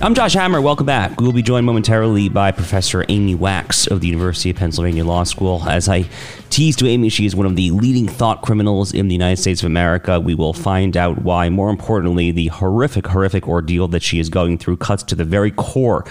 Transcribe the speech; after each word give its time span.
I'm 0.00 0.14
Josh 0.14 0.34
Hammer. 0.34 0.60
Welcome 0.60 0.86
back. 0.86 1.20
We 1.20 1.26
will 1.26 1.32
be 1.32 1.42
joined 1.42 1.66
momentarily 1.66 2.28
by 2.28 2.52
Professor 2.52 3.04
Amy 3.08 3.34
Wax 3.34 3.88
of 3.88 4.00
the 4.00 4.06
University 4.06 4.50
of 4.50 4.54
Pennsylvania 4.54 5.04
Law 5.04 5.24
School. 5.24 5.68
As 5.68 5.88
I 5.88 6.08
teased 6.50 6.78
to 6.78 6.86
Amy, 6.86 7.08
she 7.08 7.26
is 7.26 7.34
one 7.34 7.46
of 7.46 7.56
the 7.56 7.72
leading 7.72 8.06
thought 8.06 8.40
criminals 8.42 8.94
in 8.94 9.08
the 9.08 9.14
United 9.16 9.38
States 9.38 9.60
of 9.60 9.66
America. 9.66 10.20
We 10.20 10.36
will 10.36 10.52
find 10.52 10.96
out 10.96 11.22
why, 11.22 11.48
more 11.48 11.68
importantly, 11.68 12.30
the 12.30 12.46
horrific, 12.46 13.08
horrific 13.08 13.48
ordeal 13.48 13.88
that 13.88 14.04
she 14.04 14.20
is 14.20 14.30
going 14.30 14.58
through 14.58 14.76
cuts 14.76 15.02
to 15.02 15.16
the 15.16 15.24
very 15.24 15.50
core 15.50 16.04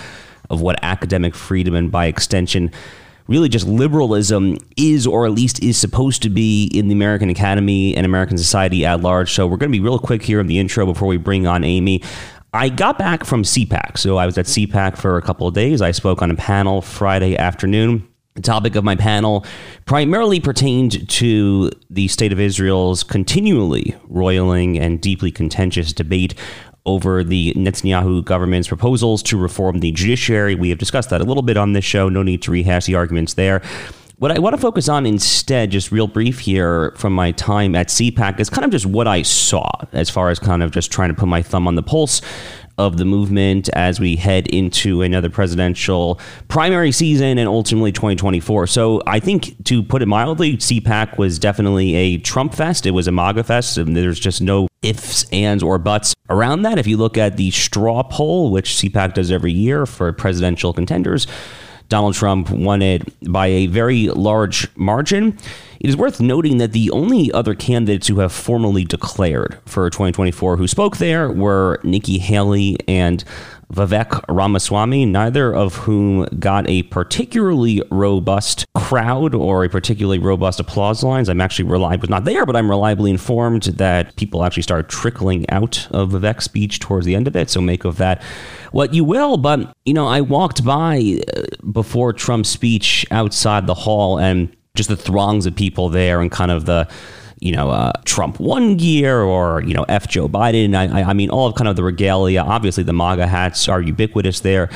of 0.49 0.59
what 0.59 0.77
academic 0.83 1.33
freedom 1.33 1.73
and, 1.73 1.89
by 1.89 2.07
extension, 2.07 2.71
really 3.27 3.47
just 3.47 3.67
liberalism 3.67 4.57
is, 4.75 5.07
or 5.07 5.25
at 5.25 5.31
least 5.31 5.63
is 5.63 5.77
supposed 5.77 6.21
to 6.23 6.29
be 6.29 6.65
in 6.73 6.89
the 6.89 6.93
American 6.93 7.29
Academy 7.29 7.95
and 7.95 8.05
American 8.05 8.37
society 8.37 8.85
at 8.85 8.99
large. 8.99 9.31
So 9.31 9.47
we're 9.47 9.57
going 9.57 9.71
to 9.71 9.77
be 9.77 9.83
real 9.83 9.97
quick 9.97 10.23
here 10.23 10.41
in 10.41 10.47
the 10.47 10.59
intro 10.59 10.85
before 10.85 11.07
we 11.07 11.15
bring 11.15 11.47
on 11.47 11.63
Amy. 11.63 12.01
I 12.53 12.69
got 12.69 12.97
back 12.97 13.25
from 13.25 13.43
CPAC. 13.43 13.97
So 13.97 14.17
I 14.17 14.25
was 14.25 14.37
at 14.37 14.45
CPAC 14.45 14.97
for 14.97 15.17
a 15.17 15.21
couple 15.21 15.47
of 15.47 15.53
days. 15.53 15.81
I 15.81 15.91
spoke 15.91 16.21
on 16.21 16.31
a 16.31 16.35
panel 16.35 16.81
Friday 16.81 17.37
afternoon. 17.37 18.07
The 18.35 18.41
topic 18.41 18.75
of 18.75 18.83
my 18.83 18.95
panel 18.95 19.45
primarily 19.85 20.39
pertained 20.39 21.09
to 21.09 21.71
the 21.89 22.07
state 22.07 22.31
of 22.31 22.39
Israel's 22.39 23.03
continually 23.03 23.95
roiling 24.07 24.77
and 24.77 25.01
deeply 25.01 25.31
contentious 25.31 25.91
debate 25.91 26.35
over 26.85 27.23
the 27.23 27.53
Netanyahu 27.55 28.23
government's 28.23 28.67
proposals 28.67 29.21
to 29.23 29.37
reform 29.37 29.79
the 29.79 29.91
judiciary. 29.91 30.55
We 30.55 30.69
have 30.69 30.77
discussed 30.77 31.09
that 31.09 31.19
a 31.19 31.25
little 31.25 31.43
bit 31.43 31.57
on 31.57 31.73
this 31.73 31.83
show. 31.83 32.09
No 32.09 32.23
need 32.23 32.41
to 32.43 32.51
rehash 32.51 32.85
the 32.85 32.95
arguments 32.95 33.33
there. 33.33 33.61
What 34.19 34.31
I 34.31 34.39
want 34.39 34.55
to 34.55 34.59
focus 34.59 34.89
on 34.89 35.05
instead, 35.05 35.69
just 35.69 35.91
real 35.91 36.07
brief 36.07 36.39
here 36.39 36.91
from 36.97 37.13
my 37.13 37.33
time 37.33 37.75
at 37.75 37.89
CPAC, 37.89 38.39
is 38.39 38.49
kind 38.49 38.65
of 38.65 38.71
just 38.71 38.87
what 38.87 39.05
I 39.05 39.21
saw 39.21 39.69
as 39.91 40.09
far 40.09 40.31
as 40.31 40.39
kind 40.39 40.63
of 40.63 40.71
just 40.71 40.91
trying 40.91 41.09
to 41.09 41.13
put 41.13 41.27
my 41.27 41.43
thumb 41.43 41.67
on 41.67 41.75
the 41.75 41.83
pulse 41.83 42.23
of 42.79 42.97
the 42.97 43.05
movement 43.05 43.69
as 43.73 43.99
we 43.99 44.15
head 44.15 44.47
into 44.47 45.03
another 45.03 45.29
presidential 45.29 46.19
primary 46.47 46.91
season 46.91 47.37
and 47.37 47.47
ultimately 47.47 47.91
2024. 47.91 48.65
So 48.65 49.03
I 49.05 49.19
think, 49.19 49.63
to 49.65 49.83
put 49.83 50.01
it 50.01 50.07
mildly, 50.07 50.57
CPAC 50.57 51.19
was 51.19 51.37
definitely 51.37 51.93
a 51.93 52.17
Trump 52.17 52.55
fest. 52.55 52.87
It 52.87 52.91
was 52.91 53.07
a 53.07 53.11
MAGA 53.11 53.43
fest, 53.43 53.77
and 53.77 53.95
there's 53.95 54.19
just 54.19 54.41
no 54.41 54.67
ifs, 54.81 55.29
ands, 55.31 55.61
or 55.61 55.77
buts 55.77 56.15
around 56.31 56.63
that. 56.63 56.79
If 56.79 56.87
you 56.87 56.97
look 56.97 57.19
at 57.19 57.37
the 57.37 57.51
straw 57.51 58.01
poll, 58.01 58.51
which 58.51 58.71
CPAC 58.71 59.13
does 59.13 59.29
every 59.29 59.51
year 59.51 59.85
for 59.85 60.11
presidential 60.11 60.73
contenders, 60.73 61.27
Donald 61.89 62.15
Trump 62.15 62.49
won 62.49 62.81
it 62.81 63.03
by 63.31 63.47
a 63.47 63.67
very 63.67 64.07
large 64.09 64.67
margin. 64.75 65.37
It 65.79 65.89
is 65.89 65.95
worth 65.95 66.19
noting 66.19 66.57
that 66.57 66.71
the 66.71 66.89
only 66.91 67.31
other 67.31 67.53
candidates 67.53 68.07
who 68.07 68.19
have 68.19 68.31
formally 68.31 68.83
declared 68.83 69.59
for 69.65 69.89
2024 69.89 70.57
who 70.57 70.67
spoke 70.67 70.97
there 70.97 71.31
were 71.31 71.79
Nikki 71.83 72.17
Haley 72.17 72.77
and 72.87 73.23
Vivek 73.71 74.23
Ramaswamy, 74.29 75.05
neither 75.05 75.53
of 75.53 75.75
whom 75.75 76.23
got 76.39 76.67
a 76.69 76.83
particularly 76.83 77.83
robust 77.91 78.65
crowd 78.75 79.35
or 79.35 79.65
a 79.65 79.69
particularly 79.69 80.19
robust 80.19 80.59
applause 80.59 81.03
lines. 81.03 81.27
I'm 81.27 81.41
actually 81.41 81.69
reliably 81.69 82.09
not 82.09 82.23
there, 82.23 82.45
but 82.45 82.55
I'm 82.55 82.69
reliably 82.69 83.11
informed 83.11 83.63
that 83.63 84.15
people 84.15 84.45
actually 84.45 84.63
started 84.63 84.89
trickling 84.89 85.49
out 85.49 85.87
of 85.91 86.11
Vivek's 86.11 86.45
speech 86.45 86.79
towards 86.79 87.05
the 87.05 87.15
end 87.15 87.27
of 87.27 87.35
it. 87.35 87.49
So 87.49 87.59
make 87.59 87.83
of 87.83 87.97
that 87.97 88.21
what 88.71 88.93
you 88.93 89.03
will. 89.03 89.37
But 89.37 89.75
you 89.85 89.93
know, 89.93 90.07
I 90.07 90.21
walked 90.21 90.63
by 90.63 91.21
uh, 91.35 91.43
before 91.71 92.13
Trump's 92.13 92.49
speech 92.49 93.05
outside 93.11 93.67
the 93.67 93.73
hall 93.73 94.19
and 94.19 94.55
just 94.75 94.89
the 94.89 94.97
throngs 94.97 95.45
of 95.45 95.55
people 95.55 95.89
there 95.89 96.21
and 96.21 96.31
kind 96.31 96.51
of 96.51 96.65
the 96.65 96.87
you 97.39 97.51
know, 97.51 97.69
uh, 97.69 97.91
Trump 98.05 98.39
one 98.39 98.77
gear 98.77 99.21
or, 99.21 99.61
you 99.61 99.73
know, 99.73 99.83
F 99.83 100.07
Joe 100.07 100.27
Biden. 100.27 100.75
I, 100.75 101.03
I 101.03 101.13
mean, 101.13 101.29
all 101.29 101.47
of 101.47 101.55
kind 101.55 101.67
of 101.67 101.75
the 101.75 101.83
regalia. 101.83 102.41
Obviously, 102.41 102.83
the 102.83 102.93
MAGA 102.93 103.27
hats 103.27 103.67
are 103.69 103.81
ubiquitous 103.81 104.39
there 104.39 104.69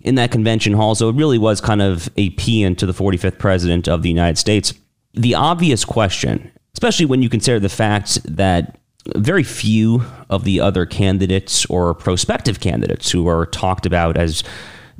in 0.00 0.14
that 0.14 0.30
convention 0.30 0.72
hall. 0.72 0.94
So 0.94 1.08
it 1.10 1.16
really 1.16 1.38
was 1.38 1.60
kind 1.60 1.82
of 1.82 2.08
a 2.16 2.30
paean 2.30 2.74
to 2.76 2.86
the 2.86 2.92
45th 2.92 3.38
president 3.38 3.88
of 3.88 4.02
the 4.02 4.08
United 4.08 4.38
States. 4.38 4.72
The 5.12 5.34
obvious 5.34 5.84
question, 5.84 6.50
especially 6.72 7.06
when 7.06 7.22
you 7.22 7.28
consider 7.28 7.60
the 7.60 7.68
fact 7.68 8.18
that 8.36 8.78
very 9.16 9.42
few 9.42 10.04
of 10.28 10.44
the 10.44 10.60
other 10.60 10.86
candidates 10.86 11.66
or 11.66 11.94
prospective 11.94 12.60
candidates 12.60 13.10
who 13.10 13.28
are 13.28 13.46
talked 13.46 13.86
about 13.86 14.16
as 14.16 14.42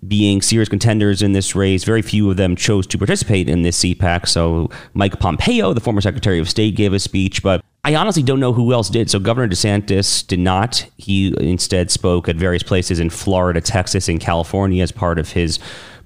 being 0.06 0.42
serious 0.42 0.68
contenders 0.68 1.22
in 1.22 1.32
this 1.32 1.54
race. 1.54 1.84
Very 1.84 2.02
few 2.02 2.30
of 2.30 2.36
them 2.36 2.54
chose 2.54 2.86
to 2.88 2.98
participate 2.98 3.48
in 3.48 3.62
this 3.62 3.82
CPAC. 3.82 4.28
So 4.28 4.70
Mike 4.94 5.18
Pompeo, 5.18 5.72
the 5.72 5.80
former 5.80 6.00
Secretary 6.00 6.38
of 6.38 6.48
State, 6.48 6.76
gave 6.76 6.92
a 6.92 6.98
speech, 6.98 7.42
but 7.42 7.64
I 7.84 7.94
honestly 7.94 8.22
don't 8.22 8.40
know 8.40 8.52
who 8.52 8.72
else 8.72 8.90
did. 8.90 9.10
So 9.10 9.18
Governor 9.18 9.48
DeSantis 9.48 10.26
did 10.26 10.40
not. 10.40 10.86
He 10.96 11.34
instead 11.40 11.90
spoke 11.90 12.28
at 12.28 12.36
various 12.36 12.62
places 12.62 12.98
in 12.98 13.10
Florida, 13.10 13.60
Texas, 13.60 14.08
and 14.08 14.20
California 14.20 14.82
as 14.82 14.92
part 14.92 15.18
of 15.18 15.32
his 15.32 15.58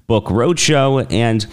book 0.07 0.25
roadshow. 0.25 1.11
And 1.11 1.45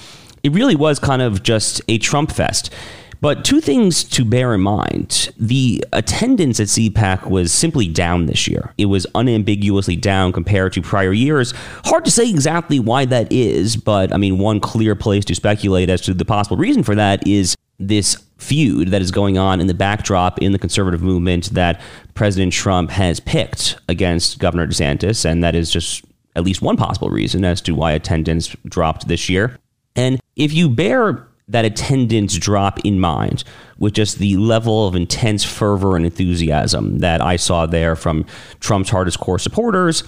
it 0.43 0.53
really 0.53 0.77
was 0.77 0.99
kind 0.99 1.23
of 1.23 1.43
just 1.43 1.81
a 1.89 1.99
Trump 1.99 2.31
fest. 2.31 2.73
But 3.21 3.45
two 3.45 3.61
things 3.61 4.05
to 4.05 4.25
bear 4.25 4.55
in 4.55 4.61
mind. 4.61 5.31
The 5.37 5.85
attendance 5.93 6.61
at 6.61 6.69
CPAC 6.69 7.29
was 7.29 7.53
simply 7.53 7.89
down 7.89 8.27
this 8.27 8.47
year. 8.47 8.73
It 8.79 8.87
was 8.87 9.07
unambiguously 9.15 9.97
down 9.97 10.33
compared 10.33 10.73
to 10.75 10.83
prior 10.83 11.13
years. 11.13 11.53
Hard 11.85 12.05
to 12.05 12.11
say 12.11 12.29
exactly 12.31 12.79
why 12.79 13.05
that 13.07 13.33
is, 13.33 13.77
but 13.77 14.13
I 14.13 14.19
mean, 14.19 14.39
one 14.39 14.61
clear 14.61 14.95
place 14.95 15.25
to 15.27 15.35
speculate 15.35 15.91
as 15.91 16.01
to 16.03 16.15
the 16.15 16.25
possible 16.25 16.57
reason 16.57 16.83
for 16.83 16.95
that 16.95 17.27
is 17.27 17.57
this 17.79 18.17
feud 18.39 18.89
that 18.89 19.03
is 19.03 19.11
going 19.11 19.37
on 19.37 19.61
in 19.61 19.67
the 19.67 19.75
backdrop 19.75 20.39
in 20.41 20.53
the 20.53 20.59
conservative 20.59 21.03
movement 21.03 21.51
that 21.51 21.81
President 22.15 22.53
Trump 22.53 22.91
has 22.91 23.19
picked 23.19 23.77
against 23.89 24.39
Governor 24.39 24.67
DeSantis. 24.67 25.25
And 25.25 25.43
that 25.43 25.57
is 25.57 25.71
just 25.71 26.05
at 26.37 26.45
least 26.45 26.63
one 26.63 26.77
possible 26.77 27.11
reason 27.11 27.45
as 27.45 27.61
to 27.63 27.75
why 27.75 27.93
attendance 27.93 28.55
dropped 28.65 29.09
this 29.09 29.29
year. 29.29 29.59
And 29.97 30.21
if 30.37 30.53
you 30.53 30.69
bear 30.69 31.27
that 31.49 31.65
attendance 31.65 32.37
drop 32.37 32.79
in 32.85 33.01
mind 33.01 33.45
with 33.79 33.95
just 33.95 34.19
the 34.19 34.37
level 34.37 34.87
of 34.87 34.95
intense 34.95 35.45
fervor 35.45 35.97
and 35.97 36.05
enthusiasm 36.05 36.99
that 36.99 37.21
I 37.21 37.37
saw 37.37 37.67
there 37.67 37.97
from 37.97 38.27
Trump's 38.61 38.91
hardest 38.91 39.19
core 39.21 39.39
supporters. 39.39 40.05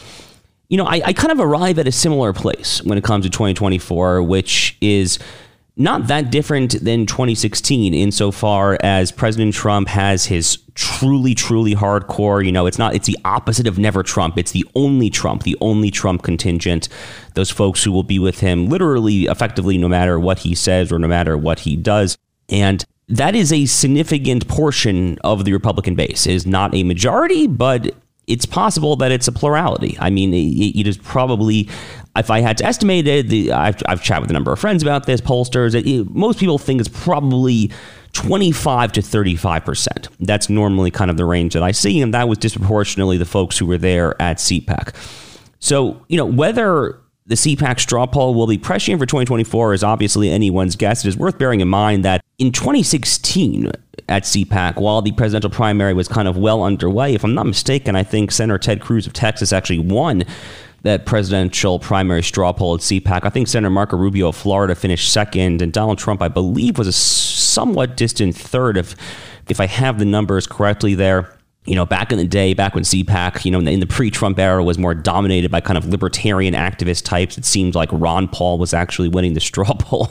You 0.68 0.76
know, 0.76 0.84
I, 0.84 1.02
I 1.06 1.12
kind 1.12 1.32
of 1.32 1.40
arrive 1.40 1.78
at 1.78 1.88
a 1.88 1.92
similar 1.92 2.32
place 2.32 2.82
when 2.84 2.98
it 2.98 3.04
comes 3.04 3.24
to 3.24 3.30
2024, 3.30 4.22
which 4.22 4.76
is 4.80 5.18
not 5.80 6.08
that 6.08 6.30
different 6.30 6.84
than 6.84 7.06
2016 7.06 7.94
insofar 7.94 8.76
as 8.82 9.10
President 9.10 9.54
Trump 9.54 9.88
has 9.88 10.26
his 10.26 10.58
truly, 10.74 11.34
truly 11.34 11.74
hardcore, 11.74 12.44
you 12.44 12.52
know, 12.52 12.66
it's 12.66 12.78
not, 12.78 12.94
it's 12.94 13.06
the 13.06 13.16
opposite 13.24 13.66
of 13.66 13.78
never 13.78 14.02
Trump. 14.02 14.36
It's 14.36 14.52
the 14.52 14.66
only 14.74 15.08
Trump, 15.08 15.42
the 15.42 15.56
only 15.62 15.90
Trump 15.90 16.22
contingent, 16.22 16.90
those 17.32 17.48
folks 17.48 17.82
who 17.82 17.92
will 17.92 18.02
be 18.02 18.18
with 18.18 18.40
him 18.40 18.68
literally, 18.68 19.22
effectively, 19.22 19.78
no 19.78 19.88
matter 19.88 20.20
what 20.20 20.40
he 20.40 20.54
says 20.54 20.92
or 20.92 20.98
no 20.98 21.08
matter 21.08 21.34
what 21.38 21.60
he 21.60 21.76
does. 21.76 22.18
And 22.50 22.84
that 23.08 23.34
is 23.34 23.50
a 23.50 23.64
significant 23.64 24.48
portion 24.48 25.18
of 25.24 25.46
the 25.46 25.54
Republican 25.54 25.94
base. 25.94 26.26
It 26.26 26.34
is 26.34 26.46
not 26.46 26.74
a 26.74 26.82
majority, 26.82 27.46
but 27.46 27.94
it's 28.30 28.46
possible 28.46 28.96
that 28.96 29.10
it's 29.12 29.28
a 29.28 29.32
plurality. 29.32 29.96
I 30.00 30.10
mean, 30.10 30.32
it, 30.32 30.78
it 30.78 30.86
is 30.86 30.96
probably, 30.96 31.68
if 32.16 32.30
I 32.30 32.40
had 32.40 32.56
to 32.58 32.64
estimate 32.64 33.06
it, 33.06 33.28
the, 33.28 33.52
I've, 33.52 33.82
I've 33.86 34.02
chatted 34.02 34.22
with 34.22 34.30
a 34.30 34.34
number 34.34 34.52
of 34.52 34.58
friends 34.58 34.82
about 34.82 35.06
this, 35.06 35.20
pollsters. 35.20 35.74
It, 35.74 35.86
it, 35.86 36.10
most 36.10 36.38
people 36.38 36.58
think 36.58 36.80
it's 36.80 36.88
probably 36.88 37.70
25 38.12 38.92
to 38.92 39.02
35 39.02 39.64
percent. 39.64 40.08
That's 40.20 40.48
normally 40.48 40.90
kind 40.90 41.10
of 41.10 41.16
the 41.16 41.24
range 41.24 41.54
that 41.54 41.62
I 41.62 41.72
see, 41.72 42.00
and 42.00 42.14
that 42.14 42.28
was 42.28 42.38
disproportionately 42.38 43.18
the 43.18 43.24
folks 43.26 43.58
who 43.58 43.66
were 43.66 43.78
there 43.78 44.20
at 44.20 44.38
CPAC. 44.38 44.94
So, 45.58 46.04
you 46.08 46.16
know, 46.16 46.24
whether 46.24 47.00
the 47.30 47.36
CPAC 47.36 47.78
straw 47.78 48.06
poll 48.06 48.34
will 48.34 48.48
be 48.48 48.58
prescient 48.58 48.98
for 48.98 49.06
2024 49.06 49.72
is 49.72 49.84
obviously 49.84 50.30
anyone's 50.30 50.74
guess. 50.74 51.04
It 51.04 51.08
is 51.10 51.16
worth 51.16 51.38
bearing 51.38 51.60
in 51.60 51.68
mind 51.68 52.04
that 52.04 52.24
in 52.38 52.50
2016 52.50 53.70
at 54.08 54.24
CPAC, 54.24 54.80
while 54.80 55.00
the 55.00 55.12
presidential 55.12 55.48
primary 55.48 55.94
was 55.94 56.08
kind 56.08 56.26
of 56.26 56.36
well 56.36 56.64
underway, 56.64 57.14
if 57.14 57.22
I'm 57.22 57.32
not 57.32 57.46
mistaken, 57.46 57.94
I 57.94 58.02
think 58.02 58.32
Senator 58.32 58.58
Ted 58.58 58.80
Cruz 58.80 59.06
of 59.06 59.12
Texas 59.12 59.52
actually 59.52 59.78
won 59.78 60.24
that 60.82 61.06
presidential 61.06 61.78
primary 61.78 62.24
straw 62.24 62.52
poll 62.52 62.74
at 62.74 62.80
CPAC. 62.80 63.20
I 63.22 63.28
think 63.28 63.46
Senator 63.46 63.70
Marco 63.70 63.96
Rubio 63.96 64.30
of 64.30 64.36
Florida 64.36 64.74
finished 64.74 65.12
second, 65.12 65.62
and 65.62 65.72
Donald 65.72 65.98
Trump, 65.98 66.22
I 66.22 66.28
believe, 66.28 66.78
was 66.78 66.88
a 66.88 66.92
somewhat 66.92 67.96
distant 67.96 68.34
third, 68.34 68.76
if 68.76 68.96
if 69.48 69.60
I 69.60 69.66
have 69.66 70.00
the 70.00 70.04
numbers 70.04 70.48
correctly 70.48 70.96
there 70.96 71.32
you 71.66 71.74
know, 71.74 71.84
back 71.84 72.10
in 72.10 72.18
the 72.18 72.26
day, 72.26 72.54
back 72.54 72.74
when 72.74 72.84
CPAC, 72.84 73.44
you 73.44 73.50
know, 73.50 73.58
in 73.58 73.64
the, 73.64 73.76
the 73.76 73.86
pre-Trump 73.86 74.38
era 74.38 74.64
was 74.64 74.78
more 74.78 74.94
dominated 74.94 75.50
by 75.50 75.60
kind 75.60 75.76
of 75.76 75.86
libertarian 75.86 76.54
activist 76.54 77.04
types, 77.04 77.36
it 77.36 77.44
seemed 77.44 77.74
like 77.74 77.90
Ron 77.92 78.28
Paul 78.28 78.58
was 78.58 78.72
actually 78.72 79.08
winning 79.08 79.34
the 79.34 79.40
straw 79.40 79.74
poll 79.78 80.10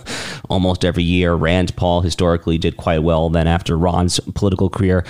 almost 0.49 0.85
every 0.85 1.03
year. 1.03 1.33
Rand 1.33 1.75
Paul 1.75 2.01
historically 2.01 2.57
did 2.57 2.77
quite 2.77 2.99
well. 2.99 3.29
Then 3.29 3.47
after 3.47 3.77
Ron's 3.77 4.19
political 4.35 4.69
career 4.69 5.03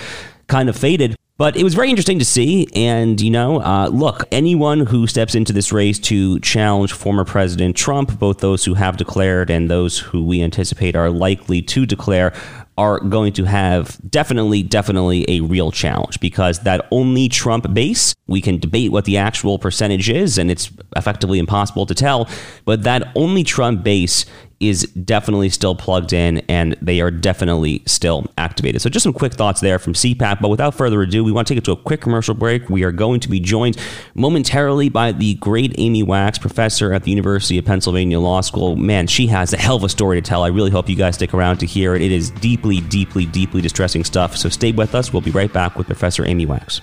kind 0.48 0.68
of 0.68 0.76
faded. 0.76 1.14
But 1.40 1.56
it 1.56 1.64
was 1.64 1.72
very 1.72 1.88
interesting 1.88 2.18
to 2.18 2.24
see. 2.26 2.68
And, 2.74 3.18
you 3.18 3.30
know, 3.30 3.62
uh, 3.62 3.88
look, 3.88 4.24
anyone 4.30 4.80
who 4.80 5.06
steps 5.06 5.34
into 5.34 5.54
this 5.54 5.72
race 5.72 5.98
to 6.00 6.38
challenge 6.40 6.92
former 6.92 7.24
President 7.24 7.76
Trump, 7.76 8.18
both 8.18 8.40
those 8.40 8.66
who 8.66 8.74
have 8.74 8.98
declared 8.98 9.48
and 9.48 9.70
those 9.70 9.98
who 9.98 10.22
we 10.22 10.42
anticipate 10.42 10.94
are 10.94 11.08
likely 11.08 11.62
to 11.62 11.86
declare, 11.86 12.34
are 12.78 13.00
going 13.00 13.32
to 13.34 13.44
have 13.44 13.98
definitely, 14.08 14.62
definitely 14.62 15.24
a 15.28 15.40
real 15.40 15.70
challenge 15.70 16.18
because 16.20 16.60
that 16.60 16.86
only 16.90 17.28
Trump 17.28 17.72
base, 17.74 18.14
we 18.26 18.40
can 18.40 18.58
debate 18.58 18.90
what 18.90 19.04
the 19.04 19.16
actual 19.16 19.58
percentage 19.58 20.08
is, 20.08 20.38
and 20.38 20.50
it's 20.50 20.70
effectively 20.96 21.38
impossible 21.38 21.84
to 21.86 21.94
tell, 21.94 22.28
but 22.64 22.82
that 22.84 23.12
only 23.14 23.44
Trump 23.44 23.82
base 23.82 24.24
is 24.60 24.82
definitely 24.82 25.48
still 25.48 25.74
plugged 25.74 26.12
in 26.12 26.38
and 26.48 26.76
they 26.82 27.00
are 27.00 27.10
definitely 27.10 27.82
still 27.86 28.26
activated. 28.36 28.82
So, 28.82 28.90
just 28.90 29.02
some 29.02 29.14
quick 29.14 29.32
thoughts 29.32 29.60
there 29.62 29.78
from 29.78 29.94
CPAC. 29.94 30.40
But 30.40 30.48
without 30.48 30.74
further 30.74 31.00
ado, 31.00 31.24
we 31.24 31.32
want 31.32 31.48
to 31.48 31.54
take 31.54 31.58
it 31.58 31.64
to 31.64 31.72
a 31.72 31.76
quick 31.76 32.02
commercial 32.02 32.34
break. 32.34 32.68
We 32.68 32.84
are 32.84 32.92
going 32.92 33.20
to 33.20 33.28
be 33.28 33.40
joined 33.40 33.78
momentarily 34.14 34.90
by 34.90 35.12
the 35.12 35.34
great 35.34 35.74
Amy 35.78 36.02
Wax, 36.02 36.38
professor 36.38 36.92
at 36.92 37.04
the 37.04 37.10
University 37.10 37.58
of 37.58 37.64
Pennsylvania 37.64 38.20
Law 38.20 38.42
School. 38.42 38.76
Man, 38.76 39.06
she 39.06 39.26
has 39.28 39.54
a 39.54 39.56
hell 39.56 39.76
of 39.76 39.84
a 39.84 39.88
story 39.88 40.20
to 40.20 40.28
tell. 40.28 40.42
I 40.42 40.48
really 40.48 40.70
hope 40.70 40.88
you 40.88 40.96
guys 40.96 41.14
stick 41.14 41.32
around 41.32 41.56
to 41.58 41.66
hear 41.66 41.94
it. 41.94 42.02
It 42.02 42.12
is 42.12 42.30
deeply, 42.30 42.82
deeply, 42.82 43.24
deeply 43.24 43.62
distressing 43.62 44.04
stuff. 44.04 44.36
So, 44.36 44.50
stay 44.50 44.72
with 44.72 44.94
us. 44.94 45.12
We'll 45.12 45.22
be 45.22 45.30
right 45.30 45.52
back 45.52 45.76
with 45.76 45.86
Professor 45.86 46.26
Amy 46.26 46.44
Wax. 46.44 46.82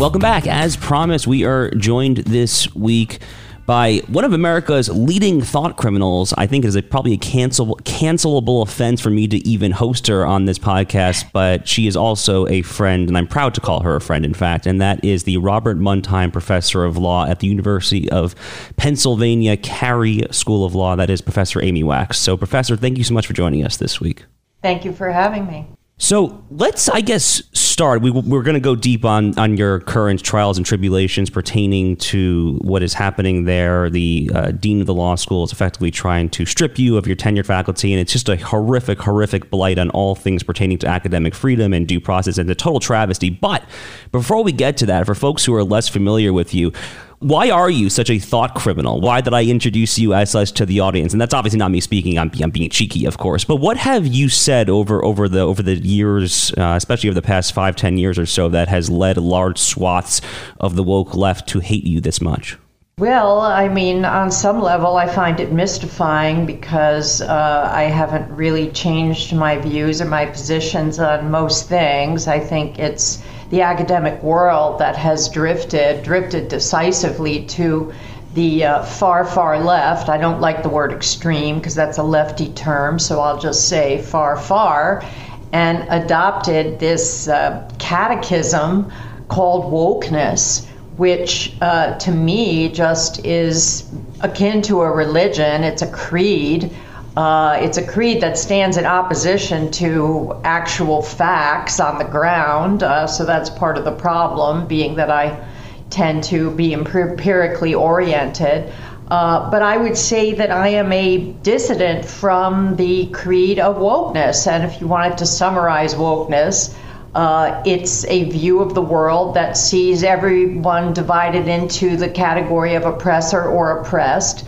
Welcome 0.00 0.20
back. 0.22 0.46
As 0.46 0.78
promised, 0.78 1.26
we 1.26 1.44
are 1.44 1.70
joined 1.72 2.16
this 2.16 2.74
week 2.74 3.18
by 3.66 3.98
one 4.06 4.24
of 4.24 4.32
America's 4.32 4.88
leading 4.88 5.42
thought 5.42 5.76
criminals. 5.76 6.32
I 6.38 6.46
think 6.46 6.64
it 6.64 6.68
is 6.68 6.74
a, 6.74 6.82
probably 6.82 7.12
a 7.12 7.18
cancel, 7.18 7.76
cancelable 7.84 8.62
offense 8.62 9.02
for 9.02 9.10
me 9.10 9.28
to 9.28 9.36
even 9.46 9.72
host 9.72 10.06
her 10.06 10.24
on 10.24 10.46
this 10.46 10.58
podcast, 10.58 11.30
but 11.34 11.68
she 11.68 11.86
is 11.86 11.96
also 11.96 12.46
a 12.46 12.62
friend, 12.62 13.08
and 13.08 13.18
I'm 13.18 13.26
proud 13.26 13.52
to 13.56 13.60
call 13.60 13.82
her 13.82 13.94
a 13.94 14.00
friend, 14.00 14.24
in 14.24 14.32
fact, 14.32 14.66
and 14.66 14.80
that 14.80 15.04
is 15.04 15.24
the 15.24 15.36
Robert 15.36 15.78
Mundheim 15.78 16.32
Professor 16.32 16.82
of 16.82 16.96
Law 16.96 17.26
at 17.26 17.40
the 17.40 17.46
University 17.48 18.10
of 18.10 18.34
Pennsylvania 18.78 19.58
Carey 19.58 20.22
School 20.30 20.64
of 20.64 20.74
Law. 20.74 20.96
That 20.96 21.10
is 21.10 21.20
Professor 21.20 21.62
Amy 21.62 21.82
Wax. 21.82 22.18
So, 22.18 22.38
Professor, 22.38 22.74
thank 22.74 22.96
you 22.96 23.04
so 23.04 23.12
much 23.12 23.26
for 23.26 23.34
joining 23.34 23.66
us 23.66 23.76
this 23.76 24.00
week. 24.00 24.24
Thank 24.62 24.86
you 24.86 24.94
for 24.94 25.10
having 25.10 25.46
me. 25.46 25.66
So 26.00 26.42
let's, 26.50 26.88
I 26.88 27.02
guess, 27.02 27.42
start. 27.80 28.02
We, 28.02 28.10
we're 28.10 28.42
going 28.42 28.56
to 28.56 28.60
go 28.60 28.76
deep 28.76 29.06
on, 29.06 29.38
on 29.38 29.56
your 29.56 29.80
current 29.80 30.22
trials 30.22 30.58
and 30.58 30.66
tribulations 30.66 31.30
pertaining 31.30 31.96
to 31.96 32.58
what 32.60 32.82
is 32.82 32.92
happening 32.92 33.44
there. 33.44 33.88
The 33.88 34.30
uh, 34.34 34.50
dean 34.50 34.82
of 34.82 34.86
the 34.86 34.92
law 34.92 35.14
school 35.14 35.44
is 35.44 35.50
effectively 35.50 35.90
trying 35.90 36.28
to 36.28 36.44
strip 36.44 36.78
you 36.78 36.98
of 36.98 37.06
your 37.06 37.16
tenured 37.16 37.46
faculty, 37.46 37.94
and 37.94 37.98
it's 37.98 38.12
just 38.12 38.28
a 38.28 38.36
horrific, 38.36 39.00
horrific 39.00 39.48
blight 39.48 39.78
on 39.78 39.88
all 39.92 40.14
things 40.14 40.42
pertaining 40.42 40.76
to 40.80 40.88
academic 40.88 41.34
freedom 41.34 41.72
and 41.72 41.88
due 41.88 42.02
process, 42.02 42.36
and 42.36 42.50
a 42.50 42.54
total 42.54 42.80
travesty. 42.80 43.30
But 43.30 43.64
before 44.12 44.44
we 44.44 44.52
get 44.52 44.76
to 44.76 44.84
that, 44.84 45.06
for 45.06 45.14
folks 45.14 45.46
who 45.46 45.54
are 45.54 45.64
less 45.64 45.88
familiar 45.88 46.34
with 46.34 46.52
you, 46.52 46.74
why 47.20 47.50
are 47.50 47.68
you 47.68 47.90
such 47.90 48.08
a 48.08 48.18
thought 48.18 48.54
criminal? 48.54 48.98
Why 48.98 49.20
did 49.20 49.34
I 49.34 49.44
introduce 49.44 49.98
you 49.98 50.14
as 50.14 50.30
such 50.30 50.52
to 50.52 50.64
the 50.64 50.80
audience? 50.80 51.12
And 51.12 51.20
that's 51.20 51.34
obviously 51.34 51.58
not 51.58 51.70
me 51.70 51.80
speaking. 51.80 52.18
I'm, 52.18 52.30
I'm 52.42 52.50
being 52.50 52.70
cheeky, 52.70 53.04
of 53.04 53.18
course. 53.18 53.44
But 53.44 53.56
what 53.56 53.76
have 53.76 54.06
you 54.06 54.30
said 54.30 54.70
over 54.70 55.04
over 55.04 55.28
the 55.28 55.40
over 55.40 55.62
the 55.62 55.76
years, 55.76 56.52
uh, 56.56 56.74
especially 56.76 57.10
over 57.10 57.14
the 57.14 57.26
past 57.26 57.52
five, 57.52 57.76
ten 57.76 57.98
years 57.98 58.18
or 58.18 58.24
so, 58.24 58.48
that 58.48 58.68
has 58.68 58.88
led 58.88 59.18
large 59.18 59.58
swaths 59.58 60.22
of 60.60 60.76
the 60.76 60.82
woke 60.82 61.14
left 61.14 61.46
to 61.50 61.60
hate 61.60 61.84
you 61.84 62.00
this 62.00 62.22
much? 62.22 62.56
Well, 62.98 63.40
I 63.40 63.68
mean, 63.68 64.04
on 64.04 64.30
some 64.30 64.60
level, 64.60 64.96
I 64.96 65.06
find 65.06 65.40
it 65.40 65.52
mystifying 65.52 66.46
because 66.46 67.20
uh, 67.20 67.70
I 67.72 67.84
haven't 67.84 68.30
really 68.34 68.70
changed 68.72 69.34
my 69.34 69.58
views 69.58 70.00
or 70.00 70.06
my 70.06 70.26
positions 70.26 70.98
on 70.98 71.30
most 71.30 71.68
things. 71.68 72.28
I 72.28 72.40
think 72.40 72.78
it's 72.78 73.22
the 73.50 73.62
academic 73.62 74.22
world 74.22 74.78
that 74.78 74.96
has 74.96 75.28
drifted, 75.28 76.02
drifted 76.04 76.48
decisively 76.48 77.44
to 77.46 77.92
the 78.34 78.64
uh, 78.64 78.82
far, 78.84 79.24
far 79.24 79.58
left. 79.58 80.08
I 80.08 80.16
don't 80.18 80.40
like 80.40 80.62
the 80.62 80.68
word 80.68 80.92
extreme 80.92 81.58
because 81.58 81.74
that's 81.74 81.98
a 81.98 82.02
lefty 82.02 82.52
term, 82.52 82.98
so 82.98 83.20
I'll 83.20 83.40
just 83.40 83.68
say 83.68 84.00
far, 84.02 84.36
far, 84.36 85.04
and 85.52 85.84
adopted 85.90 86.78
this 86.78 87.26
uh, 87.26 87.68
catechism 87.78 88.92
called 89.26 89.72
wokeness, 89.72 90.66
which 90.96 91.56
uh, 91.60 91.98
to 91.98 92.12
me 92.12 92.68
just 92.68 93.24
is 93.26 93.90
akin 94.20 94.62
to 94.62 94.82
a 94.82 94.90
religion, 94.90 95.64
it's 95.64 95.82
a 95.82 95.90
creed 95.90 96.70
uh, 97.16 97.58
it's 97.60 97.76
a 97.76 97.86
creed 97.86 98.20
that 98.22 98.38
stands 98.38 98.76
in 98.76 98.86
opposition 98.86 99.70
to 99.72 100.40
actual 100.44 101.02
facts 101.02 101.80
on 101.80 101.98
the 101.98 102.04
ground. 102.04 102.82
Uh, 102.82 103.06
so 103.06 103.24
that's 103.24 103.50
part 103.50 103.76
of 103.76 103.84
the 103.84 103.92
problem, 103.92 104.66
being 104.66 104.94
that 104.96 105.10
I 105.10 105.44
tend 105.90 106.22
to 106.24 106.50
be 106.52 106.72
empirically 106.72 107.74
oriented. 107.74 108.72
Uh, 109.10 109.50
but 109.50 109.60
I 109.60 109.76
would 109.76 109.96
say 109.96 110.34
that 110.34 110.52
I 110.52 110.68
am 110.68 110.92
a 110.92 111.32
dissident 111.42 112.04
from 112.04 112.76
the 112.76 113.06
creed 113.08 113.58
of 113.58 113.76
wokeness. 113.76 114.46
And 114.46 114.62
if 114.62 114.80
you 114.80 114.86
wanted 114.86 115.18
to 115.18 115.26
summarize 115.26 115.96
wokeness, 115.96 116.72
uh, 117.16 117.60
it's 117.66 118.04
a 118.04 118.30
view 118.30 118.60
of 118.60 118.74
the 118.74 118.82
world 118.82 119.34
that 119.34 119.56
sees 119.56 120.04
everyone 120.04 120.92
divided 120.92 121.48
into 121.48 121.96
the 121.96 122.08
category 122.08 122.76
of 122.76 122.84
oppressor 122.84 123.42
or 123.42 123.80
oppressed, 123.80 124.46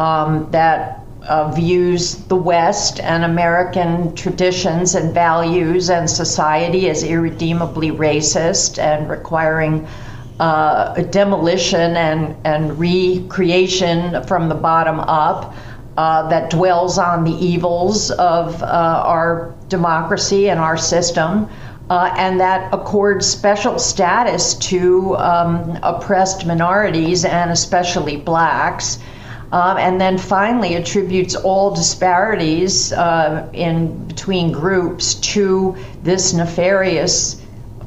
um, 0.00 0.50
that 0.50 0.99
uh, 1.28 1.50
views 1.52 2.16
the 2.26 2.36
West 2.36 3.00
and 3.00 3.24
American 3.24 4.14
traditions 4.14 4.94
and 4.94 5.12
values 5.12 5.90
and 5.90 6.08
society 6.08 6.88
as 6.88 7.02
irredeemably 7.02 7.90
racist 7.90 8.78
and 8.78 9.08
requiring 9.08 9.86
uh, 10.38 10.94
demolition 11.10 11.96
and, 11.96 12.34
and 12.44 12.78
recreation 12.78 14.22
from 14.24 14.48
the 14.48 14.54
bottom 14.54 15.00
up. 15.00 15.54
Uh, 15.96 16.26
that 16.28 16.48
dwells 16.48 16.96
on 16.96 17.24
the 17.24 17.34
evils 17.44 18.10
of 18.12 18.62
uh, 18.62 18.66
our 19.04 19.54
democracy 19.68 20.48
and 20.48 20.58
our 20.58 20.76
system, 20.76 21.46
uh, 21.90 22.14
and 22.16 22.40
that 22.40 22.72
accords 22.72 23.26
special 23.26 23.78
status 23.78 24.54
to 24.54 25.14
um, 25.18 25.78
oppressed 25.82 26.46
minorities 26.46 27.26
and 27.26 27.50
especially 27.50 28.16
blacks. 28.16 28.98
Um, 29.52 29.78
and 29.78 30.00
then 30.00 30.16
finally 30.16 30.76
attributes 30.76 31.34
all 31.34 31.74
disparities 31.74 32.92
uh, 32.92 33.48
in 33.52 34.06
between 34.06 34.52
groups 34.52 35.14
to 35.14 35.76
this 36.04 36.32
nefarious 36.32 37.42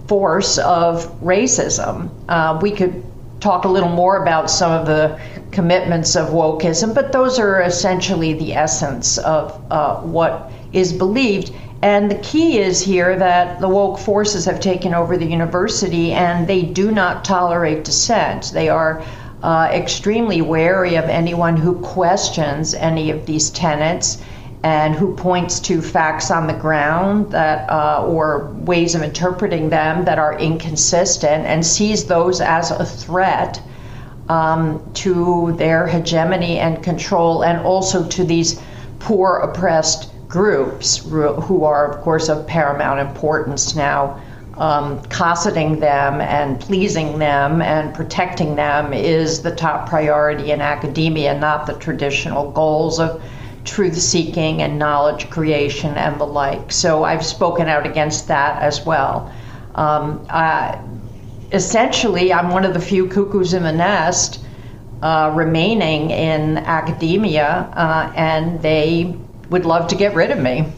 force 0.07 0.57
of 0.57 1.05
racism. 1.21 2.09
Uh, 2.27 2.59
we 2.61 2.71
could 2.71 3.03
talk 3.39 3.65
a 3.65 3.67
little 3.67 3.89
more 3.89 4.21
about 4.21 4.49
some 4.49 4.71
of 4.71 4.85
the 4.85 5.19
commitments 5.51 6.15
of 6.15 6.29
wokeism, 6.29 6.93
but 6.93 7.11
those 7.11 7.39
are 7.39 7.61
essentially 7.61 8.33
the 8.33 8.53
essence 8.53 9.17
of 9.19 9.61
uh, 9.71 9.97
what 10.01 10.51
is 10.73 10.91
believed. 10.91 11.53
And 11.81 12.09
the 12.09 12.19
key 12.19 12.59
is 12.59 12.81
here 12.81 13.17
that 13.17 13.59
the 13.59 13.67
woke 13.67 13.99
forces 13.99 14.45
have 14.45 14.61
taken 14.61 14.93
over 14.93 15.17
the 15.17 15.25
university 15.25 16.13
and 16.13 16.47
they 16.47 16.61
do 16.61 16.91
not 16.91 17.25
tolerate 17.25 17.83
dissent. 17.83 18.51
They 18.53 18.69
are 18.69 19.03
uh, 19.43 19.69
extremely 19.71 20.41
wary 20.41 20.95
of 20.95 21.05
anyone 21.05 21.57
who 21.57 21.75
questions 21.81 22.73
any 22.73 23.11
of 23.11 23.25
these 23.25 23.49
tenets 23.49 24.23
and 24.63 24.95
who 24.95 25.13
points 25.13 25.59
to 25.59 25.81
facts 25.81 26.31
on 26.31 26.47
the 26.47 26.53
ground 26.53 27.29
that 27.31 27.69
uh, 27.69 28.05
or 28.07 28.49
ways 28.61 28.95
of 28.95 29.03
interpreting 29.03 29.67
them 29.69 30.05
that 30.05 30.17
are 30.17 30.39
inconsistent 30.39 31.45
and 31.45 31.65
sees 31.65 32.05
those 32.05 32.39
as 32.39 32.71
a 32.71 32.85
threat 32.85 33.61
um, 34.29 34.81
to 34.93 35.53
their 35.57 35.85
hegemony 35.85 36.59
and 36.59 36.81
control 36.81 37.43
and 37.43 37.59
also 37.59 38.07
to 38.07 38.23
these 38.23 38.61
poor 38.99 39.39
oppressed 39.39 40.09
groups 40.29 40.97
who 40.97 41.65
are 41.65 41.91
of 41.91 42.01
course 42.01 42.29
of 42.29 42.47
paramount 42.47 42.99
importance 43.01 43.75
now 43.75 44.19
um, 44.57 45.01
cosseting 45.05 45.79
them 45.79 46.21
and 46.21 46.59
pleasing 46.59 47.17
them 47.17 47.61
and 47.61 47.93
protecting 47.93 48.55
them 48.55 48.93
is 48.93 49.41
the 49.41 49.55
top 49.55 49.89
priority 49.89 50.51
in 50.51 50.61
academia, 50.61 51.37
not 51.37 51.65
the 51.65 51.73
traditional 51.73 52.51
goals 52.51 52.99
of 52.99 53.21
truth 53.65 53.97
seeking 53.97 54.61
and 54.61 54.77
knowledge 54.77 55.29
creation 55.29 55.95
and 55.95 56.19
the 56.19 56.25
like. 56.25 56.71
So 56.71 57.03
I've 57.03 57.25
spoken 57.25 57.67
out 57.67 57.85
against 57.85 58.27
that 58.27 58.61
as 58.61 58.85
well. 58.85 59.33
Um, 59.75 60.27
essentially, 61.51 62.31
I'm 62.31 62.49
one 62.49 62.65
of 62.65 62.73
the 62.73 62.79
few 62.79 63.07
cuckoos 63.07 63.53
in 63.53 63.63
the 63.63 63.71
nest 63.71 64.43
uh, 65.01 65.31
remaining 65.33 66.11
in 66.11 66.57
academia, 66.57 67.69
uh, 67.75 68.11
and 68.15 68.61
they 68.61 69.17
would 69.49 69.65
love 69.65 69.87
to 69.89 69.95
get 69.95 70.13
rid 70.13 70.31
of 70.31 70.39
me. 70.39 70.71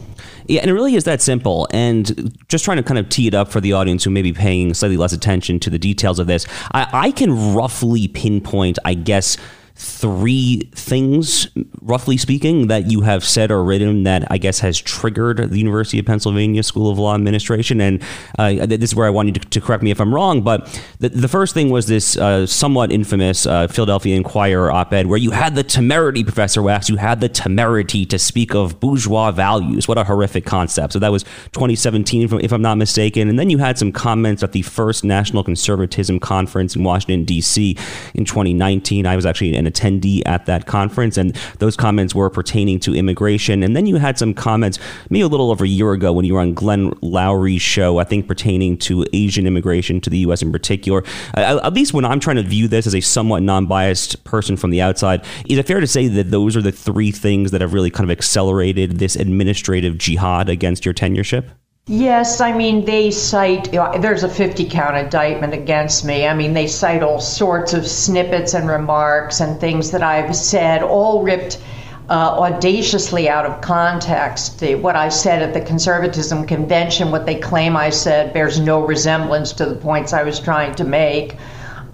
Yeah, 0.48 0.60
and 0.60 0.70
it 0.70 0.74
really 0.74 0.94
is 0.94 1.04
that 1.04 1.20
simple. 1.20 1.66
And 1.72 2.36
just 2.48 2.64
trying 2.64 2.76
to 2.76 2.82
kind 2.82 2.98
of 2.98 3.08
tee 3.08 3.26
it 3.26 3.34
up 3.34 3.48
for 3.48 3.60
the 3.60 3.72
audience 3.72 4.04
who 4.04 4.10
may 4.10 4.22
be 4.22 4.32
paying 4.32 4.74
slightly 4.74 4.96
less 4.96 5.12
attention 5.12 5.58
to 5.60 5.70
the 5.70 5.78
details 5.78 6.18
of 6.18 6.26
this, 6.26 6.46
I, 6.72 6.88
I 6.92 7.10
can 7.10 7.54
roughly 7.54 8.08
pinpoint, 8.08 8.78
I 8.84 8.94
guess, 8.94 9.36
three 9.76 10.70
things, 10.74 11.48
roughly 11.82 12.16
speaking, 12.16 12.68
that 12.68 12.90
you 12.90 13.02
have 13.02 13.22
said 13.22 13.50
or 13.50 13.62
written 13.62 14.04
that 14.04 14.26
I 14.30 14.38
guess 14.38 14.60
has 14.60 14.80
triggered 14.80 15.36
the 15.50 15.58
University 15.58 15.98
of 15.98 16.06
Pennsylvania 16.06 16.62
School 16.62 16.90
of 16.90 16.98
Law 16.98 17.14
Administration. 17.14 17.82
And 17.82 18.02
uh, 18.38 18.64
this 18.64 18.90
is 18.90 18.94
where 18.94 19.06
I 19.06 19.10
want 19.10 19.28
you 19.28 19.32
to, 19.34 19.40
to, 19.40 19.60
correct 19.60 19.82
me 19.82 19.90
if 19.90 20.00
I'm 20.00 20.14
wrong. 20.14 20.40
But 20.40 20.80
the, 20.98 21.10
the 21.10 21.28
first 21.28 21.52
thing 21.52 21.68
was 21.68 21.86
this 21.86 22.16
uh, 22.16 22.46
somewhat 22.46 22.90
infamous 22.90 23.44
uh, 23.44 23.68
Philadelphia 23.68 24.16
Inquirer 24.16 24.70
op 24.70 24.94
ed 24.94 25.08
where 25.08 25.18
you 25.18 25.32
had 25.32 25.54
the 25.54 25.62
temerity, 25.62 26.24
Professor 26.24 26.62
Wax, 26.62 26.88
you 26.88 26.96
had 26.96 27.20
the 27.20 27.28
temerity 27.28 28.06
to 28.06 28.18
speak 28.18 28.54
of 28.54 28.80
bourgeois 28.80 29.30
values. 29.30 29.86
What 29.86 29.98
a 29.98 30.04
horrific 30.04 30.46
concept. 30.46 30.94
So 30.94 30.98
that 31.00 31.12
was 31.12 31.24
2017, 31.52 32.40
if 32.40 32.52
I'm 32.52 32.62
not 32.62 32.78
mistaken. 32.78 33.28
And 33.28 33.38
then 33.38 33.50
you 33.50 33.58
had 33.58 33.76
some 33.76 33.92
comments 33.92 34.42
at 34.42 34.52
the 34.52 34.62
first 34.62 35.04
National 35.04 35.44
Conservatism 35.44 36.18
Conference 36.18 36.74
in 36.74 36.82
Washington, 36.82 37.24
D.C. 37.24 37.76
in 38.14 38.24
2019. 38.24 39.04
I 39.06 39.16
was 39.16 39.26
actually 39.26 39.54
an 39.54 39.65
attendee 39.66 40.22
at 40.26 40.46
that 40.46 40.66
conference, 40.66 41.16
and 41.16 41.34
those 41.58 41.76
comments 41.76 42.14
were 42.14 42.30
pertaining 42.30 42.80
to 42.80 42.94
immigration. 42.94 43.62
And 43.62 43.76
then 43.76 43.86
you 43.86 43.96
had 43.96 44.18
some 44.18 44.34
comments 44.34 44.78
maybe 45.10 45.22
a 45.22 45.28
little 45.28 45.50
over 45.50 45.64
a 45.64 45.68
year 45.68 45.92
ago 45.92 46.12
when 46.12 46.24
you 46.24 46.34
were 46.34 46.40
on 46.40 46.54
Glenn 46.54 46.92
Loury's 47.02 47.62
show, 47.62 47.98
I 47.98 48.04
think 48.04 48.26
pertaining 48.26 48.78
to 48.78 49.04
Asian 49.12 49.46
immigration 49.46 50.00
to 50.02 50.10
the 50.10 50.18
U.S. 50.18 50.42
in 50.42 50.52
particular. 50.52 51.02
Uh, 51.36 51.60
at 51.62 51.72
least 51.72 51.92
when 51.92 52.04
I'm 52.04 52.20
trying 52.20 52.36
to 52.36 52.42
view 52.42 52.68
this 52.68 52.86
as 52.86 52.94
a 52.94 53.00
somewhat 53.00 53.42
non-biased 53.42 54.24
person 54.24 54.56
from 54.56 54.70
the 54.70 54.82
outside, 54.82 55.24
is 55.48 55.58
it 55.58 55.66
fair 55.66 55.80
to 55.80 55.86
say 55.86 56.08
that 56.08 56.30
those 56.30 56.56
are 56.56 56.62
the 56.62 56.72
three 56.72 57.10
things 57.10 57.50
that 57.50 57.60
have 57.60 57.72
really 57.72 57.90
kind 57.90 58.08
of 58.08 58.16
accelerated 58.16 58.98
this 58.98 59.16
administrative 59.16 59.98
jihad 59.98 60.48
against 60.48 60.84
your 60.84 60.94
tenureship? 60.94 61.50
Yes, 61.88 62.40
I 62.40 62.50
mean, 62.50 62.84
they 62.84 63.12
cite, 63.12 63.72
you 63.72 63.78
know, 63.78 63.96
there's 63.96 64.24
a 64.24 64.28
50 64.28 64.68
count 64.68 64.96
indictment 64.96 65.54
against 65.54 66.04
me. 66.04 66.26
I 66.26 66.34
mean, 66.34 66.52
they 66.52 66.66
cite 66.66 67.04
all 67.04 67.20
sorts 67.20 67.74
of 67.74 67.86
snippets 67.86 68.54
and 68.54 68.68
remarks 68.68 69.38
and 69.38 69.60
things 69.60 69.92
that 69.92 70.02
I've 70.02 70.34
said, 70.34 70.82
all 70.82 71.22
ripped 71.22 71.60
uh, 72.10 72.40
audaciously 72.40 73.28
out 73.28 73.46
of 73.46 73.60
context. 73.60 74.58
The, 74.58 74.74
what 74.74 74.96
I 74.96 75.08
said 75.08 75.42
at 75.42 75.54
the 75.54 75.60
conservatism 75.60 76.44
convention, 76.44 77.12
what 77.12 77.24
they 77.24 77.36
claim 77.36 77.76
I 77.76 77.90
said, 77.90 78.34
bears 78.34 78.58
no 78.58 78.84
resemblance 78.84 79.52
to 79.52 79.64
the 79.64 79.76
points 79.76 80.12
I 80.12 80.24
was 80.24 80.40
trying 80.40 80.74
to 80.74 80.84
make. 80.84 81.36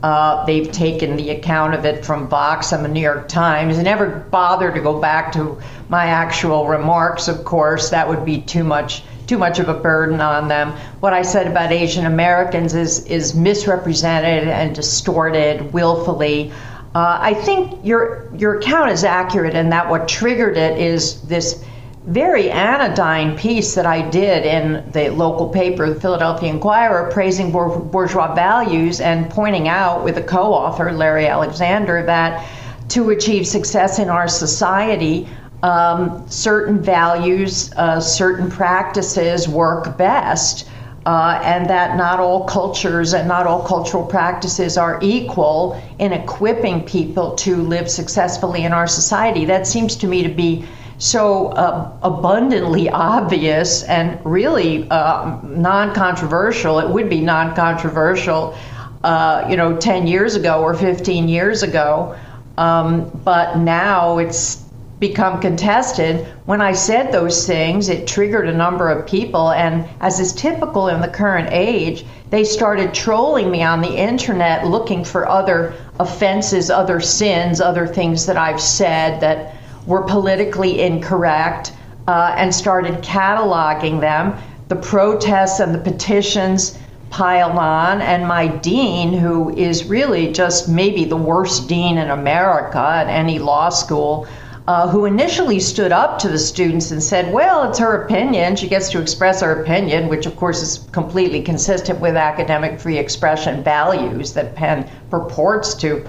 Uh, 0.03 0.43
they've 0.47 0.73
taken 0.73 1.17
the 1.17 1.29
account 1.29 1.75
of 1.75 1.85
it 1.85 2.03
from 2.03 2.29
Vox 2.29 2.73
and 2.73 2.83
the 2.83 2.89
New 2.89 3.03
York 3.03 3.29
Times 3.29 3.77
and 3.77 3.85
never 3.85 4.09
bothered 4.31 4.75
to 4.75 4.81
go 4.81 4.99
back 4.99 5.33
to 5.33 5.61
my 5.91 6.07
actual 6.07 6.67
remarks, 6.67 7.29
of 7.29 7.45
course. 7.45 7.91
That 7.91 8.09
would 8.09 8.25
be 8.25 8.41
too 8.41 8.65
much 8.65 9.03
too 9.33 9.39
much 9.39 9.59
of 9.59 9.71
a 9.71 9.75
burden 9.75 10.21
on 10.21 10.47
them. 10.49 10.73
What 11.01 11.15
I 11.15 11.23
said 11.23 11.47
about 11.47 11.73
Asian 11.73 12.05
Americans 12.05 12.75
is 12.75 13.07
is 13.07 13.35
misrepresented 13.35 14.47
and 14.47 14.75
distorted 14.75 15.73
willfully. 15.73 16.53
Uh, 16.95 17.17
I 17.19 17.33
think 17.33 17.83
your 17.83 18.29
your 18.37 18.59
account 18.59 18.91
is 18.91 19.05
accurate 19.05 19.55
in 19.55 19.71
that 19.71 19.89
what 19.89 20.07
triggered 20.07 20.59
it 20.59 20.77
is 20.77 21.23
this 21.23 21.65
very 22.05 22.51
anodyne 22.51 23.39
piece 23.39 23.75
that 23.75 23.87
I 23.87 24.03
did 24.11 24.45
in 24.45 24.91
the 24.93 25.09
local 25.09 25.49
paper, 25.49 25.89
the 25.89 25.99
Philadelphia 25.99 26.51
Inquirer, 26.51 27.11
praising 27.11 27.51
bourgeois 27.53 28.35
values 28.35 29.01
and 29.01 29.31
pointing 29.31 29.67
out 29.67 30.05
with 30.05 30.19
a 30.19 30.23
co-author, 30.23 30.93
Larry 30.93 31.27
Alexander, 31.27 32.05
that 32.05 32.47
to 32.89 33.09
achieve 33.09 33.47
success 33.47 33.99
in 33.99 34.11
our 34.11 34.29
society, 34.29 35.27
um, 35.62 36.28
certain 36.28 36.81
values, 36.81 37.73
uh, 37.75 38.00
certain 38.00 38.50
practices 38.50 39.49
work 39.49 39.97
best. 39.97 40.69
Uh, 41.04 41.40
and 41.42 41.69
that 41.69 41.97
not 41.97 42.21
all 42.21 42.45
cultures 42.45 43.12
and 43.12 43.26
not 43.26 43.45
all 43.45 43.64
cultural 43.64 44.07
practices 44.07 44.78
are 44.78 45.00
equal 45.02 45.83
in 45.99 46.12
equipping 46.12 46.81
people 46.81 47.35
to 47.35 47.57
live 47.57 47.90
successfully 47.90 48.62
in 48.62 48.73
our 48.73 48.87
society. 48.87 49.45
That 49.45 49.66
seems 49.66 49.97
to 49.97 50.07
me 50.07 50.23
to 50.23 50.28
be 50.28 50.64
so 50.99 51.49
uh, 51.49 51.90
abundantly 52.02 52.88
obvious 52.88 53.83
and 53.83 54.21
really 54.25 54.88
uh, 54.90 55.40
non 55.42 55.92
controversial. 55.92 56.78
It 56.78 56.88
would 56.88 57.09
be 57.11 57.21
non 57.21 57.57
controversial, 57.57 58.57
uh, 59.02 59.45
you 59.50 59.57
know, 59.57 59.76
10 59.76 60.07
years 60.07 60.37
ago 60.37 60.62
or 60.62 60.73
15 60.73 61.28
years 61.28 61.64
ago. 61.64 62.16
Um, 62.57 63.11
but 63.25 63.59
now 63.59 64.19
it's 64.19 64.62
become 65.03 65.41
contested. 65.41 66.25
When 66.47 66.61
I 66.61 66.73
said 66.73 67.11
those 67.11 67.45
things, 67.45 67.89
it 67.89 68.07
triggered 68.07 68.49
a 68.49 68.57
number 68.57 68.89
of 68.89 69.05
people, 69.05 69.51
and 69.51 69.85
as 70.01 70.21
is 70.21 70.33
typical 70.33 70.87
in 70.87 71.01
the 71.01 71.09
current 71.09 71.49
age, 71.51 72.05
they 72.31 72.45
started 72.45 72.95
trolling 72.95 73.51
me 73.51 73.65
on 73.65 73.81
the 73.81 73.97
internet 73.97 74.65
looking 74.65 75.03
for 75.05 75.29
other 75.29 75.75
offenses, 75.99 76.71
other 76.71 77.01
sins, 77.01 77.61
other 77.61 77.85
things 77.85 78.27
that 78.27 78.37
I've 78.37 78.61
said 78.61 79.21
that 79.21 79.57
were 79.87 80.03
politically 80.03 80.81
incorrect, 80.81 81.73
uh, 82.07 82.37
and 82.39 82.55
started 82.55 83.03
cataloging 83.03 84.01
them. 84.01 84.39
The 84.69 84.77
protests 84.77 85.59
and 85.59 85.75
the 85.75 85.81
petitions 85.91 86.79
piled 87.11 87.59
on, 87.59 88.01
and 88.03 88.25
my 88.25 88.47
dean, 88.47 89.13
who 89.13 89.51
is 89.57 89.85
really 89.85 90.33
just 90.33 90.69
maybe 90.69 91.05
the 91.05 91.17
worst 91.17 91.69
dean 91.69 91.99
in 91.99 92.11
America 92.11 92.79
at 92.79 93.09
any 93.09 93.41
law 93.41 93.69
school, 93.69 94.29
uh, 94.69 94.88
who 94.88 95.07
initially 95.07 95.59
stood 95.59 95.90
up 95.90 96.19
to 96.21 96.28
the 96.28 96.38
students 96.38 96.90
and 96.92 97.02
said, 97.02 97.33
Well, 97.33 97.69
it's 97.69 97.78
her 97.78 98.04
opinion. 98.04 98.54
She 98.57 98.69
gets 98.69 98.90
to 98.90 99.00
express 99.00 99.40
her 99.40 99.62
opinion, 99.62 100.09
which 100.09 100.26
of 100.26 100.37
course 100.37 100.62
is 100.62 100.87
completely 100.92 101.42
consistent 101.42 102.00
with 102.00 102.16
academic 102.16 102.78
free 102.78 102.99
expression 102.99 103.62
values 103.64 104.33
that 104.35 104.54
Penn 104.54 104.88
purports 105.11 105.75
to 105.76 106.07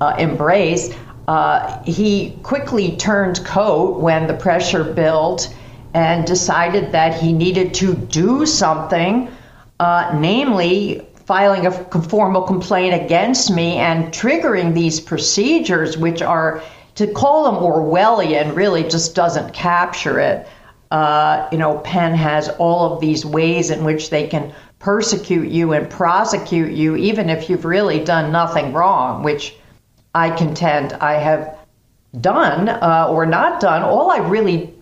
uh, 0.00 0.16
embrace. 0.18 0.94
Uh, 1.28 1.80
he 1.84 2.36
quickly 2.42 2.96
turned 2.96 3.44
coat 3.44 4.00
when 4.00 4.26
the 4.26 4.34
pressure 4.34 4.82
built 4.82 5.54
and 5.94 6.26
decided 6.26 6.90
that 6.90 7.14
he 7.14 7.32
needed 7.32 7.72
to 7.74 7.94
do 7.94 8.44
something, 8.44 9.28
uh, 9.78 10.16
namely, 10.18 11.06
filing 11.26 11.66
a 11.66 11.70
formal 11.70 12.42
complaint 12.42 13.00
against 13.00 13.50
me 13.52 13.76
and 13.76 14.12
triggering 14.12 14.74
these 14.74 15.00
procedures, 15.00 15.96
which 15.96 16.20
are 16.20 16.60
to 16.94 17.06
call 17.06 17.44
them 17.44 17.62
Orwellian 17.62 18.54
really 18.54 18.82
just 18.82 19.14
doesn't 19.14 19.52
capture 19.54 20.20
it. 20.20 20.46
Uh, 20.90 21.48
you 21.50 21.58
know, 21.58 21.78
Penn 21.78 22.14
has 22.14 22.48
all 22.50 22.92
of 22.92 23.00
these 23.00 23.24
ways 23.24 23.70
in 23.70 23.84
which 23.84 24.10
they 24.10 24.26
can 24.26 24.52
persecute 24.78 25.48
you 25.48 25.72
and 25.72 25.88
prosecute 25.88 26.72
you, 26.72 26.96
even 26.96 27.30
if 27.30 27.48
you've 27.48 27.64
really 27.64 28.04
done 28.04 28.30
nothing 28.32 28.72
wrong, 28.72 29.22
which 29.22 29.56
I 30.14 30.30
contend 30.30 30.92
I 30.94 31.14
have 31.14 31.56
done 32.20 32.68
uh, 32.68 33.06
or 33.08 33.24
not 33.24 33.60
done. 33.60 33.82
All 33.82 34.10
I've 34.10 34.30
really 34.30 34.74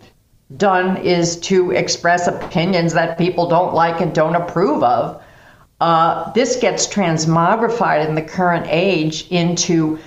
done 0.56 0.96
is 0.96 1.36
to 1.40 1.70
express 1.70 2.26
opinions 2.26 2.92
that 2.94 3.18
people 3.18 3.48
don't 3.48 3.72
like 3.72 4.00
and 4.00 4.12
don't 4.12 4.34
approve 4.34 4.82
of. 4.82 5.22
Uh, 5.80 6.32
this 6.32 6.56
gets 6.56 6.86
transmogrified 6.86 8.06
in 8.06 8.14
the 8.14 8.22
current 8.22 8.66
age 8.68 9.28
into 9.30 9.98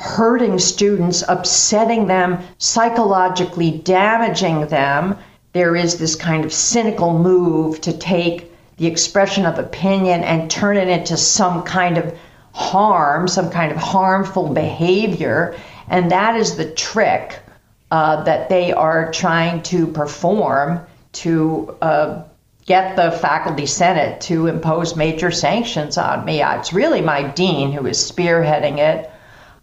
hurting 0.00 0.58
students, 0.58 1.22
upsetting 1.28 2.06
them, 2.06 2.38
psychologically 2.56 3.70
damaging 3.70 4.66
them, 4.68 5.14
there 5.52 5.76
is 5.76 5.98
this 5.98 6.16
kind 6.16 6.46
of 6.46 6.52
cynical 6.54 7.18
move 7.18 7.82
to 7.82 7.92
take 7.92 8.50
the 8.78 8.86
expression 8.86 9.44
of 9.44 9.58
opinion 9.58 10.24
and 10.24 10.50
turn 10.50 10.78
it 10.78 10.88
into 10.88 11.18
some 11.18 11.62
kind 11.64 11.98
of 11.98 12.18
harm, 12.54 13.28
some 13.28 13.50
kind 13.50 13.70
of 13.70 13.76
harmful 13.76 14.48
behavior. 14.48 15.54
And 15.88 16.10
that 16.10 16.34
is 16.34 16.56
the 16.56 16.70
trick 16.70 17.38
uh, 17.90 18.22
that 18.24 18.48
they 18.48 18.72
are 18.72 19.12
trying 19.12 19.62
to 19.64 19.86
perform 19.86 20.80
to 21.12 21.76
uh, 21.82 22.22
get 22.64 22.96
the 22.96 23.10
faculty 23.10 23.66
senate 23.66 24.22
to 24.22 24.46
impose 24.46 24.96
major 24.96 25.30
sanctions 25.30 25.98
on 25.98 26.24
me. 26.24 26.40
Uh, 26.40 26.58
it's 26.58 26.72
really 26.72 27.02
my 27.02 27.22
dean 27.22 27.70
who 27.70 27.86
is 27.86 27.98
spearheading 27.98 28.78
it. 28.78 29.10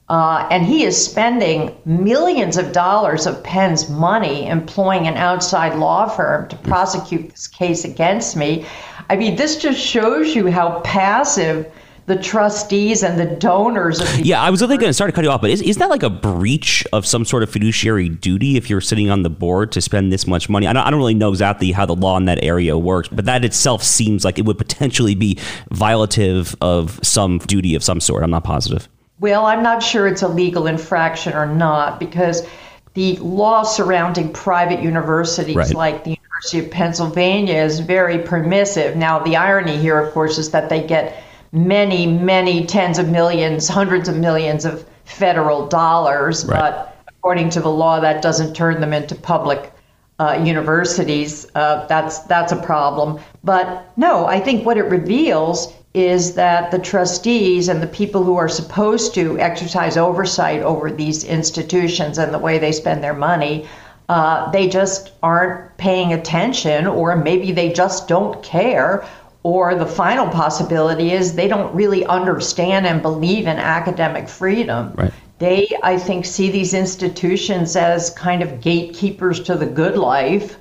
Uh, 0.10 0.48
and 0.50 0.66
he 0.66 0.84
is 0.84 1.04
spending 1.04 1.76
millions 1.86 2.56
of 2.58 2.72
dollars 2.72 3.26
of 3.26 3.44
Penn's 3.44 3.90
money 3.90 4.48
employing 4.48 5.06
an 5.06 5.16
outside 5.16 5.78
law 5.78 6.08
firm 6.08 6.48
to 6.48 6.56
prosecute 6.58 7.30
this 7.30 7.48
case 7.48 7.84
against 7.84 8.38
me. 8.38 8.66
I 9.10 9.18
mean, 9.18 9.36
this 9.36 9.58
just 9.58 9.80
shows 9.80 10.34
you 10.34 10.50
how 10.50 10.80
passive 10.82 11.70
the 12.06 12.16
trustees 12.16 13.04
and 13.04 13.20
the 13.20 13.26
donors 13.36 14.00
of 14.00 14.08
the 14.16 14.24
yeah 14.24 14.42
i 14.42 14.50
was 14.50 14.62
really 14.62 14.78
going 14.78 14.90
to 14.90 14.94
start 14.94 15.10
to 15.10 15.12
cut 15.14 15.26
you 15.26 15.30
off 15.30 15.42
but 15.42 15.50
is, 15.50 15.62
is 15.62 15.76
that 15.76 15.90
like 15.90 16.04
a 16.04 16.10
breach 16.10 16.88
of 16.94 17.06
some 17.06 17.26
sort 17.26 17.44
of 17.44 17.50
fiduciary 17.50 18.08
duty 18.08 18.56
if 18.56 18.70
you're 18.70 18.80
sitting 18.80 19.10
on 19.10 19.24
the 19.24 19.30
board 19.30 19.74
to 19.74 19.82
spend 19.82 20.10
this 20.10 20.26
much 20.26 20.48
money? 20.48 20.68
I 20.68 20.72
don't, 20.72 20.88
I 20.88 20.90
don't 20.90 21.00
really 21.00 21.14
know 21.14 21.30
exactly 21.30 21.74
how 21.74 21.86
the 21.86 21.96
law 21.96 22.16
in 22.16 22.24
that 22.24 22.42
area 22.42 22.78
works 22.78 23.10
but 23.10 23.26
that 23.26 23.44
itself 23.44 23.84
seems 23.84 24.24
like 24.24 24.40
it 24.40 24.46
would 24.46 24.58
potentially 24.58 25.16
be 25.16 25.36
violative 25.74 26.56
of 26.62 26.98
some 27.04 27.40
duty 27.40 27.76
of 27.76 27.84
some 27.84 28.00
sort. 28.00 28.24
I'm 28.24 28.32
not 28.32 28.46
positive 28.46 28.88
well 29.20 29.46
i'm 29.46 29.64
not 29.64 29.82
sure 29.82 30.08
it's 30.08 30.22
a 30.22 30.28
legal 30.28 30.68
infraction 30.68 31.34
or 31.34 31.46
not 31.46 32.00
because 32.00 32.48
the 32.94 33.16
law 33.18 33.62
surrounding 33.62 34.34
private 34.34 34.82
universities 34.82 35.56
right. 35.56 35.74
like 35.76 36.04
the 36.04 36.18
University 36.42 36.60
of 36.60 36.72
Pennsylvania 36.72 37.64
is 37.64 37.80
very 37.80 38.20
permissive. 38.20 38.96
Now, 38.96 39.20
the 39.20 39.36
irony 39.36 39.78
here, 39.78 40.00
of 40.00 40.14
course, 40.14 40.38
is 40.38 40.52
that 40.52 40.70
they 40.70 40.86
get 40.86 41.24
many, 41.52 42.06
many 42.06 42.66
tens 42.66 42.98
of 42.98 43.10
millions, 43.10 43.68
hundreds 43.68 44.10
of 44.10 44.18
millions 44.18 44.66
of 44.66 44.86
federal 45.06 45.68
dollars. 45.68 46.46
Right. 46.46 46.60
But 46.60 46.98
according 47.08 47.50
to 47.52 47.60
the 47.60 47.70
law, 47.70 48.00
that 48.00 48.22
doesn't 48.22 48.56
turn 48.56 48.82
them 48.82 48.94
into 48.94 49.16
public 49.16 49.72
uh, 50.20 50.42
universities. 50.44 51.48
Uh, 51.54 51.86
that's 51.88 52.20
that's 52.20 52.52
a 52.52 52.56
problem. 52.56 53.20
But 53.44 53.92
no, 53.98 54.26
I 54.26 54.40
think 54.40 54.66
what 54.66 54.78
it 54.78 54.84
reveals 54.84 55.74
is 55.94 56.36
that 56.36 56.70
the 56.72 56.80
trustees 56.80 57.70
and 57.70 57.82
the 57.82 57.88
people 57.88 58.24
who 58.24 58.36
are 58.36 58.50
supposed 58.50 59.16
to 59.16 59.40
exercise 59.40 59.98
oversight 59.98 60.62
over 60.62 60.92
these 60.92 61.24
institutions 61.24 62.18
and 62.18 62.34
the 62.34 62.40
way 62.40 62.60
they 62.60 62.72
spend 62.72 63.04
their 63.04 63.16
money, 63.16 63.68
uh, 64.10 64.50
they 64.52 64.68
just 64.68 65.12
aren't 65.24 65.76
paying 65.78 66.14
attention, 66.14 66.88
or 66.88 67.16
maybe 67.16 67.52
they 67.52 67.72
just 67.74 68.08
don't 68.08 68.44
care, 68.44 69.06
or 69.44 69.76
the 69.76 69.86
final 69.86 70.28
possibility 70.28 71.12
is 71.12 71.36
they 71.36 71.48
don't 71.48 71.74
really 71.74 72.06
understand 72.06 72.86
and 72.86 73.02
believe 73.02 73.48
in 73.48 73.58
academic 73.58 74.30
freedom. 74.30 74.92
Right. 74.94 75.14
They, 75.39 75.67
I 75.84 75.98
think, 75.98 76.25
see 76.25 76.50
these 76.50 76.74
institutions 76.74 77.75
as 77.75 78.10
kind 78.10 78.41
of 78.41 78.62
gatekeepers 78.62 79.41
to 79.44 79.56
the 79.56 79.65
good 79.65 79.98
life. 79.98 80.58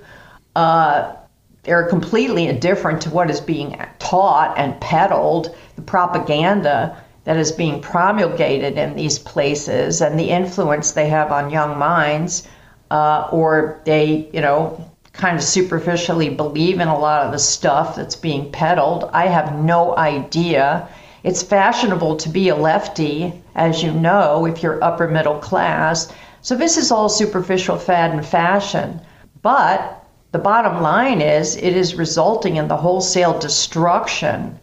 Uh, 0.55 1.15
they're 1.63 1.89
completely 1.89 2.47
indifferent 2.47 3.03
to 3.03 3.11
what 3.11 3.31
is 3.31 3.41
being 3.41 3.81
taught 3.99 4.57
and 4.59 4.81
peddled, 4.81 5.57
the 5.77 5.83
propaganda 5.83 7.03
that 7.25 7.37
is 7.37 7.51
being 7.53 7.81
promulgated 7.81 8.79
in 8.79 8.95
these 8.95 9.19
places, 9.19 10.01
and 10.01 10.19
the 10.19 10.31
influence 10.31 10.93
they 10.93 11.09
have 11.09 11.33
on 11.33 11.51
young 11.51 11.79
minds. 11.79 12.47
Uh, 12.89 13.29
or 13.33 13.81
they, 13.85 14.31
you 14.33 14.41
know, 14.41 14.89
kind 15.13 15.37
of 15.37 15.43
superficially 15.43 16.29
believe 16.29 16.79
in 16.79 16.89
a 16.89 16.99
lot 16.99 17.23
of 17.23 17.33
the 17.33 17.39
stuff 17.39 17.97
that's 17.97 18.15
being 18.15 18.53
peddled. 18.53 19.11
I 19.13 19.27
have 19.27 19.57
no 19.57 19.97
idea. 19.97 20.89
It's 21.27 21.43
fashionable 21.43 22.19
to 22.19 22.29
be 22.29 22.51
a 22.51 22.55
lefty, 22.55 23.43
as 23.57 23.83
you 23.83 23.91
know, 23.91 24.47
if 24.47 24.63
you're 24.63 24.83
upper 24.83 25.09
middle 25.09 25.41
class. 25.41 26.13
So 26.41 26.55
this 26.55 26.77
is 26.77 26.93
all 26.93 27.09
superficial 27.09 27.79
fad 27.79 28.13
and 28.13 28.25
fashion. 28.25 29.01
But 29.43 30.07
the 30.31 30.39
bottom 30.39 30.81
line 30.83 31.21
is 31.21 31.57
it 31.57 31.77
is 31.77 31.97
resulting 31.97 32.59
in 32.59 32.69
the 32.69 32.77
wholesale 32.77 33.37
destruction 33.41 34.61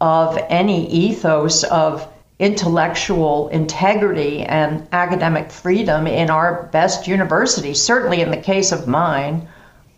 of 0.00 0.38
any 0.48 0.88
ethos 0.90 1.64
of 1.64 2.06
intellectual 2.38 3.48
integrity 3.48 4.44
and 4.44 4.86
academic 4.92 5.50
freedom 5.50 6.06
in 6.06 6.30
our 6.30 6.68
best 6.70 7.08
universities. 7.08 7.82
Certainly 7.82 8.20
in 8.20 8.30
the 8.30 8.36
case 8.36 8.70
of 8.70 8.86
mine, 8.86 9.48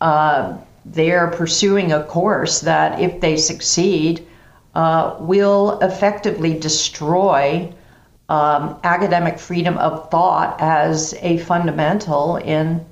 uh, 0.01 0.57
they're 0.87 1.33
pursuing 1.33 1.92
a 1.92 2.03
course 2.05 2.62
that, 2.62 2.99
if 2.99 3.21
they 3.21 3.37
succeed, 3.37 4.25
uh, 4.79 5.17
will 5.19 5.77
effectively 5.81 6.57
destroy 6.57 7.69
um, 8.29 8.79
academic 8.85 9.37
freedom 9.37 9.77
of 9.79 10.09
thought 10.09 10.57
as 10.61 11.14
a 11.21 11.38
fundamental 11.38 12.37
in 12.37 12.87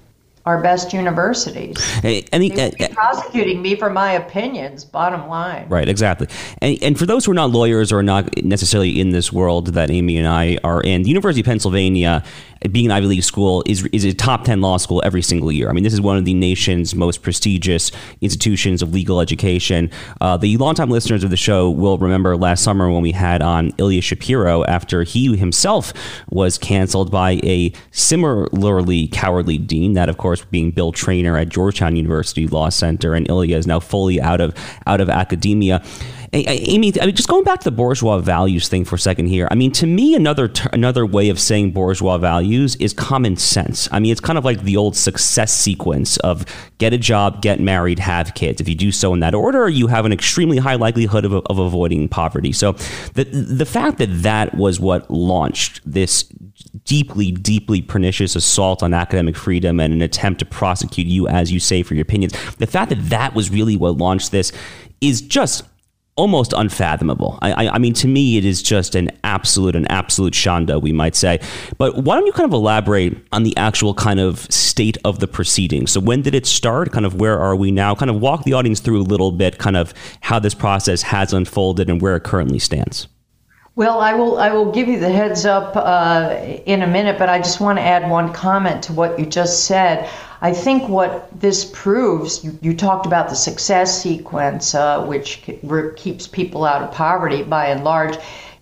our 0.46 0.61
best 0.61 0.92
universities. 0.92 1.81
Hey, 2.01 2.25
any, 2.33 2.53
uh, 2.61 2.70
prosecuting 2.92 3.62
me 3.62 3.77
for 3.77 3.88
my 3.88 4.12
opinions, 4.12 4.85
bottom 4.85 5.29
line. 5.29 5.68
Right, 5.68 5.88
exactly. 5.88 6.27
And, 6.61 6.83
and 6.83 6.99
for 6.99 7.07
those 7.07 7.25
who 7.25 7.31
are 7.31 7.35
not 7.35 7.51
lawyers 7.51 7.92
or 7.92 8.03
not 8.03 8.37
necessarily 8.42 8.99
in 8.99 9.11
this 9.11 9.33
world 9.33 9.68
that 9.75 9.88
Amy 9.88 10.16
and 10.16 10.27
I 10.27 10.59
are 10.64 10.81
in, 10.81 11.05
the 11.05 11.09
University 11.09 11.40
of 11.40 11.46
Pennsylvania 11.46 12.25
being 12.71 12.87
an 12.87 12.92
Ivy 12.92 13.07
League 13.07 13.25
school 13.25 13.62
is 13.66 13.85
is 13.87 14.05
a 14.05 14.12
top 14.12 14.45
10 14.45 14.61
law 14.61 14.77
school 14.77 15.03
every 15.05 15.23
single 15.23 15.53
year. 15.53 15.69
I 15.69 15.73
mean, 15.73 15.85
this 15.85 15.92
is 15.92 16.01
one 16.01 16.16
of 16.16 16.25
the 16.25 16.35
nation's 16.35 16.95
most 16.95 17.23
prestigious 17.23 17.92
institutions 18.21 18.83
of 18.83 18.92
legal 18.92 19.21
education. 19.21 19.90
Uh, 20.21 20.37
the 20.37 20.57
longtime 20.57 20.90
listeners 20.90 21.25
of 21.25 21.31
the 21.31 21.37
show 21.37 21.71
will 21.71 21.99
remember 21.99 22.37
last 22.37 22.62
summer 22.62 22.90
when 22.90 23.03
we 23.03 23.12
had 23.12 23.42
on 23.42 23.73
Ilya 23.79 24.03
Shapiro 24.03 24.64
after 24.64 25.03
he 25.03 25.37
himself 25.37 25.92
was 26.31 26.59
canceled 26.59 27.11
by 27.11 27.33
a 27.42 27.73
similarly 27.90 29.09
cowardly 29.09 29.59
dean, 29.59 29.92
that 29.95 30.09
of 30.09 30.16
course 30.16 30.45
being 30.47 30.71
Bill 30.71 30.92
Treanor 30.92 31.40
at 31.40 31.49
Georgetown 31.49 31.97
University 31.97 32.47
Law 32.47 32.69
Center, 32.69 33.14
and 33.14 33.29
Ilya 33.29 33.57
is 33.57 33.66
now 33.66 33.81
fully 33.81 34.21
out 34.21 34.40
of 34.40 34.55
out 34.87 35.01
of 35.01 35.09
academia. 35.09 35.85
Amy, 36.33 36.93
I 37.01 37.07
mean, 37.07 37.15
just 37.15 37.29
going 37.29 37.45
back 37.45 37.61
to 37.61 37.65
the 37.65 37.77
bourgeois 37.77 38.19
values 38.19 38.69
thing 38.69 38.85
for 38.85 38.97
a 38.97 38.99
second 38.99 39.27
here. 39.27 39.49
I 39.51 39.55
mean, 39.55 39.73
to 39.73 39.87
me, 39.87 40.15
another 40.15 40.51
another 40.73 41.07
way 41.07 41.29
of 41.29 41.39
saying 41.39 41.73
bourgeois 41.73 42.19
values 42.19 42.77
is 42.77 42.93
common 42.93 43.37
sense. 43.37 43.89
I 43.93 44.01
mean, 44.01 44.12
it's 44.12 44.21
kind 44.21 44.39
of 44.39 44.45
like 44.45 44.62
the 44.62 44.77
old 44.77 44.97
success 44.97 45.57
sequence 45.57 46.17
of 46.19 46.45
get 46.79 46.93
a 46.93 46.99
job, 46.99 47.43
get 47.43 47.61
married, 47.61 47.99
have 47.99 48.35
kids. 48.35 48.61
If 48.61 48.69
you 48.69 48.75
do 48.75 48.93
so 48.93 49.15
in 49.15 49.21
that 49.21 49.35
order, 49.35 49.69
you 49.69 49.87
have 49.87 50.05
an 50.05 50.12
extremely 50.12 50.59
high 50.59 50.75
likelihood 50.75 51.25
of, 51.25 51.33
of 51.35 51.59
avoiding 51.59 52.09
poverty. 52.09 52.53
So, 52.53 52.73
the 53.15 53.25
the 53.25 53.67
fact 53.67 53.99
that 53.99 54.23
that 54.23 54.55
was 54.55 54.81
what 54.81 55.11
launched 55.11 55.81
this 55.85 56.25
deeply, 56.85 57.33
deeply 57.33 57.83
pernicious 57.83 58.37
assault 58.37 58.83
on 58.83 58.95
academic 58.95 59.37
freedom 59.37 59.81
and 59.81 59.93
an 59.93 60.03
attempt 60.03 60.39
to 60.41 60.47
prosecute 60.47 61.07
you, 61.07 61.29
as 61.29 61.53
you 61.53 61.61
say, 61.61 61.83
for 61.83 61.95
your 61.95 62.03
opinions. 62.03 62.33
The 62.57 62.67
fact 62.67 62.91
that 62.91 63.11
that 63.11 63.35
was 63.35 63.51
really 63.51 63.77
what 63.77 63.97
launched 63.97 64.31
this 64.31 64.53
is 65.01 65.21
just 65.21 65.65
almost 66.16 66.52
unfathomable. 66.55 67.38
I, 67.42 67.66
I, 67.66 67.74
I, 67.74 67.79
mean, 67.79 67.92
to 67.94 68.09
me, 68.09 68.38
it 68.38 68.44
is 68.44 68.62
just 68.62 68.94
an 68.94 69.11
absolute, 69.22 69.76
an 69.76 69.87
absolute 69.87 70.33
shanda, 70.33 70.81
we 70.81 70.92
might 70.92 71.14
say. 71.14 71.40
But 71.79 71.98
why 71.98 72.16
don't 72.16 72.26
you 72.26 72.33
kind 72.33 72.46
of 72.46 72.52
elaborate 72.52 73.16
on 73.33 73.42
the 73.42 73.57
actual 73.57 73.94
kind 73.94 74.18
of 74.18 74.40
state 74.50 74.96
of 75.05 75.20
the 75.20 75.29
proceedings? 75.29 75.90
So, 75.90 76.00
when 76.00 76.22
did 76.22 76.35
it 76.35 76.46
start? 76.46 76.90
Kind 76.90 77.07
of 77.07 77.14
where 77.14 77.38
are 77.38 77.55
we 77.55 77.70
now? 77.70 77.94
Kind 77.94 78.11
of 78.11 78.20
walk 78.20 78.44
the 78.44 78.55
audience 78.55 78.81
through 78.81 79.00
a 79.00 79.05
little 79.05 79.31
bit, 79.31 79.59
kind 79.59 79.76
of 79.76 79.92
how 80.20 80.38
this 80.38 80.55
process 80.55 81.02
has 81.02 81.33
unfolded 81.33 81.90
and 81.90 82.00
where 82.00 82.16
it 82.16 82.24
currently 82.24 82.59
stands. 82.59 83.09
Well, 83.77 84.01
I 84.01 84.15
will. 84.15 84.39
I 84.39 84.53
will 84.53 84.73
give 84.73 84.89
you 84.89 84.99
the 84.99 85.12
heads 85.12 85.45
up 85.45 85.77
uh, 85.77 86.35
in 86.65 86.81
a 86.81 86.87
minute, 86.87 87.19
but 87.19 87.29
I 87.29 87.37
just 87.37 87.61
want 87.61 87.77
to 87.77 87.83
add 87.83 88.11
one 88.11 88.33
comment 88.33 88.83
to 88.85 88.95
what 88.95 89.19
you 89.19 89.27
just 89.27 89.65
said. 89.65 90.09
I 90.41 90.55
think 90.55 90.89
what 90.89 91.29
this 91.39 91.67
proves, 91.75 92.43
you, 92.43 92.59
you 92.62 92.75
talked 92.75 93.05
about 93.05 93.29
the 93.29 93.37
success 93.37 94.03
sequence, 94.03 94.75
uh, 94.75 95.05
which 95.05 95.47
keeps 95.97 96.27
people 96.27 96.65
out 96.65 96.81
of 96.81 96.91
poverty 96.93 97.43
by 97.43 97.67
and 97.67 97.85
large. 97.85 98.15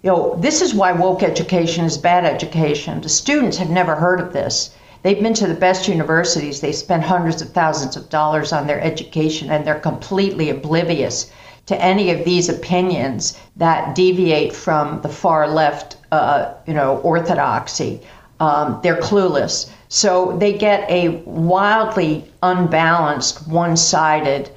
You 0.03 0.11
know, 0.11 0.35
this 0.41 0.61
is 0.61 0.75
why 0.75 0.91
woke 0.91 1.23
education 1.23 1.85
is 1.85 1.97
bad 1.97 2.25
education. 2.25 3.01
The 3.01 3.09
students 3.09 3.57
have 3.59 3.71
never 3.71 3.95
heard 3.95 4.19
of 4.19 4.33
this. 4.33 4.71
They've 5.03 5.23
been 5.23 5.35
to 5.35 5.47
the 5.47 5.55
best 5.55 5.87
universities. 5.87 6.61
They 6.61 6.73
spend 6.73 7.05
hundreds 7.05 7.41
of 7.41 7.53
thousands 7.53 7.97
of 7.97 8.09
dollars 8.09 8.53
on 8.53 8.67
their 8.67 8.81
education, 8.81 9.49
and 9.49 9.65
they're 9.65 9.79
completely 9.79 10.51
oblivious 10.51 11.31
to 11.67 11.83
any 11.83 12.11
of 12.11 12.25
these 12.25 12.49
opinions 12.49 13.39
that 13.57 13.95
deviate 13.95 14.55
from 14.55 15.01
the 15.03 15.09
far 15.09 15.49
left, 15.49 15.97
uh, 16.13 16.53
you 16.67 16.75
know, 16.75 16.99
orthodoxy. 16.99 18.01
Um, 18.41 18.81
they're 18.83 19.01
clueless. 19.01 19.71
So 19.89 20.37
they 20.37 20.53
get 20.59 20.91
a 20.91 21.23
wildly 21.25 22.31
unbalanced, 22.43 23.47
one 23.49 23.77
sided 23.77 24.51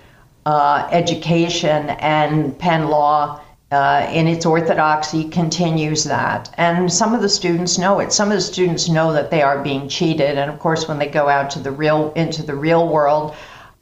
uh, 0.46 0.88
education, 0.92 1.90
and 1.90 2.58
Penn 2.58 2.88
Law, 2.88 3.42
uh, 3.72 4.10
in 4.12 4.28
its 4.28 4.46
orthodoxy, 4.46 5.26
continues 5.26 6.06
that. 6.06 6.50
And 6.58 6.92
some 6.92 7.14
of 7.14 7.22
the 7.22 7.30
students 7.30 7.78
know 7.78 8.00
it. 8.00 8.14
Some 8.14 8.30
of 8.30 8.36
the 8.36 8.42
students 8.42 8.90
know 8.90 9.14
that 9.14 9.30
they 9.30 9.42
are 9.42 9.62
being 9.62 9.90
cheated. 9.90 10.38
And 10.38 10.50
of 10.50 10.58
course, 10.60 10.88
when 10.88 11.00
they 11.00 11.08
go 11.08 11.28
out 11.28 11.50
to 11.52 11.60
the 11.60 11.72
real, 11.72 12.12
into 12.14 12.44
the 12.44 12.56
real 12.56 12.88
world, 12.88 13.36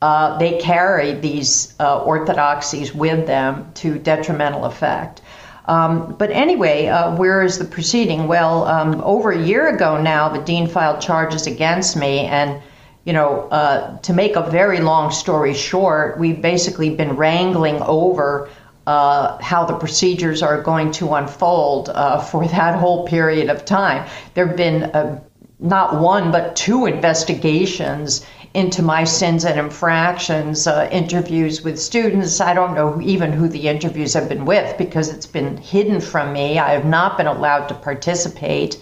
uh, 0.06 0.38
they 0.38 0.60
carry 0.60 1.13
these 1.13 1.74
uh, 1.80 2.04
orthodoxies 2.04 2.94
with 2.94 3.26
them 3.26 3.72
to 3.74 3.98
detrimental 3.98 4.65
effect. 4.65 5.20
Um, 5.68 6.13
but 6.20 6.30
anyway, 6.30 6.86
uh, 6.86 7.15
where 7.15 7.41
is 7.41 7.58
the 7.58 7.65
proceeding? 7.65 8.28
Well, 8.28 8.65
um, 8.65 9.02
over 9.04 9.32
a 9.32 9.41
year 9.52 9.76
ago 9.76 10.00
now, 10.00 10.30
the 10.30 10.44
dean 10.44 10.68
filed 10.68 11.02
charges 11.02 11.48
against 11.48 11.98
me, 11.98 12.20
and 12.20 12.62
you 13.04 13.13
know, 13.13 13.48
uh, 13.50 13.98
to 14.02 14.13
make 14.13 14.36
a 14.36 14.48
very 14.48 14.80
long 14.80 15.10
story 15.10 15.56
short, 15.56 16.20
we've 16.20 16.39
basically 16.39 16.91
been 16.91 17.15
wrangling 17.15 17.82
over 17.82 18.48
uh, 18.86 19.39
how 19.41 19.65
the 19.65 19.74
procedures 19.74 20.44
are 20.44 20.62
going 20.62 20.91
to 20.91 21.15
unfold 21.15 21.89
uh, 21.89 22.20
for 22.30 22.48
that 22.48 22.78
whole 22.78 23.08
period 23.08 23.50
of 23.50 23.65
time. 23.65 24.08
There 24.36 24.46
have 24.46 24.56
been 24.56 24.84
uh, 24.84 25.20
not 25.58 26.00
one 26.00 26.32
but 26.32 26.56
two 26.56 26.86
investigations 26.86 28.24
into 28.56 28.82
my 28.82 29.04
sins 29.04 29.44
and 29.44 29.60
infractions, 29.60 30.65
uh, 30.65 30.88
interviews 30.91 31.62
with 31.62 31.78
students. 31.78 32.39
I 32.39 32.54
don't 32.54 32.74
know 32.74 33.00
even 33.02 33.34
who 33.34 33.50
the 33.50 33.68
interviews 33.68 34.13
have 34.13 34.30
been 34.30 34.46
with 34.46 34.78
because 34.78 35.10
it's 35.10 35.28
been 35.28 35.58
hidden 35.58 36.00
from 36.00 36.32
me. 36.32 36.58
I 36.58 36.72
have 36.72 36.86
not 36.86 37.18
been 37.18 37.28
allowed 37.28 37.68
to 37.68 37.74
participate. 37.76 38.82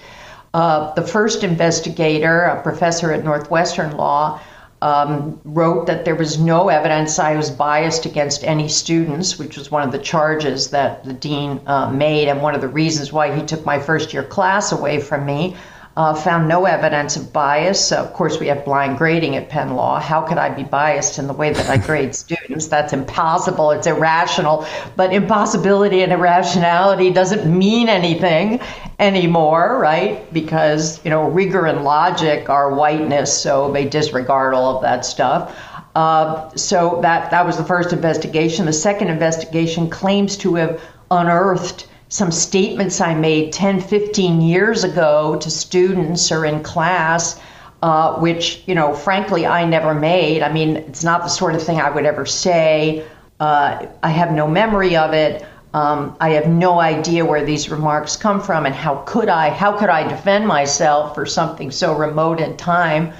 Uh, 0.53 0.93
the 0.93 1.01
first 1.01 1.43
investigator, 1.43 2.43
a 2.43 2.61
professor 2.61 3.11
at 3.11 3.23
Northwestern 3.23 3.97
Law, 3.97 4.39
um, 4.83 5.39
wrote 5.45 5.87
that 5.87 6.05
there 6.05 6.15
was 6.15 6.37
no 6.37 6.69
evidence 6.69 7.17
I 7.17 7.35
was 7.35 7.49
biased 7.49 8.05
against 8.05 8.43
any 8.43 8.67
students, 8.67 9.39
which 9.39 9.57
was 9.57 9.71
one 9.71 9.81
of 9.81 9.91
the 9.91 9.97
charges 9.97 10.69
that 10.69 11.03
the 11.03 11.13
dean 11.13 11.61
uh, 11.65 11.89
made, 11.89 12.27
and 12.27 12.41
one 12.41 12.53
of 12.53 12.61
the 12.61 12.67
reasons 12.67 13.11
why 13.11 13.33
he 13.33 13.41
took 13.41 13.65
my 13.65 13.79
first 13.79 14.13
year 14.13 14.23
class 14.23 14.71
away 14.71 14.99
from 14.99 15.25
me 15.25 15.55
uh, 15.95 16.13
found 16.13 16.47
no 16.47 16.65
evidence 16.65 17.15
of 17.15 17.31
bias. 17.31 17.91
Uh, 17.91 17.97
of 17.97 18.13
course, 18.13 18.39
we 18.39 18.47
have 18.47 18.65
blind 18.65 18.97
grading 18.97 19.35
at 19.35 19.49
Penn 19.49 19.75
Law. 19.75 19.99
How 19.99 20.21
could 20.21 20.39
I 20.39 20.49
be 20.49 20.63
biased 20.63 21.19
in 21.19 21.27
the 21.27 21.33
way 21.33 21.53
that 21.53 21.69
I 21.69 21.77
grade 21.77 22.15
students? 22.23 22.67
That's 22.67 22.93
impossible. 22.93 23.71
It's 23.71 23.85
irrational. 23.85 24.65
But 24.95 25.13
impossibility 25.13 26.01
and 26.01 26.11
irrationality 26.11 27.11
doesn't 27.11 27.45
mean 27.45 27.89
anything 27.89 28.59
anymore, 28.97 29.77
right? 29.79 30.31
Because, 30.33 31.03
you 31.03 31.11
know, 31.11 31.29
rigor 31.29 31.67
and 31.67 31.83
logic 31.83 32.49
are 32.49 32.73
whiteness, 32.73 33.35
so 33.35 33.71
they 33.71 33.85
disregard 33.85 34.55
all 34.55 34.75
of 34.75 34.81
that 34.81 35.05
stuff. 35.05 35.55
Uh, 35.95 36.49
so 36.55 36.99
that, 37.03 37.29
that 37.29 37.45
was 37.45 37.57
the 37.57 37.63
first 37.63 37.93
investigation. 37.93 38.65
The 38.65 38.73
second 38.73 39.09
investigation 39.09 39.91
claims 39.91 40.37
to 40.37 40.55
have 40.55 40.81
unearthed 41.11 41.87
some 42.13 42.31
statements 42.31 43.01
I 43.01 43.15
made 43.15 43.51
10, 43.51 43.81
15 43.81 44.39
years 44.39 44.83
ago 44.83 45.35
to 45.37 45.49
students 45.49 46.31
or 46.31 46.45
in 46.45 46.61
class, 46.61 47.39
uh, 47.81 48.19
which, 48.19 48.61
you 48.67 48.75
know, 48.75 48.93
frankly, 48.93 49.47
I 49.47 49.65
never 49.65 49.95
made. 49.95 50.43
I 50.43 50.53
mean, 50.53 50.77
it's 50.77 51.03
not 51.03 51.23
the 51.23 51.27
sort 51.27 51.55
of 51.55 51.63
thing 51.63 51.81
I 51.81 51.89
would 51.89 52.05
ever 52.05 52.27
say. 52.27 53.03
Uh, 53.39 53.87
I 54.03 54.09
have 54.09 54.31
no 54.31 54.47
memory 54.47 54.95
of 54.95 55.15
it. 55.15 55.43
Um, 55.73 56.15
I 56.19 56.29
have 56.33 56.45
no 56.45 56.79
idea 56.79 57.25
where 57.25 57.43
these 57.43 57.71
remarks 57.71 58.15
come 58.15 58.39
from, 58.39 58.67
and 58.67 58.75
how 58.75 58.97
could 59.07 59.27
I? 59.27 59.49
How 59.49 59.75
could 59.75 59.89
I 59.89 60.07
defend 60.07 60.45
myself 60.47 61.15
for 61.15 61.25
something 61.25 61.71
so 61.71 61.95
remote 61.95 62.39
in 62.39 62.55
time? 62.57 63.11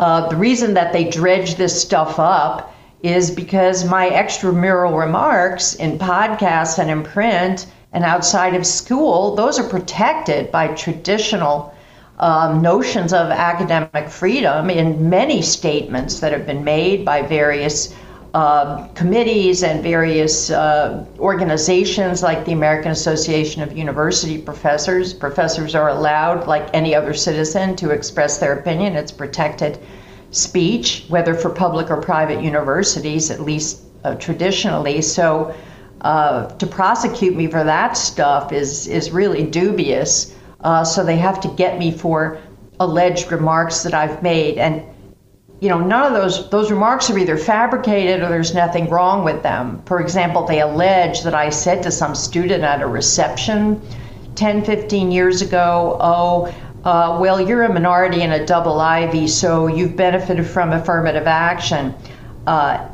Uh, 0.00 0.26
the 0.26 0.36
reason 0.36 0.72
that 0.72 0.94
they 0.94 1.04
dredge 1.04 1.56
this 1.56 1.78
stuff 1.78 2.18
up 2.18 2.74
is 3.02 3.30
because 3.30 3.84
my 3.84 4.08
extramural 4.08 4.98
remarks 4.98 5.74
in 5.74 5.98
podcasts 5.98 6.78
and 6.78 6.90
in 6.90 7.02
print 7.02 7.66
and 7.92 8.04
outside 8.04 8.54
of 8.54 8.66
school, 8.66 9.34
those 9.34 9.58
are 9.58 9.68
protected 9.68 10.52
by 10.52 10.68
traditional 10.68 11.74
um, 12.18 12.60
notions 12.60 13.12
of 13.12 13.30
academic 13.30 14.08
freedom 14.08 14.70
in 14.70 15.08
many 15.08 15.40
statements 15.40 16.20
that 16.20 16.32
have 16.32 16.46
been 16.46 16.64
made 16.64 17.04
by 17.04 17.22
various 17.22 17.94
uh, 18.34 18.86
committees 18.88 19.62
and 19.62 19.82
various 19.82 20.50
uh, 20.50 21.06
organizations 21.18 22.22
like 22.22 22.44
the 22.44 22.52
American 22.52 22.90
Association 22.90 23.62
of 23.62 23.76
University 23.76 24.36
Professors. 24.36 25.14
Professors 25.14 25.74
are 25.74 25.88
allowed, 25.88 26.46
like 26.46 26.68
any 26.74 26.94
other 26.94 27.14
citizen, 27.14 27.74
to 27.76 27.90
express 27.90 28.38
their 28.38 28.52
opinion. 28.52 28.96
It's 28.96 29.12
protected 29.12 29.78
speech, 30.30 31.06
whether 31.08 31.34
for 31.34 31.48
public 31.48 31.90
or 31.90 31.96
private 32.02 32.42
universities, 32.42 33.30
at 33.30 33.40
least 33.40 33.80
uh, 34.04 34.14
traditionally. 34.16 35.00
So 35.00 35.54
uh, 36.00 36.46
to 36.46 36.66
prosecute 36.66 37.34
me 37.34 37.48
for 37.48 37.64
that 37.64 37.96
stuff 37.96 38.52
is 38.52 38.86
is 38.86 39.10
really 39.10 39.44
dubious. 39.44 40.34
Uh, 40.60 40.84
so 40.84 41.04
they 41.04 41.16
have 41.16 41.40
to 41.40 41.48
get 41.48 41.78
me 41.78 41.90
for 41.90 42.38
alleged 42.80 43.30
remarks 43.32 43.82
that 43.82 43.94
I've 43.94 44.22
made, 44.22 44.58
and 44.58 44.82
you 45.60 45.68
know 45.68 45.80
none 45.80 46.04
of 46.04 46.12
those 46.12 46.48
those 46.50 46.70
remarks 46.70 47.10
are 47.10 47.18
either 47.18 47.36
fabricated 47.36 48.22
or 48.22 48.28
there's 48.28 48.54
nothing 48.54 48.88
wrong 48.88 49.24
with 49.24 49.42
them. 49.42 49.82
For 49.86 50.00
example, 50.00 50.46
they 50.46 50.60
allege 50.60 51.22
that 51.22 51.34
I 51.34 51.50
said 51.50 51.82
to 51.82 51.90
some 51.90 52.14
student 52.14 52.62
at 52.62 52.80
a 52.80 52.86
reception 52.86 53.80
10, 54.36 54.64
15 54.64 55.10
years 55.10 55.42
ago, 55.42 55.96
"Oh." 56.00 56.52
Uh, 56.84 57.18
well, 57.20 57.40
you're 57.40 57.64
a 57.64 57.68
minority 57.68 58.22
in 58.22 58.30
a 58.30 58.46
double 58.46 58.80
Ivy, 58.80 59.26
so 59.26 59.66
you've 59.66 59.96
benefited 59.96 60.46
from 60.46 60.72
affirmative 60.72 61.26
action. 61.26 61.92
Uh, 62.46 62.86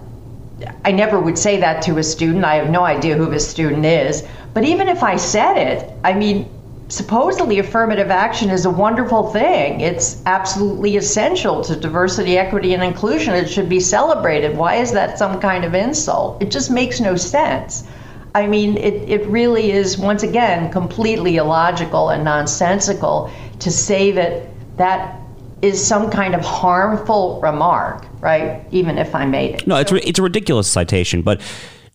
I 0.84 0.92
never 0.92 1.18
would 1.18 1.38
say 1.38 1.58
that 1.60 1.82
to 1.82 1.98
a 1.98 2.02
student. 2.02 2.44
I 2.44 2.56
have 2.56 2.70
no 2.70 2.84
idea 2.84 3.16
who 3.16 3.30
this 3.30 3.48
student 3.48 3.84
is. 3.84 4.22
But 4.52 4.64
even 4.64 4.88
if 4.88 5.02
I 5.02 5.16
said 5.16 5.56
it, 5.56 5.90
I 6.04 6.12
mean, 6.12 6.48
supposedly 6.88 7.58
affirmative 7.58 8.10
action 8.10 8.50
is 8.50 8.64
a 8.64 8.70
wonderful 8.70 9.30
thing. 9.30 9.80
It's 9.80 10.22
absolutely 10.26 10.96
essential 10.96 11.62
to 11.64 11.74
diversity, 11.74 12.38
equity, 12.38 12.74
and 12.74 12.84
inclusion. 12.84 13.34
It 13.34 13.50
should 13.50 13.68
be 13.68 13.80
celebrated. 13.80 14.56
Why 14.56 14.76
is 14.76 14.92
that 14.92 15.18
some 15.18 15.40
kind 15.40 15.64
of 15.64 15.74
insult? 15.74 16.40
It 16.40 16.50
just 16.50 16.70
makes 16.70 17.00
no 17.00 17.16
sense. 17.16 17.84
I 18.34 18.46
mean, 18.46 18.76
it, 18.76 19.08
it 19.08 19.26
really 19.26 19.72
is, 19.72 19.96
once 19.96 20.22
again, 20.22 20.70
completely 20.70 21.36
illogical 21.36 22.10
and 22.10 22.24
nonsensical 22.24 23.30
to 23.60 23.70
say 23.70 24.10
that 24.12 24.48
that 24.76 25.20
is 25.64 25.84
some 25.84 26.10
kind 26.10 26.34
of 26.34 26.42
harmful 26.42 27.40
remark, 27.40 28.06
right? 28.20 28.64
Even 28.70 28.98
if 28.98 29.14
I 29.14 29.24
made 29.24 29.54
it. 29.54 29.66
No, 29.66 29.76
it's, 29.76 29.90
it's 29.90 30.18
a 30.18 30.22
ridiculous 30.22 30.70
citation, 30.70 31.22
but 31.22 31.40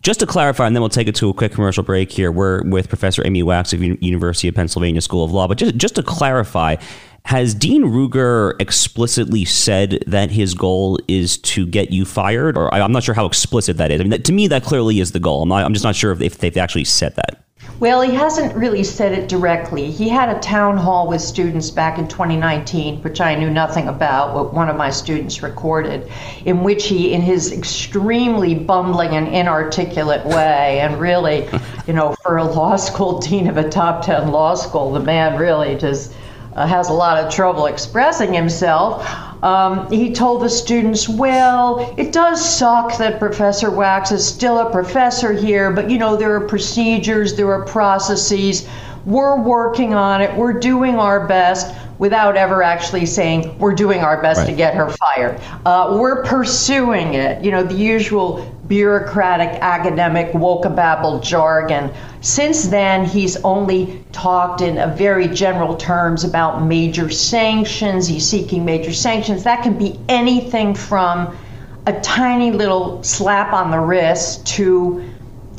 just 0.02 0.22
to 0.22 0.26
clarify, 0.26 0.66
and 0.66 0.76
then 0.76 0.82
we'll 0.82 0.90
take 0.90 1.08
it 1.08 1.16
to 1.16 1.30
a 1.30 1.34
quick 1.34 1.52
commercial 1.52 1.84
break 1.84 2.12
here. 2.12 2.32
We're 2.32 2.64
with 2.64 2.90
Professor 2.90 3.26
Amy 3.26 3.44
Wax 3.44 3.72
of 3.74 3.84
U- 3.84 3.98
University 4.02 4.48
of 4.48 4.56
Pennsylvania 4.56 5.02
School 5.02 5.24
of 5.24 5.32
Law. 5.32 5.48
But 5.48 5.58
just, 5.58 5.76
just 5.76 5.96
to 5.96 6.04
clarify, 6.04 6.78
has 7.26 7.54
Dean 7.54 7.84
Ruger 7.84 8.60
explicitly 8.60 9.46
said 9.46 10.04
that 10.08 10.32
his 10.32 10.56
goal 10.56 10.98
is 11.08 11.38
to 11.40 11.68
get 11.68 11.92
you 11.92 12.06
fired? 12.06 12.58
Or 12.58 12.74
I'm 12.74 12.92
not 12.92 13.04
sure 13.04 13.14
how 13.14 13.26
explicit 13.26 13.78
that 13.78 13.92
is. 13.92 14.00
I 14.00 14.04
mean, 14.04 14.12
that, 14.12 14.26
to 14.26 14.32
me, 14.32 14.48
that 14.48 14.64
clearly 14.64 15.00
is 15.00 15.12
the 15.12 15.20
goal. 15.20 15.44
I'm, 15.44 15.50
not, 15.50 15.66
I'm 15.66 15.74
just 15.74 15.86
not 15.86 15.96
sure 15.96 16.12
if, 16.12 16.22
if 16.22 16.38
they've 16.40 16.58
actually 16.58 16.86
said 16.86 17.16
that. 17.18 17.44
Well, 17.80 18.02
he 18.02 18.14
hasn't 18.14 18.56
really 18.56 18.84
said 18.84 19.12
it 19.14 19.28
directly. 19.30 19.92
He 19.92 20.10
had 20.10 20.30
a 20.30 20.40
town 20.40 20.78
hall 20.78 21.08
with 21.08 21.22
students 21.22 21.72
back 21.72 21.98
in 21.98 22.08
2019, 22.08 23.02
which 23.04 23.22
I 23.22 23.36
knew 23.36 23.50
nothing 23.50 23.88
about, 23.88 24.34
what 24.34 24.54
one 24.54 24.70
of 24.70 24.76
my 24.76 24.90
students 24.90 25.44
recorded, 25.44 26.10
in 26.46 26.64
which 26.64 26.88
he, 26.88 27.14
in 27.14 27.22
his 27.22 27.52
extremely 27.52 28.56
bumbling 28.56 29.12
and 29.12 29.28
inarticulate 29.28 30.26
way, 30.26 30.80
and 30.80 31.00
really, 31.00 31.48
you 31.88 31.94
know, 31.94 32.16
for 32.22 32.38
a 32.38 32.44
law 32.44 32.76
school 32.76 33.20
dean 33.20 33.48
of 33.48 33.58
a 33.58 33.70
top 33.70 34.06
10 34.06 34.32
law 34.32 34.56
school, 34.56 34.92
the 34.92 35.00
man 35.00 35.38
really 35.38 35.76
just 35.76 36.14
uh, 36.56 36.66
has 36.66 36.90
a 36.90 36.94
lot 36.94 37.18
of 37.18 37.34
trouble 37.34 37.66
expressing 37.66 38.34
himself. 38.34 39.06
Um, 39.42 39.90
he 39.92 40.14
told 40.14 40.42
the 40.42 40.50
students, 40.50 41.08
Well, 41.08 41.94
it 41.98 42.12
does 42.12 42.44
suck 42.44 42.98
that 42.98 43.20
Professor 43.20 43.72
Wax 43.72 44.12
is 44.12 44.28
still 44.28 44.60
a 44.60 44.72
professor 44.72 45.32
here, 45.34 45.72
but 45.72 45.90
you 45.90 45.98
know, 45.98 46.16
there 46.16 46.36
are 46.36 46.42
procedures, 46.48 47.36
there 47.36 47.52
are 47.54 47.66
processes. 47.66 48.68
We're 49.06 49.40
working 49.42 49.94
on 49.94 50.22
it, 50.22 50.36
we're 50.36 50.60
doing 50.60 50.96
our 50.96 51.26
best 51.28 51.74
without 52.00 52.38
ever 52.38 52.64
actually 52.64 53.06
saying 53.06 53.58
we're 53.60 53.76
doing 53.76 54.00
our 54.00 54.22
best 54.22 54.40
right. 54.40 54.48
to 54.48 54.54
get 54.54 54.74
her 54.74 54.90
fired. 54.90 55.40
Uh, 55.66 55.98
we're 56.00 56.24
pursuing 56.24 57.14
it, 57.14 57.44
you 57.44 57.52
know, 57.52 57.62
the 57.62 57.76
usual 57.76 58.56
bureaucratic, 58.68 59.50
academic, 59.62 60.32
wokababble 60.32 61.22
jargon. 61.22 61.92
Since 62.22 62.68
then, 62.68 63.06
he's 63.06 63.38
only 63.44 64.04
talked 64.12 64.62
in 64.62 64.76
very 64.96 65.28
general 65.28 65.76
terms 65.76 66.24
about 66.24 66.64
major 66.64 67.10
sanctions. 67.10 68.08
He's 68.08 68.28
seeking 68.28 68.66
major 68.66 68.94
sanctions. 68.94 69.44
That 69.44 69.64
can 69.64 69.78
be 69.78 70.00
anything 70.10 70.76
from 70.76 71.38
a 71.86 71.94
tiny 72.02 72.52
little 72.52 73.02
slap 73.04 73.54
on 73.54 73.72
the 73.72 73.80
wrist 73.80 74.46
to 74.48 75.04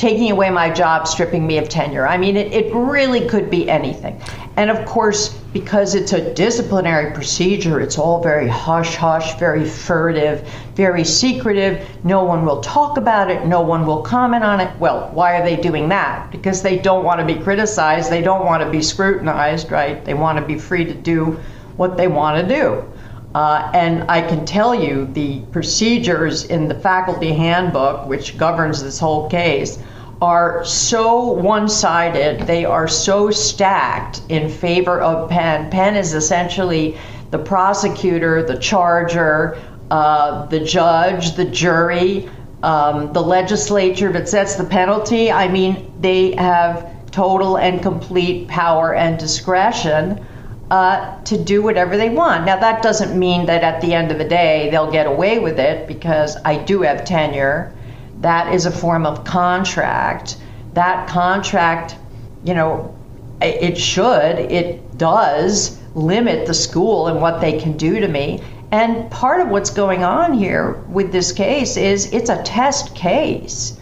taking 0.00 0.30
away 0.30 0.48
my 0.48 0.70
job, 0.70 1.06
stripping 1.06 1.46
me 1.46 1.58
of 1.58 1.68
tenure. 1.68 2.08
I 2.08 2.16
mean, 2.16 2.34
it, 2.34 2.50
it 2.54 2.74
really 2.74 3.28
could 3.28 3.50
be 3.50 3.68
anything. 3.68 4.18
And 4.56 4.70
of 4.70 4.86
course, 4.86 5.28
because 5.52 5.94
it's 5.94 6.14
a 6.14 6.32
disciplinary 6.32 7.12
procedure, 7.12 7.82
it's 7.82 7.98
all 7.98 8.22
very 8.22 8.48
hush 8.48 8.96
hush, 8.96 9.38
very 9.38 9.68
furtive, 9.68 10.48
very 10.74 11.04
secretive. 11.04 11.86
No 12.02 12.24
one 12.24 12.46
will 12.46 12.62
talk 12.62 12.96
about 12.96 13.30
it, 13.30 13.44
no 13.44 13.60
one 13.60 13.86
will 13.86 14.00
comment 14.00 14.42
on 14.42 14.58
it. 14.60 14.74
Well, 14.78 15.10
why 15.12 15.38
are 15.38 15.44
they 15.44 15.56
doing 15.56 15.90
that? 15.90 16.30
Because 16.32 16.62
they 16.62 16.78
don't 16.78 17.04
want 17.04 17.20
to 17.20 17.26
be 17.26 17.38
criticized, 17.38 18.10
they 18.10 18.22
don't 18.22 18.46
want 18.46 18.62
to 18.62 18.70
be 18.70 18.80
scrutinized, 18.80 19.70
right? 19.70 20.02
They 20.02 20.14
want 20.14 20.38
to 20.38 20.44
be 20.46 20.58
free 20.58 20.86
to 20.86 20.94
do 20.94 21.38
what 21.76 21.98
they 21.98 22.08
want 22.08 22.40
to 22.40 22.54
do. 22.54 22.90
Uh, 23.34 23.70
and 23.74 24.10
I 24.10 24.22
can 24.22 24.46
tell 24.46 24.74
you 24.74 25.06
the 25.12 25.40
procedures 25.52 26.44
in 26.44 26.68
the 26.68 26.74
faculty 26.74 27.32
handbook, 27.32 28.06
which 28.06 28.38
governs 28.38 28.82
this 28.82 28.98
whole 28.98 29.28
case, 29.28 29.78
are 30.20 30.64
so 30.64 31.33
one 31.33 31.68
sided, 31.68 32.46
they 32.46 32.64
are 32.64 32.87
so 32.87 33.30
stacked 33.30 34.22
in 34.28 34.48
favor 34.48 35.00
of 35.00 35.30
Penn. 35.30 35.70
Penn 35.70 35.96
is 35.96 36.12
essentially 36.12 36.98
the 37.30 37.38
prosecutor, 37.38 38.42
the 38.42 38.59
charger, 38.59 39.59
uh, 39.90 40.46
the 40.46 40.61
judge, 40.61 41.37
the 41.37 41.44
jury, 41.44 42.28
um, 42.62 43.12
the 43.12 43.22
legislature 43.22 44.12
that 44.12 44.28
sets 44.28 44.56
the 44.56 44.64
penalty. 44.64 45.33
I 45.33 45.48
mean, 45.48 45.90
they 46.00 46.33
have 46.37 46.87
total 47.11 47.56
and 47.56 47.83
complete 47.83 48.46
power 48.46 48.94
and 48.94 49.18
discretion 49.18 50.24
uh, 50.70 51.20
to 51.22 51.42
do 51.42 51.62
whatever 51.62 51.96
they 51.96 52.11
want. 52.11 52.44
Now, 52.44 52.59
that 52.59 52.83
doesn't 52.83 53.18
mean 53.18 53.46
that 53.46 53.64
at 53.64 53.80
the 53.80 53.94
end 53.94 54.12
of 54.12 54.18
the 54.18 54.24
day 54.24 54.68
they'll 54.70 54.90
get 54.90 55.06
away 55.06 55.38
with 55.38 55.59
it 55.59 55.88
because 55.88 56.37
I 56.44 56.56
do 56.59 56.83
have 56.83 57.04
tenure. 57.04 57.74
That 58.20 58.54
is 58.54 58.66
a 58.66 58.70
form 58.70 59.06
of 59.06 59.24
contract. 59.24 60.37
That 60.74 61.09
contract, 61.09 61.96
you 62.44 62.54
know, 62.54 62.94
it 63.40 63.78
should, 63.78 64.38
it 64.38 64.98
does 64.98 65.78
limit 65.94 66.46
the 66.46 66.54
school 66.54 67.09
and 67.09 67.20
what 67.20 67.40
they 67.40 67.59
can 67.59 67.76
do 67.76 67.98
to 68.00 68.09
me. 68.09 68.40
And 68.70 69.11
part 69.11 69.40
of 69.40 69.48
what's 69.48 69.70
going 69.70 70.04
on 70.04 70.35
here 70.35 70.74
with 70.88 71.11
this 71.11 71.33
case 71.33 71.76
is 71.76 72.12
it's 72.12 72.30
a 72.30 72.42
test 72.42 72.94
case 72.94 73.78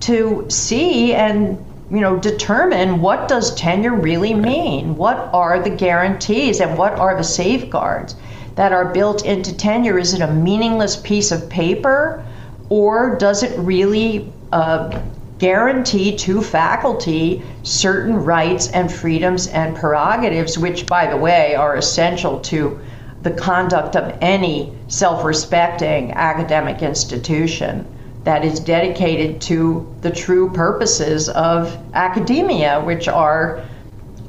to 0.00 0.46
see 0.48 1.14
and 1.14 1.64
you 1.90 2.00
know 2.00 2.16
determine 2.16 3.00
what 3.00 3.28
does 3.28 3.54
tenure 3.54 3.94
really 3.94 4.34
mean 4.34 4.96
what 4.96 5.30
are 5.32 5.62
the 5.62 5.70
guarantees 5.70 6.58
and 6.60 6.76
what 6.76 6.98
are 6.98 7.16
the 7.16 7.22
safeguards 7.22 8.16
that 8.56 8.72
are 8.72 8.86
built 8.92 9.24
into 9.24 9.56
tenure 9.56 9.98
is 9.98 10.12
it 10.12 10.20
a 10.20 10.32
meaningless 10.32 10.96
piece 10.96 11.30
of 11.30 11.48
paper 11.48 12.24
or 12.72 13.16
does 13.16 13.42
it 13.42 13.58
really 13.58 14.32
uh, 14.50 14.98
guarantee 15.36 16.16
to 16.16 16.40
faculty 16.40 17.42
certain 17.62 18.16
rights 18.16 18.68
and 18.68 18.90
freedoms 18.90 19.46
and 19.48 19.76
prerogatives 19.76 20.56
which 20.56 20.86
by 20.86 21.06
the 21.06 21.16
way 21.16 21.54
are 21.54 21.76
essential 21.76 22.40
to 22.40 22.80
the 23.20 23.30
conduct 23.30 23.94
of 23.94 24.16
any 24.22 24.72
self-respecting 24.88 26.12
academic 26.12 26.80
institution 26.80 27.86
that 28.24 28.42
is 28.42 28.58
dedicated 28.58 29.38
to 29.38 29.94
the 30.00 30.10
true 30.10 30.48
purposes 30.48 31.28
of 31.28 31.76
academia, 31.92 32.80
which 32.80 33.06
are 33.06 33.62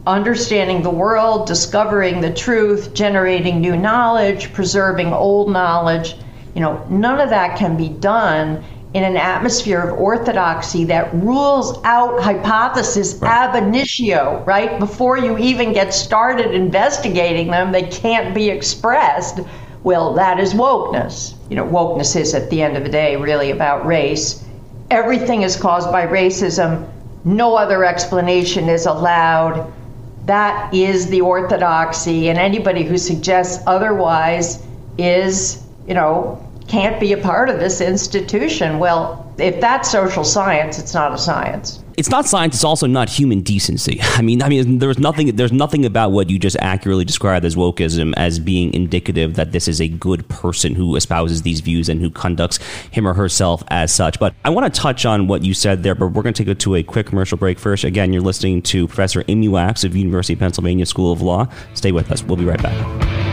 understanding 0.06 0.82
the 0.82 0.90
world, 0.90 1.48
discovering 1.48 2.20
the 2.20 2.34
truth, 2.34 2.94
generating 2.94 3.62
new 3.62 3.78
knowledge, 3.78 4.52
preserving 4.52 5.14
old 5.14 5.50
knowledge. 5.50 6.16
You 6.56 6.62
know, 6.62 6.86
none 6.90 7.20
of 7.20 7.30
that 7.30 7.58
can 7.58 7.78
be 7.78 7.90
done 7.90 8.64
in 8.94 9.04
an 9.04 9.18
atmosphere 9.18 9.82
of 9.82 10.00
orthodoxy 10.00 10.84
that 10.86 11.14
rules 11.16 11.80
out 11.84 12.22
hypothesis 12.22 13.16
right. 13.16 13.32
ab 13.32 13.56
initio, 13.56 14.44
right? 14.46 14.80
Before 14.80 15.18
you 15.18 15.38
even 15.38 15.74
get 15.74 15.94
started 15.94 16.54
investigating 16.54 17.48
them, 17.48 17.72
they 17.72 17.84
can't 17.84 18.36
be 18.36 18.50
expressed 18.50 19.40
well, 19.84 20.14
that 20.14 20.40
is 20.40 20.54
wokeness. 20.54 21.34
You 21.50 21.58
know, 21.58 21.66
wokeness 21.66 22.16
is 22.16 22.34
at 22.34 22.50
the 22.50 22.62
end 22.62 22.78
of 22.78 22.84
the 22.84 22.90
day 22.90 23.18
really 23.18 23.52
about 23.52 23.86
race. 23.86 24.44
Everything 24.90 25.42
is 25.42 25.58
caused 25.58 25.92
by 25.92 26.08
racism. 26.08 26.88
No 27.26 27.56
other 27.56 27.84
explanation 27.84 28.70
is 28.70 28.86
allowed. 28.86 29.72
That 30.26 30.74
is 30.74 31.08
the 31.08 31.20
orthodoxy, 31.20 32.30
and 32.30 32.40
anybody 32.40 32.84
who 32.84 32.98
suggests 32.98 33.62
otherwise 33.68 34.66
is, 34.98 35.63
you 35.88 35.94
know, 35.94 36.42
can't 36.68 37.00
be 37.00 37.14
a 37.14 37.18
part 37.18 37.50
of 37.50 37.60
this 37.60 37.82
institution. 37.82 38.80
Well, 38.80 39.34
if 39.38 39.60
that's 39.60 39.92
social 39.92 40.24
science, 40.24 40.80
it's 40.80 40.94
not 40.94 41.14
a 41.14 41.18
science 41.18 41.84
it's 41.98 42.10
not 42.10 42.26
science. 42.26 42.56
It's 42.56 42.64
also 42.64 42.88
not 42.88 43.10
human 43.10 43.42
decency. 43.42 44.00
I 44.02 44.22
mean, 44.22 44.42
I 44.42 44.50
mean, 44.50 44.80
there's 44.80 45.00
nothing. 45.00 45.36
There's 45.36 45.52
nothing 45.52 45.86
about 45.86 46.12
what 46.12 46.30
you 46.30 46.40
just 46.40 46.58
accurately 46.60 47.06
described 47.06 47.46
as 47.46 47.56
wokeism 47.56 48.14
as 48.18 48.40
being 48.40 48.74
indicative 48.74 49.36
that 49.36 49.52
this 49.52 49.68
is 49.68 49.82
a 49.82 49.88
good 49.88 50.28
person 50.30 50.76
who 50.76 50.96
espouses 50.96 51.42
these 51.42 51.62
views 51.62 51.90
and 51.90 52.02
who 52.02 52.10
conducts 52.10 52.58
him 52.92 53.08
or 53.08 53.14
herself 53.14 53.64
as 53.70 53.94
such. 53.94 54.20
But 54.20 54.34
I 54.44 54.50
want 54.50 54.72
to 54.74 54.80
touch 54.82 55.06
on 55.06 55.28
what 55.28 55.44
you 55.44 55.54
said 55.54 55.84
there. 55.84 55.96
But 55.96 56.08
we're 56.08 56.24
going 56.24 56.34
to 56.34 56.44
take 56.44 56.52
it 56.52 56.60
to 56.62 56.76
a 56.76 56.84
quick 56.84 57.08
commercial 57.08 57.38
break 57.38 57.60
first. 57.60 57.84
Again, 57.84 58.14
you're 58.14 58.22
listening 58.22 58.62
to 58.64 58.88
Professor 58.88 59.24
Amy 59.28 59.48
Wax 59.48 59.84
of 59.84 59.96
University 59.96 60.34
of 60.34 60.40
Pennsylvania 60.40 60.86
School 60.86 61.12
of 61.12 61.22
Law. 61.22 61.48
Stay 61.74 61.92
with 61.92 62.12
us. 62.12 62.24
We'll 62.24 62.38
be 62.38 62.46
right 62.46 62.62
back. 62.62 63.33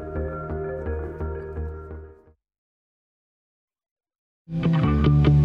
thank 4.51 5.27
you 5.27 5.40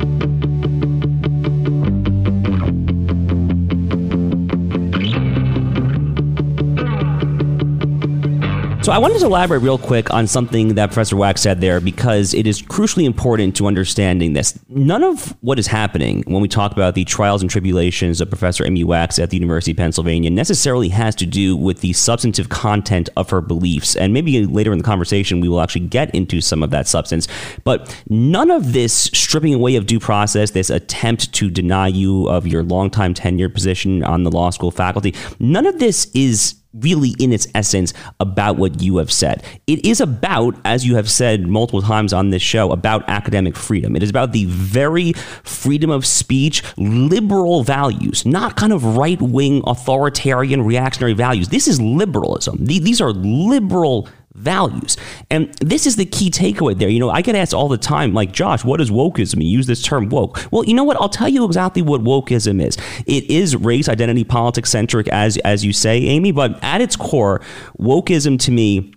So 8.86 8.92
I 8.92 8.98
wanted 8.98 9.18
to 9.18 9.26
elaborate 9.26 9.62
real 9.62 9.78
quick 9.78 10.14
on 10.14 10.28
something 10.28 10.76
that 10.76 10.92
Professor 10.92 11.16
Wax 11.16 11.40
said 11.40 11.60
there 11.60 11.80
because 11.80 12.32
it 12.32 12.46
is 12.46 12.62
crucially 12.62 13.04
important 13.04 13.56
to 13.56 13.66
understanding 13.66 14.32
this. 14.32 14.56
None 14.68 15.02
of 15.02 15.36
what 15.40 15.58
is 15.58 15.66
happening 15.66 16.22
when 16.28 16.40
we 16.40 16.46
talk 16.46 16.70
about 16.70 16.94
the 16.94 17.04
trials 17.04 17.42
and 17.42 17.50
tribulations 17.50 18.20
of 18.20 18.30
Professor 18.30 18.64
Amy 18.64 18.84
Wax 18.84 19.18
at 19.18 19.30
the 19.30 19.38
University 19.38 19.72
of 19.72 19.78
Pennsylvania 19.78 20.30
necessarily 20.30 20.88
has 20.90 21.16
to 21.16 21.26
do 21.26 21.56
with 21.56 21.80
the 21.80 21.94
substantive 21.94 22.48
content 22.48 23.08
of 23.16 23.28
her 23.30 23.40
beliefs. 23.40 23.96
And 23.96 24.12
maybe 24.12 24.46
later 24.46 24.70
in 24.70 24.78
the 24.78 24.84
conversation, 24.84 25.40
we 25.40 25.48
will 25.48 25.60
actually 25.60 25.88
get 25.88 26.14
into 26.14 26.40
some 26.40 26.62
of 26.62 26.70
that 26.70 26.86
substance. 26.86 27.26
But 27.64 27.92
none 28.08 28.52
of 28.52 28.72
this 28.72 28.94
stripping 28.94 29.52
away 29.52 29.74
of 29.74 29.86
due 29.86 29.98
process, 29.98 30.52
this 30.52 30.70
attempt 30.70 31.32
to 31.32 31.50
deny 31.50 31.88
you 31.88 32.28
of 32.28 32.46
your 32.46 32.62
longtime 32.62 33.14
tenure 33.14 33.48
position 33.48 34.04
on 34.04 34.22
the 34.22 34.30
law 34.30 34.50
school 34.50 34.70
faculty, 34.70 35.12
none 35.40 35.66
of 35.66 35.80
this 35.80 36.08
is 36.14 36.54
really 36.80 37.14
in 37.18 37.32
its 37.32 37.46
essence 37.54 37.92
about 38.20 38.56
what 38.56 38.82
you 38.82 38.98
have 38.98 39.12
said. 39.12 39.42
It 39.66 39.84
is 39.84 40.00
about, 40.00 40.56
as 40.64 40.86
you 40.86 40.96
have 40.96 41.10
said 41.10 41.46
multiple 41.46 41.82
times 41.82 42.12
on 42.12 42.30
this 42.30 42.42
show, 42.42 42.70
about 42.72 43.08
academic 43.08 43.56
freedom. 43.56 43.96
It 43.96 44.02
is 44.02 44.10
about 44.10 44.32
the 44.32 44.44
very 44.46 45.12
freedom 45.42 45.90
of 45.90 46.06
speech, 46.06 46.62
liberal 46.76 47.62
values, 47.62 48.26
not 48.26 48.56
kind 48.56 48.72
of 48.72 48.96
right 48.96 49.20
wing, 49.20 49.62
authoritarian, 49.66 50.62
reactionary 50.62 51.14
values. 51.14 51.48
This 51.48 51.68
is 51.68 51.80
liberalism. 51.80 52.64
These 52.64 53.00
are 53.00 53.12
liberal 53.12 54.08
values. 54.36 54.96
And 55.30 55.52
this 55.60 55.86
is 55.86 55.96
the 55.96 56.06
key 56.06 56.30
takeaway 56.30 56.78
there. 56.78 56.88
You 56.88 57.00
know, 57.00 57.10
I 57.10 57.22
get 57.22 57.34
asked 57.34 57.54
all 57.54 57.68
the 57.68 57.78
time, 57.78 58.14
like, 58.14 58.32
Josh, 58.32 58.64
what 58.64 58.80
is 58.80 58.90
wokeism? 58.90 59.42
You 59.42 59.48
use 59.48 59.66
this 59.66 59.82
term 59.82 60.08
woke. 60.08 60.38
Well, 60.52 60.64
you 60.64 60.74
know 60.74 60.84
what? 60.84 60.96
I'll 61.00 61.08
tell 61.08 61.28
you 61.28 61.44
exactly 61.44 61.82
what 61.82 62.02
wokeism 62.02 62.64
is. 62.64 62.76
It 63.06 63.30
is 63.30 63.56
race 63.56 63.88
identity 63.88 64.24
politics 64.24 64.70
centric, 64.70 65.08
as 65.08 65.36
as 65.38 65.64
you 65.64 65.72
say, 65.72 65.98
Amy, 65.98 66.32
but 66.32 66.58
at 66.62 66.80
its 66.80 66.96
core, 66.96 67.40
wokeism 67.78 68.38
to 68.40 68.50
me 68.50 68.92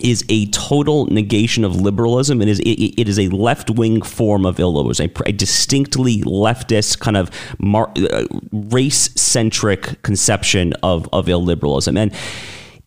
is 0.00 0.24
a 0.30 0.46
total 0.46 1.06
negation 1.06 1.64
of 1.64 1.76
liberalism. 1.76 2.40
It 2.40 2.48
is 2.48 2.60
it, 2.60 3.00
it 3.00 3.08
is 3.08 3.18
a 3.18 3.28
left 3.28 3.70
wing 3.70 4.02
form 4.02 4.46
of 4.46 4.56
illiberalism, 4.56 5.20
a, 5.20 5.28
a 5.28 5.32
distinctly 5.32 6.22
leftist 6.22 6.98
kind 6.98 7.16
of 7.16 7.30
mar- 7.58 7.92
uh, 7.96 8.24
race 8.52 9.10
centric 9.14 10.02
conception 10.02 10.72
of 10.82 11.08
of 11.12 11.26
illiberalism. 11.26 11.98
And 11.98 12.12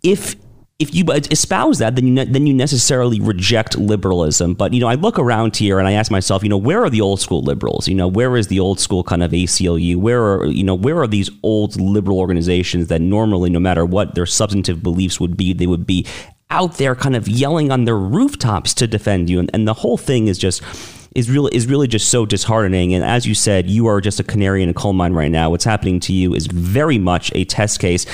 if 0.02 0.36
if 0.78 0.94
you 0.94 1.06
espouse 1.32 1.78
that, 1.80 1.96
then 1.96 2.06
you 2.06 2.14
ne- 2.14 2.26
then 2.26 2.46
you 2.46 2.54
necessarily 2.54 3.22
reject 3.22 3.78
liberalism. 3.78 4.56
But 4.56 4.74
you 4.74 4.82
know, 4.82 4.88
I 4.88 4.96
look 4.96 5.18
around 5.18 5.56
here 5.56 5.80
and 5.80 5.88
I 5.88 5.94
ask 5.94 6.12
myself, 6.12 6.44
you 6.44 6.50
know, 6.50 6.58
where 6.58 6.84
are 6.84 6.90
the 6.90 7.00
old 7.00 7.22
school 7.22 7.42
liberals? 7.42 7.88
You 7.88 7.96
know, 7.96 8.10
where 8.10 8.36
is 8.36 8.48
the 8.48 8.60
old 8.60 8.82
school 8.82 9.02
kind 9.02 9.24
of 9.24 9.32
ACLU? 9.32 9.96
Where 9.96 10.22
are 10.22 10.46
you 10.48 10.66
know 10.66 10.76
where 10.76 11.00
are 11.02 11.08
these 11.08 11.30
old 11.44 11.80
liberal 11.80 12.20
organizations 12.20 12.88
that 12.88 13.00
normally, 13.00 13.50
no 13.50 13.60
matter 13.60 13.86
what 13.86 14.16
their 14.16 14.26
substantive 14.26 14.84
beliefs 14.84 15.18
would 15.18 15.38
be, 15.38 15.54
they 15.54 15.68
would 15.68 15.88
be 15.88 16.06
out 16.50 16.74
there 16.78 16.94
kind 16.94 17.16
of 17.16 17.28
yelling 17.28 17.72
on 17.72 17.86
their 17.86 17.98
rooftops 17.98 18.74
to 18.76 18.86
defend 18.86 19.30
you, 19.30 19.40
and, 19.40 19.50
and 19.54 19.66
the 19.66 19.74
whole 19.74 19.98
thing 19.98 20.28
is 20.28 20.38
just 20.38 20.62
is 21.16 21.30
really 21.30 21.56
is 21.56 21.68
really 21.68 21.88
just 21.88 22.10
so 22.10 22.26
disheartening. 22.26 22.94
And 22.94 23.02
as 23.02 23.26
you 23.26 23.34
said, 23.34 23.70
you 23.70 23.88
are 23.88 24.02
just 24.02 24.20
a 24.20 24.24
canary 24.26 24.62
in 24.62 24.68
a 24.68 24.74
coal 24.74 24.92
mine 24.92 25.14
right 25.14 25.32
now. 25.32 25.50
What's 25.50 25.64
happening 25.64 26.02
to 26.02 26.12
you 26.12 26.34
is 26.36 26.48
very 26.48 26.98
much 26.98 27.32
a 27.34 27.46
test 27.46 27.80
case 27.80 28.06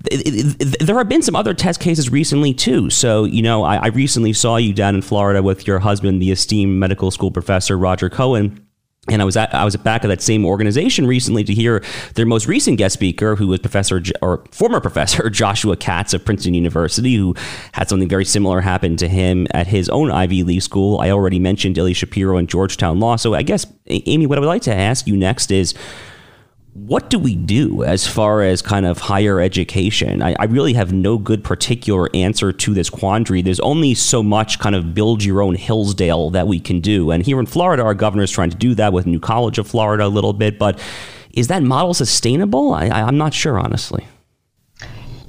there 0.00 0.96
have 0.96 1.08
been 1.08 1.22
some 1.22 1.36
other 1.36 1.52
test 1.52 1.80
cases 1.80 2.10
recently 2.10 2.54
too. 2.54 2.90
So 2.90 3.24
you 3.24 3.42
know, 3.42 3.64
I, 3.64 3.76
I 3.76 3.86
recently 3.88 4.32
saw 4.32 4.56
you 4.56 4.72
down 4.72 4.94
in 4.94 5.02
Florida 5.02 5.42
with 5.42 5.66
your 5.66 5.78
husband, 5.78 6.22
the 6.22 6.30
esteemed 6.30 6.78
medical 6.78 7.10
school 7.10 7.30
professor 7.30 7.76
Roger 7.76 8.08
Cohen 8.08 8.66
and 9.08 9.22
I 9.22 9.24
was 9.24 9.36
at 9.36 9.54
I 9.54 9.64
was 9.64 9.76
back 9.76 10.04
at 10.04 10.08
that 10.08 10.20
same 10.20 10.44
organization 10.44 11.06
recently 11.06 11.42
to 11.44 11.54
hear 11.54 11.82
their 12.14 12.26
most 12.26 12.46
recent 12.46 12.76
guest 12.76 12.94
speaker, 12.94 13.34
who 13.34 13.48
was 13.48 13.60
Professor 13.60 14.02
or 14.20 14.44
former 14.50 14.80
Professor 14.90 15.30
Joshua 15.30 15.76
Katz 15.76 16.12
of 16.12 16.24
Princeton 16.24 16.54
University, 16.54 17.16
who 17.16 17.34
had 17.72 17.88
something 17.88 18.08
very 18.08 18.24
similar 18.24 18.60
happen 18.60 18.96
to 18.98 19.08
him 19.08 19.46
at 19.52 19.66
his 19.66 19.88
own 19.88 20.10
Ivy 20.10 20.42
League 20.42 20.62
school. 20.62 20.98
I 21.00 21.10
already 21.10 21.38
mentioned 21.38 21.78
Ilya 21.78 21.94
Shapiro 21.94 22.36
and 22.36 22.48
Georgetown 22.48 23.00
Law. 23.00 23.16
So 23.16 23.34
I 23.34 23.42
guess 23.42 23.66
Amy, 23.86 24.26
what 24.26 24.36
I 24.38 24.40
would 24.40 24.46
like 24.46 24.62
to 24.62 24.74
ask 24.74 25.06
you 25.06 25.16
next 25.16 25.50
is 25.50 25.74
what 26.74 27.10
do 27.10 27.18
we 27.18 27.34
do 27.34 27.82
as 27.82 28.06
far 28.06 28.42
as 28.42 28.62
kind 28.62 28.86
of 28.86 28.98
higher 28.98 29.40
education? 29.40 30.22
I, 30.22 30.36
I, 30.38 30.44
really 30.44 30.72
have 30.74 30.92
no 30.92 31.18
good 31.18 31.42
particular 31.42 32.08
answer 32.14 32.52
to 32.52 32.74
this 32.74 32.88
quandary. 32.88 33.42
There's 33.42 33.58
only 33.60 33.94
so 33.94 34.22
much 34.22 34.60
kind 34.60 34.76
of 34.76 34.94
build 34.94 35.24
your 35.24 35.42
own 35.42 35.56
Hillsdale 35.56 36.30
that 36.30 36.46
we 36.46 36.60
can 36.60 36.80
do. 36.80 37.10
And 37.10 37.24
here 37.24 37.40
in 37.40 37.46
Florida, 37.46 37.82
our 37.82 37.94
governor 37.94 38.22
is 38.22 38.30
trying 38.30 38.50
to 38.50 38.56
do 38.56 38.76
that 38.76 38.92
with 38.92 39.04
New 39.04 39.18
College 39.18 39.58
of 39.58 39.66
Florida 39.66 40.06
a 40.06 40.08
little 40.08 40.32
bit. 40.32 40.60
But 40.60 40.80
is 41.32 41.48
that 41.48 41.64
model 41.64 41.92
sustainable? 41.92 42.72
I, 42.72 42.88
I'm 42.88 43.18
not 43.18 43.34
sure, 43.34 43.58
honestly. 43.58 44.06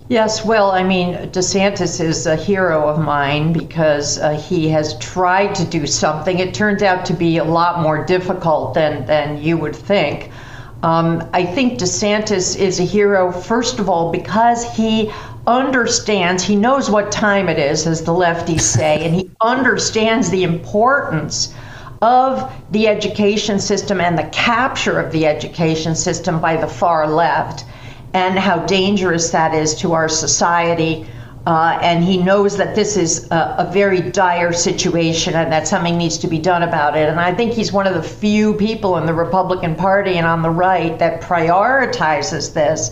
Yes, 0.10 0.46
well, 0.46 0.72
I 0.72 0.84
mean, 0.84 1.16
DeSantis 1.32 2.04
is 2.04 2.28
a 2.28 2.36
hero 2.36 2.88
of 2.88 3.00
mine 3.00 3.54
because 3.54 4.20
uh, 4.20 4.38
he 4.38 4.68
has 4.68 5.00
tried 5.00 5.56
to 5.56 5.66
do 5.66 5.88
something. 5.88 6.38
It 6.38 6.54
turns 6.54 6.84
out 6.84 7.06
to 7.06 7.14
be 7.14 7.38
a 7.38 7.46
lot 7.46 7.82
more 7.82 8.06
difficult 8.06 8.74
than, 8.74 9.06
than 9.06 9.42
you 9.42 9.58
would 9.58 9.76
think. 9.76 10.30
Um, 10.84 11.30
I 11.34 11.46
think 11.46 11.80
DeSantis 11.80 12.58
is 12.58 12.80
a 12.80 12.84
hero, 12.84 13.32
first 13.32 13.80
of 13.80 13.88
all, 13.88 14.12
because 14.12 14.64
he 14.76 15.12
understands, 15.46 16.44
he 16.44 16.56
knows 16.56 16.90
what 16.90 17.12
time 17.12 17.50
it 17.50 17.60
is, 17.60 17.86
as 17.86 18.04
the 18.04 18.12
lefties 18.12 18.62
say, 18.62 19.06
and 19.06 19.14
he 19.14 19.30
understands 19.42 20.30
the 20.30 20.44
importance 20.44 21.54
of 22.02 22.52
the 22.72 22.88
education 22.88 23.60
system 23.60 24.02
and 24.02 24.18
the 24.18 24.28
capture 24.32 25.00
of 25.00 25.12
the 25.12 25.28
education 25.28 25.96
system 25.96 26.40
by 26.42 26.58
the 26.58 26.68
far 26.68 27.08
left, 27.08 27.64
and 28.14 28.40
how 28.40 28.58
dangerous 28.66 29.30
that 29.30 29.54
is 29.54 29.76
to 29.76 29.94
our 29.94 30.10
society 30.10 31.06
uh, 31.48 31.80
and 31.82 32.04
he 32.04 32.18
knows 32.18 32.56
that 32.58 32.76
this 32.76 32.96
is 32.96 33.30
a, 33.32 33.56
a, 33.60 33.72
very 33.72 34.00
dire 34.00 34.54
situation 34.54 35.34
and 35.34 35.52
that 35.52 35.68
something 35.68 35.98
needs 35.98 36.20
to 36.20 36.28
be 36.28 36.38
done 36.38 36.62
about 36.62 36.96
it. 36.96 37.10
And 37.10 37.20
I 37.20 37.34
think 37.34 37.54
he's 37.54 37.74
one 37.74 37.88
of 37.88 37.96
the 37.96 38.04
few 38.04 38.54
people 38.54 38.98
in 38.98 39.08
the 39.08 39.14
Republican 39.14 39.76
Party 39.76 40.18
and 40.18 40.28
on 40.28 40.44
the 40.44 40.52
right 40.52 41.00
that 41.00 41.22
prioritizes 41.22 42.54
this 42.54 42.92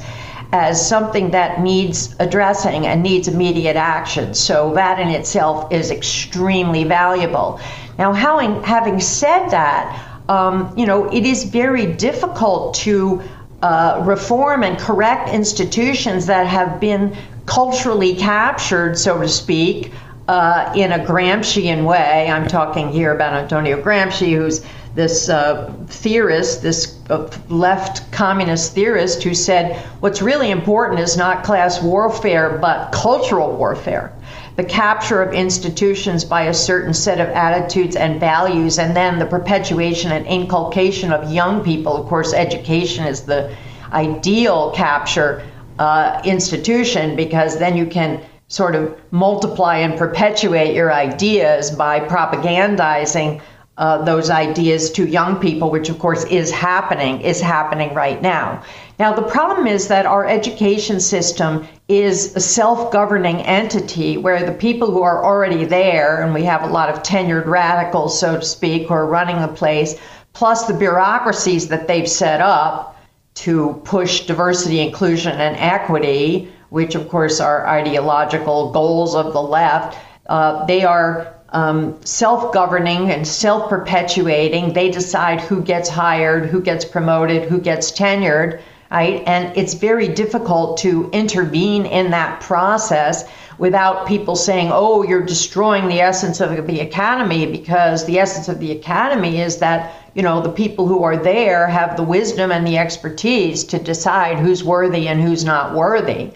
as 0.51 0.83
something 0.88 1.29
that 1.29 1.62
needs 1.62 2.15
addressing 2.19 2.88
and 2.88 3.03
needs 3.03 3.27
immediate 3.27 3.75
action. 3.75 4.33
So 4.33 4.73
that 4.73 4.99
in 4.99 5.09
itself 5.09 5.71
is 5.71 5.91
extremely 5.91 6.85
valuable. 6.85 7.59
Now, 7.99 8.13
having, 8.13 8.63
having 8.63 8.99
said 8.99 9.49
that, 9.49 10.23
um, 10.27 10.73
you 10.75 10.88
know, 10.88 11.05
it 11.13 11.23
is 11.23 11.43
very 11.43 11.85
difficult 11.85 12.73
to 12.75 13.21
uh, 13.62 14.01
reform 14.05 14.63
and 14.63 14.79
correct 14.79 15.29
institutions 15.29 16.25
that 16.25 16.47
have 16.47 16.79
been 16.79 17.15
culturally 17.49 18.15
captured, 18.15 18.97
so 18.97 19.19
to 19.19 19.27
speak, 19.27 19.91
uh, 20.27 20.71
in 20.75 20.91
a 20.91 20.99
Gramscian 20.99 21.83
way. 21.83 22.29
I'm 22.29 22.47
talking 22.47 22.89
here 22.89 23.12
about 23.12 23.33
Antonio 23.33 23.81
Gramsci, 23.81 24.35
who's 24.35 24.63
this 24.93 25.29
uh, 25.29 25.73
theorist, 25.88 26.62
this 26.62 26.99
uh, 27.09 27.27
left 27.49 28.12
communist 28.12 28.75
theorist, 28.75 29.23
who 29.23 29.33
said 29.33 29.77
what's 29.99 30.21
really 30.21 30.51
important 30.51 30.99
is 30.99 31.17
not 31.17 31.43
class 31.43 31.81
warfare, 31.81 32.59
but 32.62 32.91
cultural 32.91 33.51
warfare. 33.55 34.13
The 34.55 34.63
capture 34.63 35.23
of 35.23 35.33
institutions 35.33 36.23
by 36.23 36.43
a 36.43 36.53
certain 36.53 36.93
set 36.93 37.19
of 37.19 37.29
attitudes 37.29 37.95
and 37.95 38.19
values, 38.19 38.77
and 38.77 38.95
then 38.95 39.17
the 39.17 39.25
perpetuation 39.25 40.12
and 40.12 40.27
inculcation 40.27 41.12
of 41.12 41.31
young 41.31 41.63
people. 41.63 41.95
Of 41.95 42.07
course, 42.07 42.33
education 42.33 43.05
is 43.05 43.21
the 43.21 43.55
ideal 43.91 44.71
capture 44.75 45.43
uh, 45.80 46.22
institution 46.26 47.15
because 47.15 47.58
then 47.58 47.76
you 47.76 47.86
can 47.86 48.22
sort 48.50 48.76
of 48.76 49.00
multiply 49.12 49.78
and 49.78 49.98
perpetuate 49.98 50.76
your 50.76 50.92
ideas 50.92 51.72
by 51.72 52.00
propagandizing 52.00 53.42
uh, 53.78 54.04
those 54.04 54.30
ideas 54.30 54.92
to 54.92 55.08
young 55.08 55.39
people, 55.39 55.72
which 55.72 55.88
of 55.88 55.98
course 56.00 56.26
is 56.26 56.52
happening, 56.52 57.22
is 57.22 57.39
happening 57.39 57.94
right 57.94 58.22
now. 58.22 58.62
Now, 59.00 59.13
the 59.13 59.22
problem 59.22 59.68
is 59.68 59.88
that 59.88 60.06
our 60.06 60.28
education 60.28 61.00
system 61.00 61.65
is 61.88 62.36
a 62.36 62.42
self 62.42 62.92
governing 62.92 63.38
entity 63.44 64.18
where 64.18 64.46
the 64.46 64.52
people 64.52 64.92
who 64.92 65.02
are 65.04 65.24
already 65.24 65.63
there, 65.63 66.22
and 66.22 66.34
we 66.34 66.44
have 66.44 66.63
a 66.63 66.74
lot 66.74 66.89
of 66.89 67.04
tenured 67.04 67.46
radicals, 67.46 68.20
so 68.20 68.36
to 68.36 68.46
speak, 68.46 68.89
who 68.89 68.94
are 68.94 69.08
running 69.08 69.39
the 69.39 69.48
place, 69.48 69.96
plus 70.34 70.65
the 70.65 70.74
bureaucracies 70.74 71.70
that 71.70 71.88
they've 71.88 72.10
set 72.10 72.42
up, 72.42 72.98
to 73.36 73.82
push 73.86 74.26
diversity, 74.26 74.80
inclusion, 74.80 75.32
and 75.32 75.56
equity, 75.56 76.52
which 76.70 76.96
of 76.96 77.10
course 77.10 77.39
are 77.39 77.68
ideological 77.68 78.72
goals 78.72 79.15
of 79.15 79.34
the 79.34 79.42
left, 79.42 79.98
uh, 80.28 80.65
they 80.65 80.84
are 80.84 81.36
um, 81.50 82.00
self 82.06 82.54
governing 82.54 83.10
and 83.12 83.28
self 83.28 83.70
perpetuating. 83.70 84.74
They 84.74 84.92
decide 84.92 85.42
who 85.42 85.62
gets 85.62 85.89
hired, 85.89 86.46
who 86.46 86.62
gets 86.62 86.86
promoted, 86.86 87.50
who 87.50 87.60
gets 87.60 87.92
tenured, 87.92 88.62
right? 88.91 89.23
And 89.25 89.56
it's 89.58 89.73
very 89.73 90.08
difficult 90.08 90.78
to 90.80 91.10
intervene 91.12 91.86
in 91.86 92.12
that 92.12 92.41
process 92.41 93.25
without 93.58 94.08
people 94.08 94.36
saying, 94.36 94.69
oh, 94.71 95.04
you're 95.04 95.25
destroying 95.25 95.88
the 95.88 95.99
essence 95.99 96.39
of 96.39 96.65
the 96.65 96.80
academy, 96.80 97.45
because 97.45 98.06
the 98.06 98.17
essence 98.17 98.47
of 98.47 98.60
the 98.60 98.71
academy 98.71 99.41
is 99.41 99.58
that 99.58 99.93
you 100.13 100.23
know, 100.23 100.41
the 100.41 100.52
people 100.52 100.88
who 100.88 101.04
are 101.04 101.17
there 101.17 101.67
have 101.67 101.95
the 101.95 102.04
wisdom 102.04 102.52
and 102.52 102.65
the 102.65 102.78
expertise 102.78 103.63
to 103.65 103.80
decide 103.80 104.38
who's 104.38 104.63
worthy 104.63 105.08
and 105.08 105.21
who's 105.21 105.45
not 105.45 105.75
worthy. 105.75 106.32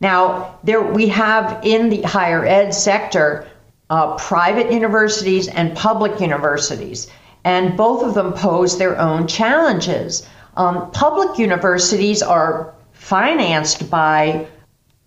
Now, 0.00 0.58
there 0.64 0.82
we 0.82 1.08
have 1.08 1.60
in 1.62 1.90
the 1.90 2.02
higher 2.02 2.44
ed 2.44 2.72
sector 2.72 3.46
uh, 3.90 4.16
private 4.16 4.72
universities 4.72 5.48
and 5.48 5.76
public 5.76 6.20
universities, 6.20 7.08
and 7.44 7.76
both 7.76 8.02
of 8.02 8.14
them 8.14 8.32
pose 8.32 8.78
their 8.78 8.98
own 8.98 9.26
challenges. 9.26 10.26
Um, 10.58 10.90
public 10.90 11.38
universities 11.38 12.20
are 12.20 12.74
financed 12.92 13.88
by 13.88 14.48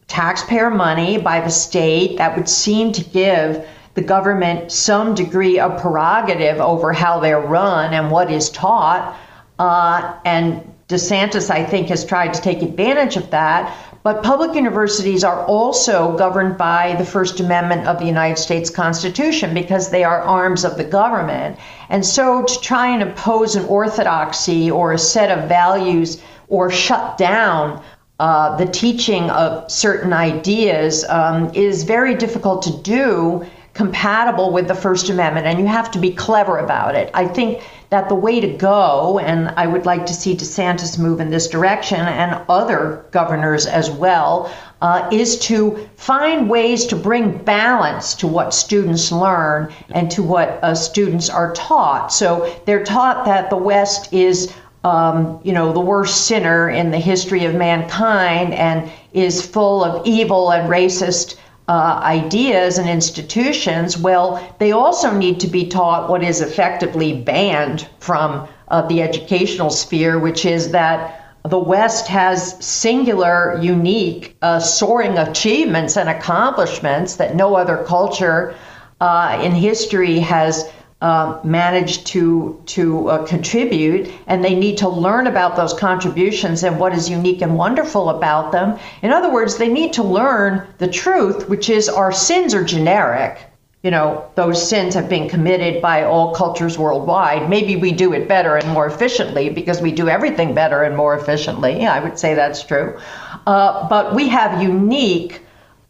taxpayer 0.08 0.72
money, 0.72 1.18
by 1.18 1.42
the 1.42 1.50
state, 1.50 2.18
that 2.18 2.38
would 2.38 2.48
seem 2.48 2.94
to 2.94 3.04
give 3.04 3.68
the 3.94 4.02
government 4.02 4.72
some 4.72 5.14
degree 5.14 5.60
of 5.60 5.82
prerogative 5.82 6.62
over 6.62 6.94
how 6.94 7.20
they're 7.20 7.42
run 7.42 7.94
and 7.94 8.10
what 8.10 8.32
is 8.32 8.50
taught. 8.50 9.18
Uh, 9.60 10.16
and 10.24 10.71
DeSantis, 10.92 11.50
I 11.50 11.64
think, 11.64 11.88
has 11.88 12.06
tried 12.06 12.34
to 12.34 12.42
take 12.42 12.62
advantage 12.62 13.18
of 13.18 13.30
that. 13.32 13.76
But 14.04 14.24
public 14.24 14.56
universities 14.56 15.24
are 15.24 15.46
also 15.46 16.18
governed 16.18 16.58
by 16.58 16.96
the 16.96 17.06
First 17.06 17.40
Amendment 17.40 17.86
of 17.88 18.00
the 18.00 18.06
United 18.06 18.40
States 18.40 18.70
Constitution 18.70 19.54
because 19.54 19.92
they 19.92 20.04
are 20.04 20.22
arms 20.22 20.66
of 20.66 20.78
the 20.78 20.84
government. 20.84 21.58
And 21.90 22.04
so 22.04 22.44
to 22.44 22.60
try 22.62 22.88
and 22.88 23.04
impose 23.04 23.56
an 23.56 23.66
orthodoxy 23.66 24.72
or 24.72 24.92
a 24.92 24.98
set 24.98 25.38
of 25.38 25.48
values 25.48 26.20
or 26.48 26.72
shut 26.72 27.18
down 27.18 27.84
uh, 28.20 28.56
the 28.58 28.66
teaching 28.66 29.30
of 29.32 29.70
certain 29.72 30.14
ideas 30.14 31.04
um, 31.10 31.52
is 31.56 31.84
very 31.84 32.14
difficult 32.14 32.62
to 32.64 32.78
do 32.84 33.46
compatible 33.74 34.52
with 34.52 34.68
the 34.68 34.76
First 34.76 35.10
Amendment, 35.10 35.48
and 35.48 35.60
you 35.60 35.66
have 35.66 35.92
to 35.92 36.00
be 36.00 36.12
clever 36.12 36.58
about 36.58 36.96
it. 36.96 37.10
I 37.14 37.26
think 37.26 37.62
that 37.90 38.10
the 38.10 38.16
way 38.16 38.40
to 38.40 38.48
go, 38.48 39.20
and 39.20 39.50
I 39.58 39.68
would 39.68 39.86
like 39.86 40.06
to 40.06 40.14
see 40.14 40.36
DeSantis 40.36 40.98
move 40.98 41.20
in 41.20 41.30
this 41.30 41.48
direction 41.48 42.00
and 42.00 42.42
other 42.48 43.06
governors 43.12 43.66
as 43.66 43.90
well, 43.90 44.52
uh, 44.82 45.08
is 45.12 45.38
to 45.40 45.88
find 45.96 46.50
ways 46.50 46.86
to 46.88 46.96
bring 46.96 47.38
balance 47.38 48.16
to 48.16 48.28
what 48.28 48.54
students 48.54 49.12
learn 49.12 49.72
and 49.90 50.10
to 50.12 50.24
what 50.24 50.50
uh, 50.64 50.74
students 50.74 51.30
are 51.30 51.54
taught. 51.54 52.12
So 52.12 52.54
they're 52.66 52.84
taught 52.84 53.26
that 53.26 53.50
the 53.50 53.58
West 53.58 54.14
is. 54.14 54.54
Um, 54.84 55.40
you 55.44 55.54
know, 55.54 55.72
the 55.74 55.80
worst 55.80 56.26
sinner 56.26 56.68
in 56.68 56.90
the 56.90 56.98
history 56.98 57.46
of 57.46 57.54
mankind 57.54 58.56
and 58.56 58.92
is 59.14 59.46
full 59.46 59.84
of 59.84 60.08
evil 60.08 60.52
and 60.52 60.68
racist 60.68 61.36
uh, 61.72 62.02
ideas 62.04 62.78
and 62.78 62.90
institutions, 62.90 63.98
well, 63.98 64.26
they 64.60 64.74
also 64.74 65.10
need 65.10 65.40
to 65.40 65.48
be 65.48 65.66
taught 65.66 66.10
what 66.10 66.22
is 66.22 66.42
effectively 66.42 67.14
banned 67.14 67.88
from 68.00 68.46
uh, 68.68 68.82
the 68.90 69.02
educational 69.02 69.70
sphere, 69.70 70.20
which 70.20 70.44
is 70.44 70.72
that 70.72 71.34
the 71.46 71.58
West 71.58 72.10
has 72.10 72.58
singular, 72.60 73.58
unique, 73.62 74.36
uh, 74.42 74.60
soaring 74.60 75.18
achievements 75.18 75.96
and 75.96 76.10
accomplishments 76.10 77.16
that 77.16 77.38
no 77.38 77.56
other 77.56 77.86
culture 77.86 78.54
uh, 79.00 79.40
in 79.42 79.54
history 79.54 80.20
has 80.20 80.70
uh, 81.02 81.40
manage 81.44 82.04
to 82.04 82.62
to 82.68 83.10
uh, 83.10 83.26
contribute, 83.26 84.12
and 84.28 84.44
they 84.46 84.54
need 84.54 84.78
to 84.78 84.88
learn 84.88 85.26
about 85.26 85.56
those 85.56 85.74
contributions 85.74 86.64
and 86.64 86.80
what 86.80 86.94
is 86.94 87.10
unique 87.10 87.42
and 87.42 87.58
wonderful 87.58 88.10
about 88.10 88.52
them. 88.52 88.78
In 89.02 89.12
other 89.12 89.32
words, 89.32 89.58
they 89.58 89.68
need 89.68 89.94
to 89.94 90.04
learn 90.04 90.68
the 90.78 90.88
truth, 90.88 91.50
which 91.50 91.70
is 91.70 91.90
our 91.90 92.12
sins 92.12 92.54
are 92.54 92.64
generic. 92.64 93.40
You 93.82 93.90
know, 93.90 94.26
those 94.36 94.70
sins 94.70 94.94
have 94.94 95.10
been 95.10 95.28
committed 95.28 95.82
by 95.82 96.04
all 96.04 96.36
cultures 96.36 96.78
worldwide. 96.78 97.50
Maybe 97.50 97.76
we 97.76 97.92
do 97.92 98.14
it 98.14 98.28
better 98.28 98.56
and 98.56 98.70
more 98.70 98.86
efficiently 98.86 99.50
because 99.50 99.82
we 99.82 99.92
do 99.92 100.08
everything 100.08 100.54
better 100.54 100.84
and 100.84 100.96
more 100.96 101.16
efficiently. 101.16 101.88
I 101.88 102.00
would 102.00 102.20
say 102.20 102.36
that's 102.36 102.62
true. 102.62 103.00
Uh, 103.48 103.90
but 103.90 104.14
we 104.14 104.30
have 104.30 104.62
unique 104.62 105.42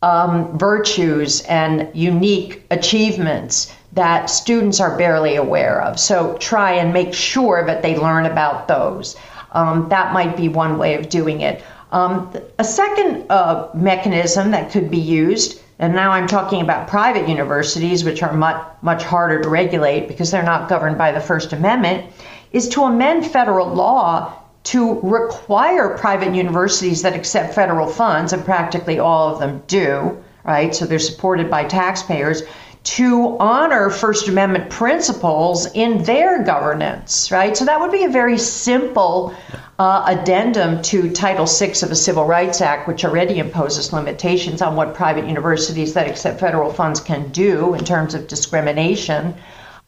um, 0.02 0.58
virtues 0.58 1.42
and 1.42 1.90
unique 1.94 2.64
achievements 2.72 3.74
that 3.94 4.30
students 4.30 4.80
are 4.80 4.98
barely 4.98 5.36
aware 5.36 5.82
of. 5.82 6.00
So 6.00 6.38
try 6.38 6.74
and 6.74 6.94
make 6.94 7.14
sure 7.14 7.66
that 7.66 7.82
they 7.82 7.98
learn 7.98 8.26
about 8.26 8.68
those. 8.68 9.16
Um, 9.52 9.90
that 9.90 10.14
might 10.14 10.38
be 10.38 10.48
one 10.48 10.78
way 10.78 10.96
of 10.96 11.10
doing 11.10 11.42
it. 11.42 11.64
Um, 11.92 12.34
a 12.58 12.64
second 12.64 13.30
uh, 13.30 13.68
mechanism 13.74 14.52
that 14.52 14.72
could 14.72 14.90
be 14.90 14.98
used, 14.98 15.62
and 15.78 15.94
now 15.94 16.12
I'm 16.12 16.28
talking 16.28 16.62
about 16.62 16.88
private 16.88 17.28
universities, 17.28 18.06
which 18.06 18.24
are 18.24 18.32
much, 18.32 18.66
much 18.82 19.04
harder 19.04 19.42
to 19.42 19.50
regulate 19.50 20.08
because 20.08 20.32
they're 20.32 20.44
not 20.44 20.70
governed 20.70 20.98
by 20.98 21.12
the 21.12 21.20
First 21.20 21.52
Amendment, 21.52 22.14
is 22.54 22.70
to 22.70 22.84
amend 22.84 23.28
federal 23.28 23.68
law 23.68 24.34
to 24.64 25.00
require 25.02 25.98
private 25.98 26.34
universities 26.34 27.02
that 27.02 27.16
accept 27.16 27.56
federal 27.56 27.88
funds, 27.88 28.32
and 28.32 28.46
practically 28.46 29.00
all 29.00 29.34
of 29.34 29.40
them 29.40 29.62
do, 29.68 30.24
right? 30.46 30.74
So 30.74 30.86
they're 30.86 31.00
supported 31.00 31.50
by 31.50 31.66
taxpayers 31.66 32.44
to 32.84 33.38
honor 33.40 33.90
First 33.90 34.28
Amendment 34.28 34.70
principles 34.72 35.72
in 35.74 36.04
their 36.04 36.44
governance, 36.44 37.32
right? 37.32 37.56
So 37.56 37.66
that 37.66 37.80
would 37.80 37.92
be 37.92 38.06
a 38.06 38.10
very 38.10 38.40
simple 38.40 39.36
uh, 39.78 40.04
addendum 40.08 40.82
to 40.84 41.12
Title 41.12 41.46
VI 41.46 41.72
of 41.84 41.90
the 41.90 41.96
Civil 41.96 42.26
Rights 42.26 42.60
Act, 42.60 42.88
which 42.88 43.06
already 43.06 43.38
imposes 43.38 43.94
limitations 43.94 44.62
on 44.62 44.76
what 44.76 44.96
private 44.96 45.28
universities 45.28 45.94
that 45.94 46.08
accept 46.08 46.40
federal 46.40 46.74
funds 46.74 47.00
can 47.00 47.30
do 47.30 47.76
in 47.76 47.86
terms 47.86 48.16
of 48.16 48.28
discrimination 48.28 49.36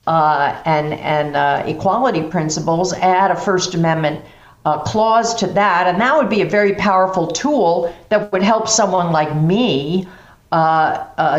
uh, 0.05 0.61
and, 0.65 0.93
and 0.93 1.35
uh, 1.35 1.63
equality 1.65 2.23
principles. 2.23 2.93
Add 2.93 3.31
a 3.31 3.35
First 3.35 3.73
Amendment 3.73 4.23
uh, 4.65 4.79
clause 4.79 5.33
to 5.35 5.47
that, 5.47 5.87
and 5.87 5.99
that 5.99 6.15
would 6.15 6.29
be 6.29 6.41
a 6.41 6.49
very 6.49 6.75
powerful 6.75 7.27
tool 7.27 7.93
that 8.09 8.31
would 8.31 8.43
help 8.43 8.67
someone 8.67 9.11
like 9.11 9.35
me 9.35 10.07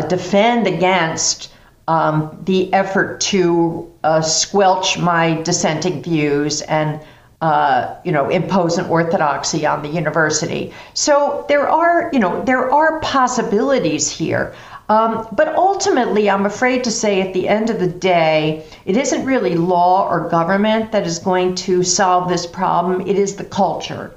defend 0.07 0.67
against 0.67 1.51
um, 1.87 2.37
the 2.45 2.73
effort 2.73 3.21
to 3.21 3.91
uh, 4.03 4.21
squelch 4.21 4.97
my 4.97 5.41
dissenting 5.43 6.01
views 6.01 6.61
and 6.63 6.99
uh, 7.41 7.95
you 8.03 8.11
know 8.11 8.29
impose 8.29 8.77
an 8.77 8.85
orthodoxy 8.85 9.65
on 9.65 9.83
the 9.83 9.89
university. 9.89 10.73
So 10.93 11.45
there 11.47 11.69
are 11.69 12.09
you 12.13 12.19
know 12.19 12.43
there 12.43 12.71
are 12.71 12.99
possibilities 13.01 14.09
here. 14.09 14.53
Um, 14.87 15.27
but 15.31 15.55
ultimately, 15.55 16.29
I'm 16.29 16.45
afraid 16.45 16.83
to 16.83 16.91
say 16.91 17.19
at 17.19 17.33
the 17.33 17.47
end 17.47 17.71
of 17.71 17.79
the 17.79 17.87
day, 17.87 18.63
it 18.85 18.95
isn't 18.95 19.25
really 19.25 19.55
law 19.55 20.07
or 20.07 20.29
government 20.29 20.91
that 20.91 21.07
is 21.07 21.17
going 21.17 21.55
to 21.55 21.81
solve 21.81 22.29
this 22.29 22.45
problem, 22.45 23.01
it 23.01 23.17
is 23.17 23.35
the 23.35 23.45
culture. 23.45 24.11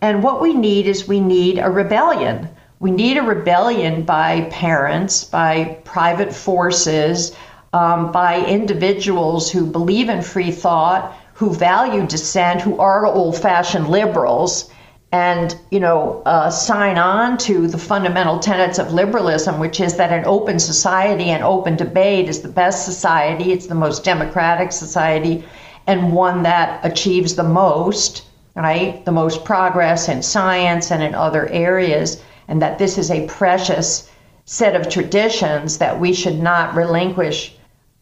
And 0.00 0.22
what 0.22 0.40
we 0.40 0.54
need 0.54 0.86
is 0.86 1.06
we 1.06 1.20
need 1.20 1.58
a 1.58 1.70
rebellion. 1.70 2.48
We 2.78 2.90
need 2.90 3.16
a 3.16 3.22
rebellion 3.22 4.02
by 4.02 4.42
parents, 4.50 5.24
by 5.24 5.78
private 5.84 6.30
forces, 6.34 7.34
um, 7.72 8.12
by 8.12 8.44
individuals 8.44 9.50
who 9.50 9.64
believe 9.64 10.10
in 10.10 10.20
free 10.20 10.50
thought, 10.50 11.16
who 11.32 11.54
value 11.54 12.06
dissent, 12.06 12.60
who 12.60 12.78
are 12.78 13.06
old 13.06 13.38
fashioned 13.38 13.88
liberals, 13.88 14.70
and 15.10 15.56
you 15.70 15.80
know 15.80 16.22
uh, 16.26 16.50
sign 16.50 16.98
on 16.98 17.38
to 17.38 17.66
the 17.66 17.78
fundamental 17.78 18.38
tenets 18.40 18.78
of 18.78 18.92
liberalism, 18.92 19.58
which 19.58 19.80
is 19.80 19.96
that 19.96 20.12
an 20.12 20.24
open 20.26 20.58
society 20.58 21.30
and 21.30 21.42
open 21.42 21.76
debate 21.76 22.28
is 22.28 22.42
the 22.42 22.48
best 22.48 22.84
society, 22.84 23.52
it's 23.52 23.68
the 23.68 23.74
most 23.74 24.04
democratic 24.04 24.70
society, 24.70 25.42
and 25.86 26.12
one 26.12 26.42
that 26.42 26.84
achieves 26.84 27.36
the 27.36 27.42
most, 27.42 28.24
right? 28.54 29.02
The 29.06 29.12
most 29.12 29.46
progress 29.46 30.10
in 30.10 30.22
science 30.22 30.90
and 30.90 31.02
in 31.02 31.14
other 31.14 31.48
areas 31.48 32.20
and 32.48 32.62
that 32.62 32.78
this 32.78 32.98
is 32.98 33.10
a 33.10 33.26
precious 33.26 34.10
set 34.44 34.76
of 34.76 34.88
traditions 34.88 35.78
that 35.78 35.98
we 36.00 36.12
should 36.12 36.38
not 36.38 36.74
relinquish 36.74 37.54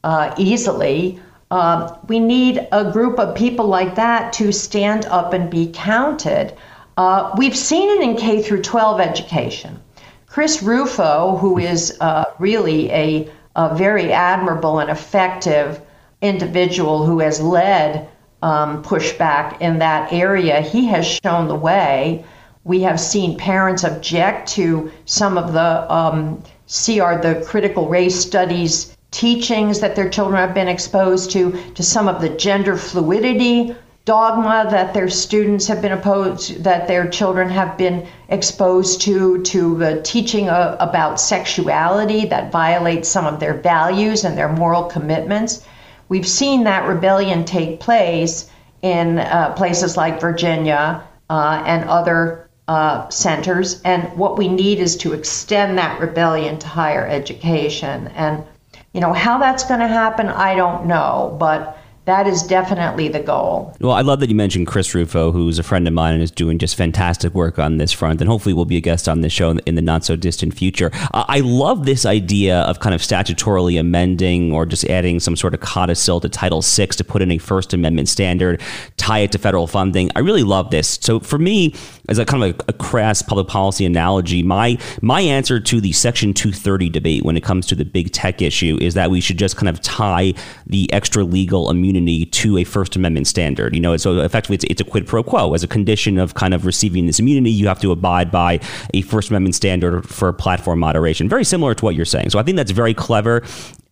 uh, 0.04 0.34
easily. 0.36 1.18
Uh, 1.50 1.96
we 2.08 2.20
need 2.20 2.68
a 2.72 2.90
group 2.92 3.18
of 3.18 3.34
people 3.34 3.66
like 3.66 3.94
that 3.94 4.32
to 4.34 4.52
stand 4.52 5.06
up 5.06 5.32
and 5.32 5.50
be 5.50 5.70
counted. 5.72 6.54
Uh, 6.96 7.34
we've 7.36 7.56
seen 7.56 7.88
it 7.88 8.02
in 8.02 8.16
K 8.16 8.42
through 8.42 8.62
12 8.62 9.00
education. 9.00 9.80
Chris 10.26 10.62
Rufo, 10.62 11.36
who 11.36 11.58
is 11.58 11.96
uh, 12.00 12.24
really 12.38 12.90
a, 12.90 13.28
a, 13.56 13.74
very 13.74 14.12
admirable 14.12 14.80
and 14.80 14.90
effective 14.90 15.80
individual 16.20 17.06
who 17.06 17.20
has 17.20 17.40
led 17.40 18.08
um, 18.42 18.82
pushback 18.82 19.60
in 19.60 19.78
that 19.78 20.12
area, 20.12 20.60
he 20.60 20.86
has 20.86 21.06
shown 21.06 21.48
the 21.48 21.54
way. 21.54 22.24
We 22.64 22.80
have 22.80 22.98
seen 22.98 23.36
parents 23.36 23.84
object 23.84 24.48
to 24.52 24.90
some 25.04 25.36
of 25.36 25.52
the 25.52 25.92
um, 25.92 26.42
CR, 26.66 27.20
the 27.20 27.44
critical 27.46 27.88
race 27.88 28.18
studies 28.18 28.96
teachings 29.10 29.78
that 29.80 29.94
their 29.94 30.08
children 30.08 30.40
have 30.40 30.54
been 30.54 30.66
exposed 30.66 31.30
to, 31.30 31.52
to 31.74 31.82
some 31.82 32.08
of 32.08 32.20
the 32.20 32.30
gender 32.30 32.76
fluidity 32.76 33.76
dogma 34.04 34.66
that 34.70 34.92
their 34.92 35.08
students 35.08 35.66
have 35.66 35.80
been 35.80 35.92
opposed, 35.92 36.62
that 36.62 36.86
their 36.88 37.08
children 37.08 37.48
have 37.48 37.78
been 37.78 38.06
exposed 38.28 39.00
to, 39.00 39.40
to 39.42 39.76
the 39.78 40.02
teaching 40.02 40.48
about 40.48 41.20
sexuality 41.20 42.26
that 42.26 42.52
violates 42.52 43.08
some 43.08 43.24
of 43.24 43.40
their 43.40 43.54
values 43.54 44.24
and 44.24 44.36
their 44.36 44.50
moral 44.50 44.84
commitments. 44.84 45.64
We've 46.08 46.26
seen 46.26 46.64
that 46.64 46.86
rebellion 46.86 47.44
take 47.44 47.80
place 47.80 48.50
in 48.82 49.18
uh, 49.18 49.54
places 49.54 49.96
like 49.96 50.20
Virginia 50.20 51.02
uh, 51.30 51.62
and 51.64 51.88
other 51.88 52.43
uh, 52.68 53.08
centers. 53.08 53.80
And 53.82 54.16
what 54.16 54.38
we 54.38 54.48
need 54.48 54.78
is 54.78 54.96
to 54.98 55.12
extend 55.12 55.78
that 55.78 56.00
rebellion 56.00 56.58
to 56.58 56.66
higher 56.66 57.06
education. 57.06 58.08
And, 58.08 58.44
you 58.92 59.00
know, 59.00 59.12
how 59.12 59.38
that's 59.38 59.64
going 59.64 59.80
to 59.80 59.88
happen, 59.88 60.28
I 60.28 60.54
don't 60.54 60.86
know. 60.86 61.36
But 61.38 61.78
that 62.04 62.26
is 62.26 62.42
definitely 62.42 63.08
the 63.08 63.20
goal. 63.20 63.74
Well, 63.80 63.92
I 63.92 64.02
love 64.02 64.20
that 64.20 64.28
you 64.28 64.34
mentioned 64.34 64.66
Chris 64.66 64.94
Rufo, 64.94 65.32
who's 65.32 65.58
a 65.58 65.62
friend 65.62 65.88
of 65.88 65.94
mine 65.94 66.14
and 66.14 66.22
is 66.22 66.30
doing 66.30 66.58
just 66.58 66.76
fantastic 66.76 67.32
work 67.32 67.58
on 67.58 67.78
this 67.78 67.92
front, 67.92 68.20
and 68.20 68.28
hopefully 68.28 68.52
we'll 68.52 68.66
be 68.66 68.76
a 68.76 68.82
guest 68.82 69.08
on 69.08 69.22
this 69.22 69.32
show 69.32 69.50
in 69.50 69.74
the 69.74 69.82
not 69.82 70.04
so 70.04 70.14
distant 70.14 70.54
future. 70.54 70.90
I 71.14 71.40
love 71.40 71.86
this 71.86 72.04
idea 72.04 72.58
of 72.60 72.80
kind 72.80 72.94
of 72.94 73.00
statutorily 73.00 73.80
amending 73.80 74.52
or 74.52 74.66
just 74.66 74.84
adding 74.84 75.18
some 75.18 75.34
sort 75.34 75.54
of 75.54 75.60
codicil 75.60 76.20
to 76.20 76.28
Title 76.28 76.60
VI 76.60 76.86
to 76.86 77.04
put 77.04 77.22
in 77.22 77.30
a 77.30 77.38
First 77.38 77.72
Amendment 77.72 78.10
standard, 78.10 78.60
tie 78.98 79.20
it 79.20 79.32
to 79.32 79.38
federal 79.38 79.66
funding. 79.66 80.10
I 80.14 80.18
really 80.18 80.42
love 80.42 80.70
this. 80.70 80.98
So 81.00 81.20
for 81.20 81.38
me, 81.38 81.74
as 82.10 82.18
a 82.18 82.26
kind 82.26 82.44
of 82.44 82.50
a, 82.50 82.64
a 82.68 82.72
crass 82.74 83.22
public 83.22 83.48
policy 83.48 83.86
analogy, 83.86 84.42
my 84.42 84.76
my 85.00 85.22
answer 85.22 85.58
to 85.58 85.80
the 85.80 85.92
Section 85.92 86.34
230 86.34 86.90
debate 86.90 87.22
when 87.22 87.36
it 87.36 87.42
comes 87.42 87.66
to 87.68 87.74
the 87.74 87.84
big 87.84 88.12
tech 88.12 88.42
issue 88.42 88.76
is 88.82 88.92
that 88.92 89.10
we 89.10 89.22
should 89.22 89.38
just 89.38 89.56
kind 89.56 89.70
of 89.70 89.80
tie 89.80 90.34
the 90.66 90.92
extra 90.92 91.24
legal 91.24 91.70
immunity 91.70 91.93
immunity 91.96 92.26
to 92.26 92.58
a 92.58 92.64
First 92.64 92.96
Amendment 92.96 93.26
standard. 93.26 93.74
You 93.74 93.80
know, 93.80 93.96
so 93.96 94.20
effectively 94.20 94.56
it's, 94.56 94.64
it's 94.64 94.80
a 94.80 94.84
quid 94.84 95.06
pro 95.06 95.22
quo. 95.22 95.54
As 95.54 95.62
a 95.62 95.68
condition 95.68 96.18
of 96.18 96.34
kind 96.34 96.54
of 96.54 96.66
receiving 96.66 97.06
this 97.06 97.18
immunity, 97.18 97.50
you 97.50 97.68
have 97.68 97.80
to 97.80 97.92
abide 97.92 98.30
by 98.30 98.60
a 98.92 99.02
First 99.02 99.30
Amendment 99.30 99.54
standard 99.54 100.08
for 100.08 100.32
platform 100.32 100.78
moderation. 100.78 101.28
Very 101.28 101.44
similar 101.44 101.74
to 101.74 101.84
what 101.84 101.94
you're 101.94 102.04
saying. 102.04 102.30
So 102.30 102.38
I 102.38 102.42
think 102.42 102.56
that's 102.56 102.72
very 102.72 102.94
clever 102.94 103.42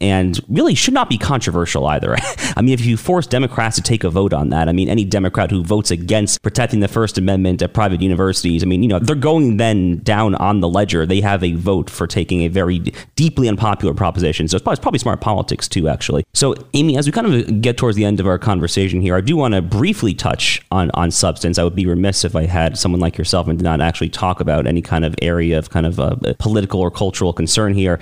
and 0.02 0.40
really 0.48 0.74
should 0.74 0.92
not 0.92 1.08
be 1.08 1.16
controversial 1.16 1.86
either. 1.86 2.16
I 2.56 2.60
mean, 2.60 2.74
if 2.74 2.84
you 2.84 2.96
force 2.96 3.26
Democrats 3.26 3.76
to 3.76 3.82
take 3.82 4.02
a 4.02 4.10
vote 4.10 4.32
on 4.32 4.50
that, 4.50 4.68
I 4.68 4.72
mean, 4.72 4.88
any 4.88 5.04
Democrat 5.04 5.50
who 5.50 5.62
votes 5.62 5.90
against 5.90 6.42
protecting 6.42 6.80
the 6.80 6.88
First 6.88 7.16
Amendment 7.16 7.62
at 7.62 7.72
private 7.72 8.02
universities, 8.02 8.62
I 8.62 8.66
mean, 8.66 8.82
you 8.82 8.88
know, 8.88 8.98
they're 8.98 9.14
going 9.14 9.56
then 9.56 9.98
down 9.98 10.34
on 10.34 10.60
the 10.60 10.68
ledger. 10.68 11.06
They 11.06 11.20
have 11.20 11.44
a 11.44 11.52
vote 11.54 11.88
for 11.88 12.06
taking 12.06 12.42
a 12.42 12.48
very 12.48 12.80
deeply 13.14 13.48
unpopular 13.48 13.94
proposition. 13.94 14.48
So 14.48 14.56
it's 14.56 14.62
probably, 14.62 14.74
it's 14.74 14.82
probably 14.82 14.98
smart 14.98 15.20
politics 15.20 15.68
too, 15.68 15.88
actually. 15.88 16.24
So, 16.34 16.54
Amy, 16.74 16.98
as 16.98 17.06
we 17.06 17.12
kind 17.12 17.32
of 17.32 17.62
get 17.62 17.76
towards 17.76 17.96
the 17.96 18.04
end 18.04 18.18
of 18.18 18.26
our 18.26 18.38
conversation 18.38 19.00
here, 19.00 19.14
I 19.14 19.20
do 19.20 19.36
want 19.36 19.54
to 19.54 19.62
briefly 19.62 20.14
touch 20.14 20.60
on 20.72 20.90
on 20.94 21.12
substance. 21.12 21.58
I 21.58 21.64
would 21.64 21.76
be 21.76 21.86
remiss 21.86 22.24
if 22.24 22.34
I 22.34 22.46
had 22.46 22.76
someone 22.76 23.00
like 23.00 23.16
yourself 23.16 23.46
and 23.46 23.56
did 23.56 23.64
not 23.64 23.80
actually 23.80 24.08
talk 24.08 24.40
about 24.40 24.66
any 24.66 24.82
kind 24.82 25.04
of 25.04 25.14
area 25.22 25.58
of 25.58 25.70
kind 25.70 25.86
of 25.86 26.00
uh, 26.00 26.16
political 26.38 26.80
or 26.80 26.90
cultural 26.90 27.32
concern 27.32 27.74
here 27.74 28.00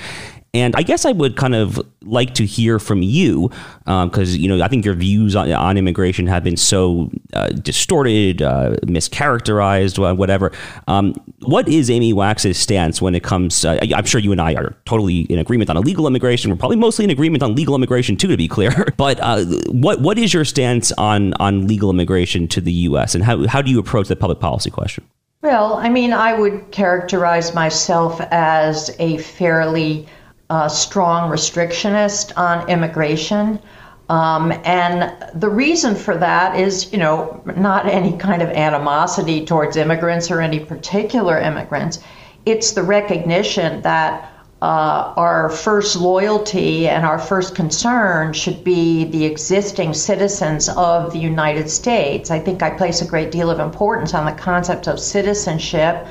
And 0.52 0.74
I 0.74 0.82
guess 0.82 1.04
I 1.04 1.12
would 1.12 1.36
kind 1.36 1.54
of 1.54 1.80
like 2.02 2.34
to 2.34 2.44
hear 2.44 2.80
from 2.80 3.02
you 3.02 3.50
because 3.84 4.34
um, 4.34 4.40
you 4.40 4.48
know 4.48 4.64
I 4.64 4.68
think 4.68 4.84
your 4.84 4.94
views 4.94 5.36
on, 5.36 5.50
on 5.52 5.78
immigration 5.78 6.26
have 6.26 6.42
been 6.42 6.56
so 6.56 7.10
uh, 7.32 7.48
distorted, 7.50 8.42
uh, 8.42 8.74
mischaracterized, 8.82 10.16
whatever. 10.16 10.50
Um, 10.88 11.14
what 11.42 11.68
is 11.68 11.88
Amy 11.88 12.12
Wax's 12.12 12.58
stance 12.58 13.00
when 13.00 13.14
it 13.14 13.22
comes? 13.22 13.64
Uh, 13.64 13.78
I'm 13.94 14.04
sure 14.04 14.20
you 14.20 14.32
and 14.32 14.40
I 14.40 14.54
are 14.54 14.74
totally 14.86 15.20
in 15.20 15.38
agreement 15.38 15.70
on 15.70 15.76
illegal 15.76 16.08
immigration. 16.08 16.50
We're 16.50 16.56
probably 16.56 16.78
mostly 16.78 17.04
in 17.04 17.10
agreement 17.10 17.44
on 17.44 17.54
legal 17.54 17.76
immigration 17.76 18.16
too, 18.16 18.28
to 18.28 18.36
be 18.36 18.48
clear. 18.48 18.86
but 18.96 19.20
uh, 19.20 19.44
what 19.68 20.00
what 20.00 20.18
is 20.18 20.34
your 20.34 20.44
stance 20.44 20.90
on 20.92 21.32
on 21.34 21.68
legal 21.68 21.90
immigration 21.90 22.48
to 22.48 22.60
the 22.60 22.72
U.S. 22.72 23.14
and 23.14 23.22
how 23.22 23.46
how 23.46 23.62
do 23.62 23.70
you 23.70 23.78
approach 23.78 24.08
that 24.08 24.18
public 24.18 24.40
policy 24.40 24.70
question? 24.70 25.04
Well, 25.42 25.74
I 25.74 25.88
mean, 25.88 26.12
I 26.12 26.38
would 26.38 26.70
characterize 26.70 27.54
myself 27.54 28.20
as 28.30 28.94
a 28.98 29.16
fairly 29.18 30.06
uh, 30.50 30.68
strong 30.68 31.30
restrictionist 31.30 32.36
on 32.36 32.68
immigration. 32.68 33.60
Um, 34.08 34.52
and 34.64 35.14
the 35.40 35.48
reason 35.48 35.94
for 35.94 36.16
that 36.18 36.58
is, 36.58 36.92
you 36.92 36.98
know, 36.98 37.40
not 37.56 37.86
any 37.86 38.16
kind 38.18 38.42
of 38.42 38.48
animosity 38.48 39.46
towards 39.46 39.76
immigrants 39.76 40.28
or 40.28 40.40
any 40.40 40.58
particular 40.58 41.38
immigrants. 41.38 42.00
It's 42.44 42.72
the 42.72 42.82
recognition 42.82 43.80
that 43.82 44.32
uh, 44.60 45.14
our 45.16 45.48
first 45.48 45.96
loyalty 45.96 46.88
and 46.88 47.06
our 47.06 47.18
first 47.18 47.54
concern 47.54 48.32
should 48.32 48.64
be 48.64 49.04
the 49.04 49.24
existing 49.24 49.94
citizens 49.94 50.68
of 50.70 51.12
the 51.12 51.18
United 51.20 51.70
States. 51.70 52.32
I 52.32 52.40
think 52.40 52.62
I 52.62 52.70
place 52.70 53.00
a 53.00 53.06
great 53.06 53.30
deal 53.30 53.48
of 53.48 53.60
importance 53.60 54.12
on 54.12 54.26
the 54.26 54.32
concept 54.32 54.88
of 54.88 54.98
citizenship 54.98 56.06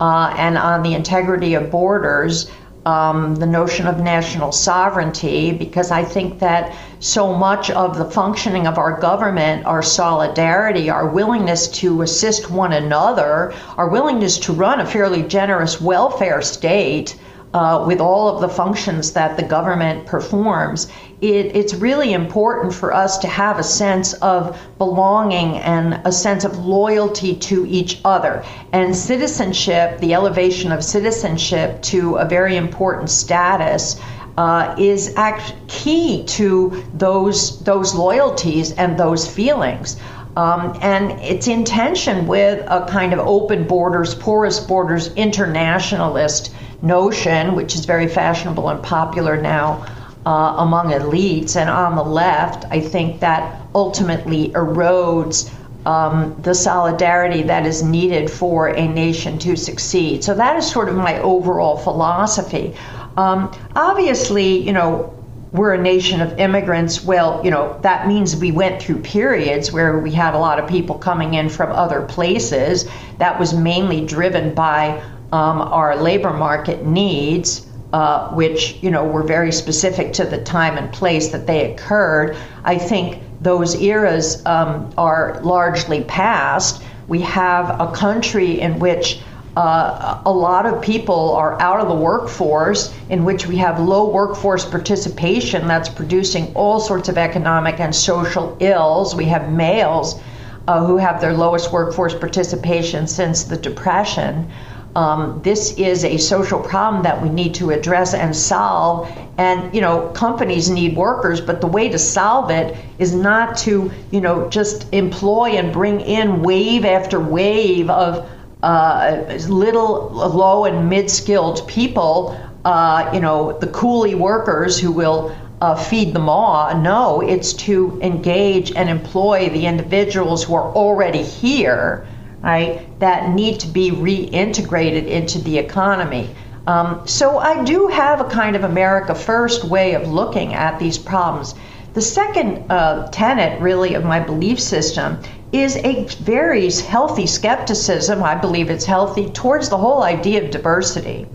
uh, 0.00 0.34
and 0.36 0.58
on 0.58 0.82
the 0.82 0.92
integrity 0.94 1.54
of 1.54 1.70
borders 1.70 2.50
um, 2.88 3.34
the 3.34 3.46
notion 3.46 3.86
of 3.86 4.00
national 4.00 4.50
sovereignty 4.50 5.52
because 5.52 5.90
I 5.90 6.02
think 6.02 6.38
that 6.38 6.74
so 7.00 7.34
much 7.34 7.70
of 7.70 7.98
the 7.98 8.06
functioning 8.06 8.66
of 8.66 8.78
our 8.78 8.98
government, 8.98 9.66
our 9.66 9.82
solidarity, 9.82 10.88
our 10.88 11.06
willingness 11.06 11.68
to 11.80 12.00
assist 12.00 12.50
one 12.50 12.72
another, 12.72 13.52
our 13.76 13.88
willingness 13.90 14.38
to 14.38 14.54
run 14.54 14.80
a 14.80 14.86
fairly 14.86 15.22
generous 15.22 15.82
welfare 15.82 16.40
state 16.40 17.14
uh, 17.54 17.84
with 17.86 18.00
all 18.00 18.28
of 18.28 18.40
the 18.40 18.48
functions 18.48 19.12
that 19.12 19.36
the 19.36 19.42
government 19.42 20.06
performs, 20.06 20.88
it, 21.20 21.56
it's 21.56 21.74
really 21.74 22.12
important 22.12 22.74
for 22.74 22.92
us 22.92 23.18
to 23.18 23.26
have 23.26 23.58
a 23.58 23.62
sense 23.62 24.12
of 24.14 24.60
belonging 24.76 25.56
and 25.58 26.00
a 26.04 26.12
sense 26.12 26.44
of 26.44 26.64
loyalty 26.64 27.34
to 27.34 27.66
each 27.66 28.00
other. 28.04 28.44
And 28.72 28.94
citizenship, 28.94 29.98
the 29.98 30.14
elevation 30.14 30.72
of 30.72 30.84
citizenship 30.84 31.80
to 31.82 32.16
a 32.16 32.24
very 32.24 32.56
important 32.56 33.10
status. 33.10 34.00
Uh, 34.36 34.72
is 34.78 35.12
act 35.16 35.52
key 35.66 36.22
to 36.22 36.84
those 36.94 37.58
those 37.64 37.92
loyalties 37.92 38.70
and 38.74 38.96
those 38.96 39.26
feelings. 39.26 39.96
Um, 40.36 40.78
and 40.80 41.10
it's 41.20 41.48
in 41.48 41.64
tension 41.64 42.28
with 42.28 42.64
a 42.68 42.86
kind 42.88 43.12
of 43.12 43.18
open 43.18 43.66
borders, 43.66 44.14
porous 44.14 44.60
borders, 44.60 45.12
internationalist 45.14 46.54
notion, 46.82 47.54
which 47.54 47.74
is 47.74 47.84
very 47.84 48.06
fashionable 48.06 48.68
and 48.68 48.82
popular 48.82 49.40
now 49.40 49.86
uh, 50.26 50.56
among 50.58 50.90
elites. 50.90 51.56
And 51.56 51.68
on 51.70 51.96
the 51.96 52.02
left, 52.02 52.64
I 52.70 52.80
think 52.80 53.20
that 53.20 53.60
ultimately 53.74 54.50
erodes 54.50 55.50
um, 55.86 56.36
the 56.42 56.54
solidarity 56.54 57.42
that 57.42 57.64
is 57.64 57.82
needed 57.82 58.30
for 58.30 58.68
a 58.68 58.86
nation 58.86 59.38
to 59.38 59.56
succeed. 59.56 60.22
So 60.22 60.34
that 60.34 60.56
is 60.56 60.70
sort 60.70 60.88
of 60.88 60.96
my 60.96 61.18
overall 61.20 61.76
philosophy. 61.76 62.74
Um, 63.16 63.50
obviously, 63.74 64.58
you 64.58 64.72
know, 64.72 65.14
we're 65.52 65.72
a 65.72 65.80
nation 65.80 66.20
of 66.20 66.38
immigrants. 66.38 67.02
Well, 67.02 67.40
you 67.42 67.50
know, 67.50 67.78
that 67.82 68.06
means 68.06 68.36
we 68.36 68.52
went 68.52 68.82
through 68.82 69.00
periods 69.00 69.72
where 69.72 69.98
we 69.98 70.12
had 70.12 70.34
a 70.34 70.38
lot 70.38 70.58
of 70.58 70.68
people 70.68 70.98
coming 70.98 71.34
in 71.34 71.48
from 71.48 71.72
other 71.72 72.02
places. 72.02 72.86
That 73.16 73.40
was 73.40 73.54
mainly 73.54 74.04
driven 74.04 74.54
by 74.54 75.02
um, 75.32 75.60
our 75.60 75.96
labor 75.96 76.32
market 76.32 76.86
needs, 76.86 77.66
uh, 77.92 78.30
which 78.30 78.78
you 78.82 78.90
know 78.90 79.04
were 79.04 79.22
very 79.22 79.52
specific 79.52 80.12
to 80.14 80.24
the 80.24 80.38
time 80.38 80.76
and 80.76 80.92
place 80.92 81.28
that 81.28 81.46
they 81.46 81.72
occurred. 81.72 82.36
I 82.64 82.78
think 82.78 83.22
those 83.40 83.74
eras 83.76 84.44
um, 84.46 84.92
are 84.98 85.40
largely 85.42 86.04
past. 86.04 86.82
We 87.06 87.20
have 87.22 87.80
a 87.80 87.92
country 87.92 88.60
in 88.60 88.78
which 88.78 89.20
uh, 89.56 90.20
a 90.24 90.32
lot 90.32 90.66
of 90.66 90.80
people 90.80 91.34
are 91.34 91.60
out 91.60 91.80
of 91.80 91.88
the 91.88 91.94
workforce, 91.94 92.94
in 93.08 93.24
which 93.24 93.46
we 93.46 93.56
have 93.56 93.80
low 93.80 94.08
workforce 94.08 94.64
participation 94.64 95.66
that's 95.66 95.88
producing 95.88 96.54
all 96.54 96.78
sorts 96.78 97.08
of 97.08 97.18
economic 97.18 97.80
and 97.80 97.94
social 97.94 98.56
ills. 98.60 99.14
We 99.14 99.24
have 99.24 99.50
males 99.50 100.20
uh, 100.68 100.84
who 100.84 100.96
have 100.98 101.20
their 101.20 101.32
lowest 101.32 101.72
workforce 101.72 102.14
participation 102.14 103.06
since 103.06 103.44
the 103.44 103.56
Depression. 103.56 104.48
Um, 104.96 105.40
this 105.44 105.72
is 105.78 106.04
a 106.04 106.16
social 106.16 106.60
problem 106.60 107.02
that 107.02 107.22
we 107.22 107.28
need 107.28 107.54
to 107.54 107.70
address 107.70 108.14
and 108.14 108.34
solve. 108.34 109.10
And 109.36 109.72
you 109.74 109.80
know, 109.80 110.08
companies 110.10 110.70
need 110.70 110.96
workers, 110.96 111.40
but 111.40 111.60
the 111.60 111.66
way 111.66 111.88
to 111.88 111.98
solve 111.98 112.50
it 112.50 112.76
is 112.98 113.14
not 113.14 113.56
to 113.58 113.90
you 114.10 114.20
know 114.20 114.48
just 114.48 114.92
employ 114.92 115.50
and 115.50 115.72
bring 115.72 116.00
in 116.00 116.42
wave 116.42 116.84
after 116.84 117.20
wave 117.20 117.90
of 117.90 118.28
uh, 118.62 119.22
little 119.48 120.10
low 120.10 120.64
and 120.64 120.88
mid-skilled 120.88 121.66
people. 121.68 122.36
Uh, 122.64 123.08
you 123.14 123.20
know, 123.20 123.56
the 123.58 123.68
coolie 123.68 124.18
workers 124.18 124.78
who 124.78 124.90
will 124.90 125.34
uh, 125.60 125.74
feed 125.76 126.12
the 126.12 126.18
maw. 126.18 126.72
No, 126.80 127.20
it's 127.20 127.52
to 127.52 127.98
engage 128.02 128.72
and 128.72 128.88
employ 128.88 129.48
the 129.50 129.66
individuals 129.66 130.44
who 130.44 130.54
are 130.54 130.72
already 130.74 131.22
here 131.22 132.06
right, 132.42 132.86
that 133.00 133.30
need 133.34 133.60
to 133.60 133.66
be 133.66 133.90
reintegrated 133.90 135.06
into 135.06 135.38
the 135.40 135.58
economy. 135.58 136.30
Um, 136.66 137.06
so 137.06 137.38
I 137.38 137.64
do 137.64 137.88
have 137.88 138.20
a 138.20 138.24
kind 138.24 138.54
of 138.54 138.64
America 138.64 139.14
First 139.14 139.64
way 139.64 139.94
of 139.94 140.06
looking 140.08 140.54
at 140.54 140.78
these 140.78 140.98
problems. 140.98 141.54
The 141.94 142.02
second 142.02 142.70
uh, 142.70 143.08
tenet, 143.10 143.60
really, 143.60 143.94
of 143.94 144.04
my 144.04 144.20
belief 144.20 144.60
system 144.60 145.18
is 145.50 145.76
a 145.76 146.04
very 146.20 146.70
healthy 146.70 147.26
skepticism. 147.26 148.22
I 148.22 148.34
believe 148.34 148.68
it's 148.68 148.84
healthy 148.84 149.30
towards 149.30 149.70
the 149.70 149.78
whole 149.78 150.02
idea 150.02 150.44
of 150.44 150.50
diversity, 150.50 151.26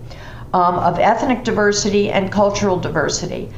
um, 0.54 0.76
of 0.76 1.00
ethnic 1.00 1.44
diversity 1.44 2.12
and 2.12 2.32
cultural 2.32 2.78
diversity. 2.78 3.50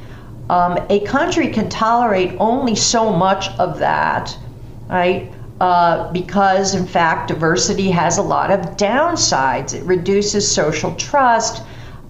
Um, 0.49 0.79
a 0.89 1.01
country 1.01 1.49
can 1.49 1.69
tolerate 1.69 2.37
only 2.39 2.75
so 2.75 3.11
much 3.11 3.49
of 3.59 3.79
that, 3.79 4.37
right? 4.87 5.29
Uh, 5.61 6.11
because, 6.11 6.75
in 6.75 6.85
fact, 6.85 7.29
diversity 7.29 7.89
has 7.91 8.17
a 8.17 8.21
lot 8.21 8.51
of 8.51 8.59
downsides. 8.77 9.73
It 9.73 9.83
reduces 9.83 10.49
social 10.49 10.93
trust. 10.95 11.63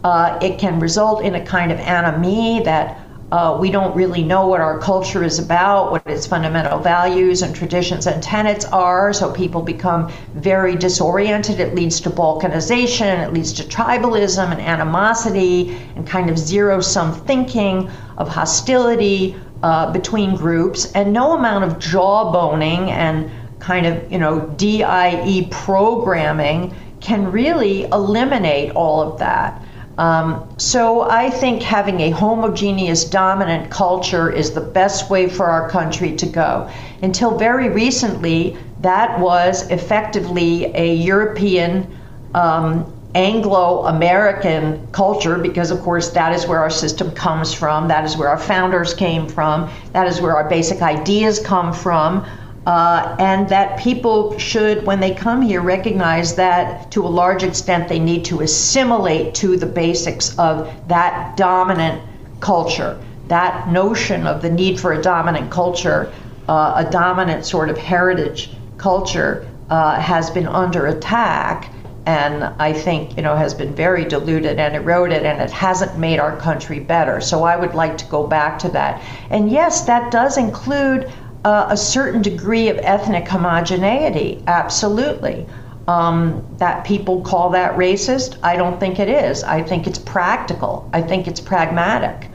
Uh, 0.04 0.38
it 0.42 0.58
can 0.60 0.80
result 0.80 1.24
in 1.24 1.36
a 1.36 1.46
kind 1.46 1.72
of 1.72 1.80
anomie 1.80 2.64
that 2.66 3.06
uh, 3.32 3.58
we 3.60 3.72
don't 3.72 3.96
really 3.96 4.24
know 4.24 4.48
what 4.48 4.62
our 4.62 4.80
culture 4.80 5.24
is 5.24 5.40
about, 5.40 5.92
what 5.92 6.06
its 6.06 6.28
fundamental 6.28 6.80
values 6.80 7.42
and 7.42 7.56
traditions 7.56 8.06
and 8.06 8.22
tenets 8.22 8.66
are, 8.66 9.12
so 9.14 9.32
people 9.32 9.62
become 9.62 10.12
very 10.36 10.76
disoriented. 10.76 11.60
It 11.60 11.74
leads 11.74 12.00
to 12.02 12.10
balkanization, 12.12 13.28
it 13.28 13.34
leads 13.34 13.52
to 13.54 13.64
tribalism 13.64 14.52
and 14.52 14.62
animosity 14.62 15.76
and 15.96 16.06
kind 16.08 16.30
of 16.30 16.38
zero 16.38 16.82
sum 16.82 17.14
thinking 17.26 17.90
of 18.18 18.30
hostility 18.30 19.36
uh, 19.64 19.92
between 19.92 20.36
groups, 20.36 20.92
and 20.94 21.14
no 21.14 21.38
amount 21.38 21.64
of 21.64 21.80
jawboning 21.80 22.90
and 22.90 23.32
kind 23.60 23.86
of 23.86 24.12
you 24.12 24.18
know 24.18 24.42
DIE 24.58 25.48
programming 25.52 26.74
can 27.00 27.32
really 27.32 27.84
eliminate 27.84 28.72
all 28.72 29.02
of 29.02 29.20
that. 29.20 29.62
Um, 29.98 30.50
so 30.58 31.02
I 31.02 31.30
think 31.30 31.62
having 31.62 32.02
a 32.02 32.10
homogeneous 32.10 33.06
dominant 33.06 33.72
culture 33.72 34.30
is 34.30 34.52
the 34.52 34.62
best 34.62 35.10
way 35.10 35.30
for 35.30 35.46
our 35.46 35.70
country 35.70 36.16
to 36.18 36.26
go. 36.26 36.70
Until 37.02 37.38
very 37.38 37.70
recently, 37.70 38.58
that 38.82 39.20
was 39.20 39.70
effectively 39.70 40.66
a 40.76 40.96
European 40.96 41.98
um, 42.34 42.92
Anglo 43.16 43.86
American 43.86 44.86
culture 44.92 45.38
because, 45.38 45.72
of 45.72 45.80
course, 45.80 46.10
that 46.10 46.34
is 46.34 46.46
where 46.46 46.60
our 46.60 46.70
system 46.70 47.12
comes 47.12 47.54
from, 47.54 47.88
that 47.88 48.04
is 48.04 48.18
where 48.18 48.28
our 48.28 48.38
founders 48.38 48.94
came 48.94 49.28
from, 49.28 49.72
that 49.94 50.06
is 50.06 50.20
where 50.20 50.36
our 50.36 50.50
basic 50.50 50.82
ideas 50.82 51.40
come 51.40 51.74
from. 51.74 52.28
Uh, 52.68 53.16
and 53.20 53.48
that 53.48 53.80
people 53.80 54.36
should, 54.40 54.84
when 54.88 55.00
they 55.00 55.14
come 55.14 55.40
here, 55.40 55.62
recognize 55.62 56.34
that 56.34 56.90
to 56.90 57.06
a 57.06 57.08
large 57.08 57.44
extent 57.44 57.88
they 57.88 58.00
need 58.00 58.26
to 58.26 58.42
assimilate 58.42 59.36
to 59.36 59.56
the 59.56 59.68
basics 59.68 60.38
of 60.40 60.68
that 60.88 61.38
dominant 61.38 62.02
culture. 62.40 63.00
That 63.28 63.70
notion 63.70 64.26
of 64.26 64.42
the 64.42 64.50
need 64.50 64.80
for 64.80 64.94
a 64.94 65.02
dominant 65.02 65.52
culture, 65.52 66.12
uh, 66.50 66.84
a 66.84 66.90
dominant 66.90 67.46
sort 67.46 67.70
of 67.70 67.78
heritage 67.78 68.50
culture, 68.78 69.48
uh, 69.70 70.00
has 70.00 70.32
been 70.32 70.48
under 70.48 70.88
attack 70.88 71.70
and 72.06 72.44
I 72.60 72.72
think 72.74 73.18
you 73.18 73.24
know 73.24 73.36
has 73.36 73.54
been 73.54 73.74
very 73.74 74.06
diluted 74.06 74.60
and 74.60 74.76
eroded, 74.76 75.24
and 75.24 75.42
it 75.42 75.52
hasn't 75.52 75.98
made 75.98 76.20
our 76.20 76.38
country 76.38 76.80
better. 76.80 77.20
So 77.22 77.44
I 77.44 77.56
would 77.56 77.74
like 77.74 77.98
to 78.00 78.06
go 78.06 78.28
back 78.28 78.60
to 78.60 78.70
that. 78.70 79.02
And 79.30 79.52
yes, 79.52 79.82
that 79.86 80.12
does 80.12 80.38
include 80.38 81.12
uh, 81.44 81.68
a 81.70 81.78
certain 81.78 82.22
degree 82.22 82.70
of 82.70 82.78
ethnic 82.80 83.28
homogeneity. 83.28 84.44
Absolutely. 84.48 85.46
Um, 85.88 86.44
that 86.58 86.84
people 86.84 87.22
call 87.22 87.52
that 87.52 87.76
racist, 87.78 88.38
I 88.42 88.56
don't 88.56 88.80
think 88.80 89.00
it 89.00 89.08
is. 89.08 89.44
I 89.44 89.62
think 89.62 89.86
it's 89.86 90.00
practical. 90.00 90.90
I 90.94 91.04
think 91.04 91.28
it's 91.28 91.40
pragmatic. 91.40 92.30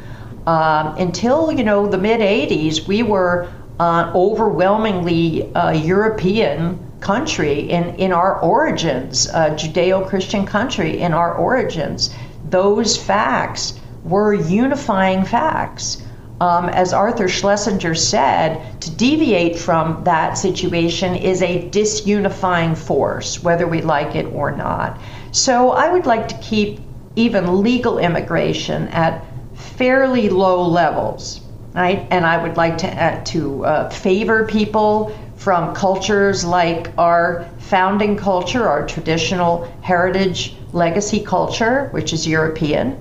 Um, 0.46 0.96
until 0.96 1.52
you 1.52 1.64
know 1.64 1.86
the 1.86 1.98
mid 1.98 2.20
'80s, 2.20 2.86
we 2.86 3.02
were 3.02 3.48
uh, 3.78 4.12
overwhelmingly 4.14 5.52
uh, 5.54 5.70
European 5.70 6.89
country 7.00 7.70
in, 7.70 7.94
in 7.96 8.12
our 8.12 8.38
origins, 8.40 9.26
a 9.28 9.50
Judeo 9.50 10.06
Christian 10.08 10.46
country 10.46 10.98
in 10.98 11.12
our 11.12 11.34
origins. 11.34 12.10
Those 12.48 12.96
facts 12.96 13.74
were 14.04 14.34
unifying 14.34 15.24
facts. 15.24 16.02
Um, 16.40 16.70
as 16.70 16.94
Arthur 16.94 17.28
Schlesinger 17.28 17.94
said, 17.94 18.80
to 18.80 18.90
deviate 18.90 19.58
from 19.58 20.02
that 20.04 20.38
situation 20.38 21.14
is 21.14 21.42
a 21.42 21.68
disunifying 21.68 22.76
force, 22.76 23.42
whether 23.42 23.66
we 23.66 23.82
like 23.82 24.16
it 24.16 24.26
or 24.32 24.50
not. 24.50 24.98
So 25.32 25.72
I 25.72 25.92
would 25.92 26.06
like 26.06 26.28
to 26.28 26.34
keep 26.38 26.80
even 27.14 27.62
legal 27.62 27.98
immigration 27.98 28.88
at 28.88 29.24
fairly 29.54 30.30
low 30.30 30.66
levels, 30.66 31.42
right? 31.74 32.06
And 32.10 32.26
I 32.26 32.42
would 32.42 32.56
like 32.56 32.78
to, 32.78 32.88
uh, 32.88 33.24
to 33.24 33.64
uh, 33.64 33.90
favor 33.90 34.46
people 34.46 35.16
from 35.36 35.74
cultures 35.74 36.44
like 36.44 36.92
our 36.98 37.48
founding 37.58 38.16
culture, 38.16 38.68
our 38.68 38.86
traditional 38.86 39.72
heritage 39.80 40.56
legacy 40.72 41.20
culture, 41.20 41.88
which 41.92 42.12
is 42.12 42.26
European 42.26 42.96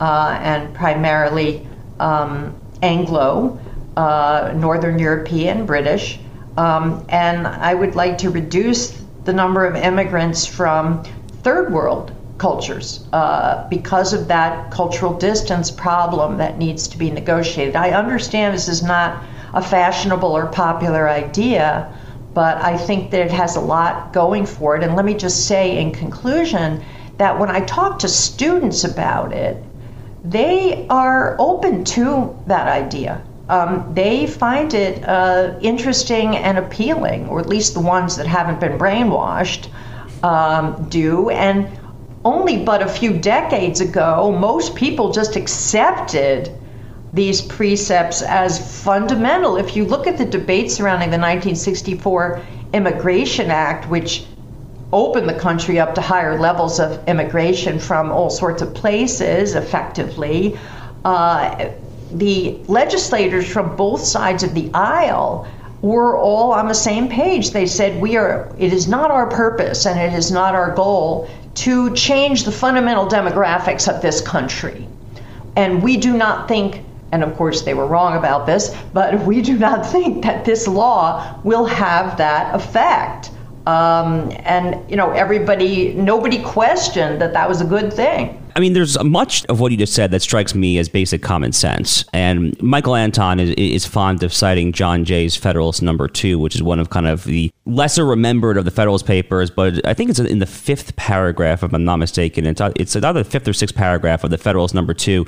uh, 0.00 0.38
and 0.40 0.74
primarily 0.74 1.66
um, 2.00 2.58
Anglo, 2.82 3.58
uh, 3.96 4.52
Northern 4.56 4.98
European, 4.98 5.66
British. 5.66 6.18
Um, 6.56 7.04
and 7.08 7.46
I 7.46 7.74
would 7.74 7.94
like 7.94 8.18
to 8.18 8.30
reduce 8.30 9.02
the 9.24 9.32
number 9.32 9.64
of 9.64 9.76
immigrants 9.76 10.46
from 10.46 11.04
third 11.42 11.72
world 11.72 12.12
cultures 12.44 13.00
uh, 13.14 13.66
because 13.70 14.12
of 14.12 14.28
that 14.28 14.70
cultural 14.70 15.14
distance 15.14 15.70
problem 15.70 16.36
that 16.36 16.58
needs 16.58 16.86
to 16.88 16.98
be 16.98 17.10
negotiated. 17.10 17.74
I 17.74 17.92
understand 17.92 18.54
this 18.54 18.68
is 18.68 18.82
not 18.82 19.24
a 19.54 19.62
fashionable 19.62 20.28
or 20.28 20.44
popular 20.48 21.08
idea, 21.08 21.90
but 22.34 22.58
I 22.58 22.76
think 22.76 23.10
that 23.12 23.22
it 23.22 23.30
has 23.30 23.56
a 23.56 23.60
lot 23.60 24.12
going 24.12 24.44
for 24.44 24.76
it. 24.76 24.82
And 24.84 24.94
let 24.94 25.06
me 25.06 25.14
just 25.14 25.46
say 25.46 25.80
in 25.80 25.90
conclusion 25.90 26.84
that 27.16 27.38
when 27.40 27.48
I 27.48 27.60
talk 27.60 28.00
to 28.00 28.08
students 28.08 28.84
about 28.84 29.32
it, 29.32 29.56
they 30.22 30.86
are 30.90 31.36
open 31.38 31.82
to 31.96 32.36
that 32.46 32.68
idea. 32.68 33.22
Um, 33.48 33.94
they 33.94 34.26
find 34.26 34.74
it 34.74 35.02
uh, 35.08 35.58
interesting 35.62 36.36
and 36.36 36.58
appealing, 36.58 37.26
or 37.28 37.40
at 37.40 37.48
least 37.48 37.72
the 37.72 37.80
ones 37.80 38.16
that 38.16 38.26
haven't 38.26 38.60
been 38.60 38.76
brainwashed 38.78 39.68
um, 40.22 40.88
do. 40.90 41.30
And 41.30 41.68
only 42.24 42.64
but 42.64 42.82
a 42.82 42.88
few 42.88 43.12
decades 43.18 43.80
ago, 43.80 44.32
most 44.32 44.74
people 44.74 45.12
just 45.12 45.36
accepted 45.36 46.50
these 47.12 47.42
precepts 47.42 48.22
as 48.22 48.82
fundamental. 48.82 49.56
If 49.56 49.76
you 49.76 49.84
look 49.84 50.06
at 50.06 50.18
the 50.18 50.24
debate 50.24 50.70
surrounding 50.70 51.10
the 51.10 51.18
1964 51.18 52.42
Immigration 52.72 53.50
Act, 53.50 53.88
which 53.88 54.24
opened 54.92 55.28
the 55.28 55.38
country 55.38 55.78
up 55.78 55.94
to 55.94 56.00
higher 56.00 56.38
levels 56.38 56.80
of 56.80 57.06
immigration 57.08 57.78
from 57.78 58.10
all 58.10 58.30
sorts 58.30 58.62
of 58.62 58.74
places 58.74 59.54
effectively, 59.54 60.58
uh, 61.04 61.68
the 62.12 62.58
legislators 62.66 63.46
from 63.46 63.76
both 63.76 64.00
sides 64.00 64.42
of 64.42 64.54
the 64.54 64.70
aisle 64.72 65.46
were 65.82 66.16
all 66.16 66.52
on 66.52 66.68
the 66.68 66.74
same 66.74 67.08
page. 67.08 67.50
They 67.50 67.66
said, 67.66 68.00
We 68.00 68.16
are, 68.16 68.50
it 68.58 68.72
is 68.72 68.88
not 68.88 69.10
our 69.10 69.26
purpose 69.28 69.84
and 69.84 70.00
it 70.00 70.16
is 70.16 70.30
not 70.30 70.54
our 70.54 70.74
goal 70.74 71.28
to 71.54 71.94
change 71.94 72.44
the 72.44 72.52
fundamental 72.52 73.06
demographics 73.06 73.92
of 73.92 74.02
this 74.02 74.20
country. 74.20 74.88
And 75.56 75.82
we 75.82 75.96
do 75.96 76.16
not 76.16 76.48
think 76.48 76.84
and 77.14 77.22
of 77.22 77.36
course 77.36 77.62
they 77.62 77.74
were 77.74 77.86
wrong 77.86 78.16
about 78.16 78.44
this, 78.44 78.76
but 78.92 79.24
we 79.24 79.40
do 79.40 79.56
not 79.56 79.86
think 79.92 80.24
that 80.24 80.44
this 80.44 80.66
law 80.66 81.38
will 81.44 81.64
have 81.64 82.16
that 82.18 82.52
effect. 82.54 83.30
Um, 83.66 84.30
and 84.40 84.88
you 84.90 84.96
know, 84.96 85.10
everybody, 85.12 85.94
nobody 85.94 86.42
questioned 86.42 87.20
that 87.20 87.32
that 87.32 87.48
was 87.48 87.60
a 87.60 87.64
good 87.64 87.92
thing. 87.92 88.40
I 88.56 88.60
mean, 88.60 88.72
there's 88.72 89.02
much 89.02 89.44
of 89.46 89.58
what 89.58 89.72
you 89.72 89.78
just 89.78 89.94
said 89.94 90.12
that 90.12 90.22
strikes 90.22 90.54
me 90.54 90.78
as 90.78 90.88
basic 90.88 91.22
common 91.22 91.50
sense. 91.50 92.04
And 92.12 92.60
Michael 92.62 92.94
Anton 92.94 93.40
is, 93.40 93.50
is, 93.50 93.84
fond 93.84 94.22
of 94.22 94.32
citing 94.32 94.72
John 94.72 95.04
Jay's 95.04 95.34
Federalist 95.34 95.82
Number 95.82 96.06
Two, 96.06 96.38
which 96.38 96.54
is 96.54 96.62
one 96.62 96.78
of 96.78 96.90
kind 96.90 97.08
of 97.08 97.24
the 97.24 97.50
lesser 97.66 98.04
remembered 98.04 98.56
of 98.56 98.64
the 98.64 98.70
Federalist 98.70 99.06
Papers. 99.06 99.50
But 99.50 99.84
I 99.84 99.92
think 99.92 100.10
it's 100.10 100.20
in 100.20 100.38
the 100.38 100.46
fifth 100.46 100.94
paragraph, 100.94 101.64
if 101.64 101.72
I'm 101.72 101.84
not 101.84 101.96
mistaken. 101.96 102.46
It's, 102.46 102.60
it's 102.76 102.94
either 102.94 103.24
the 103.24 103.28
fifth 103.28 103.48
or 103.48 103.52
sixth 103.52 103.74
paragraph 103.74 104.22
of 104.22 104.30
the 104.30 104.38
Federalist 104.38 104.74
Number 104.74 104.94
Two 104.94 105.26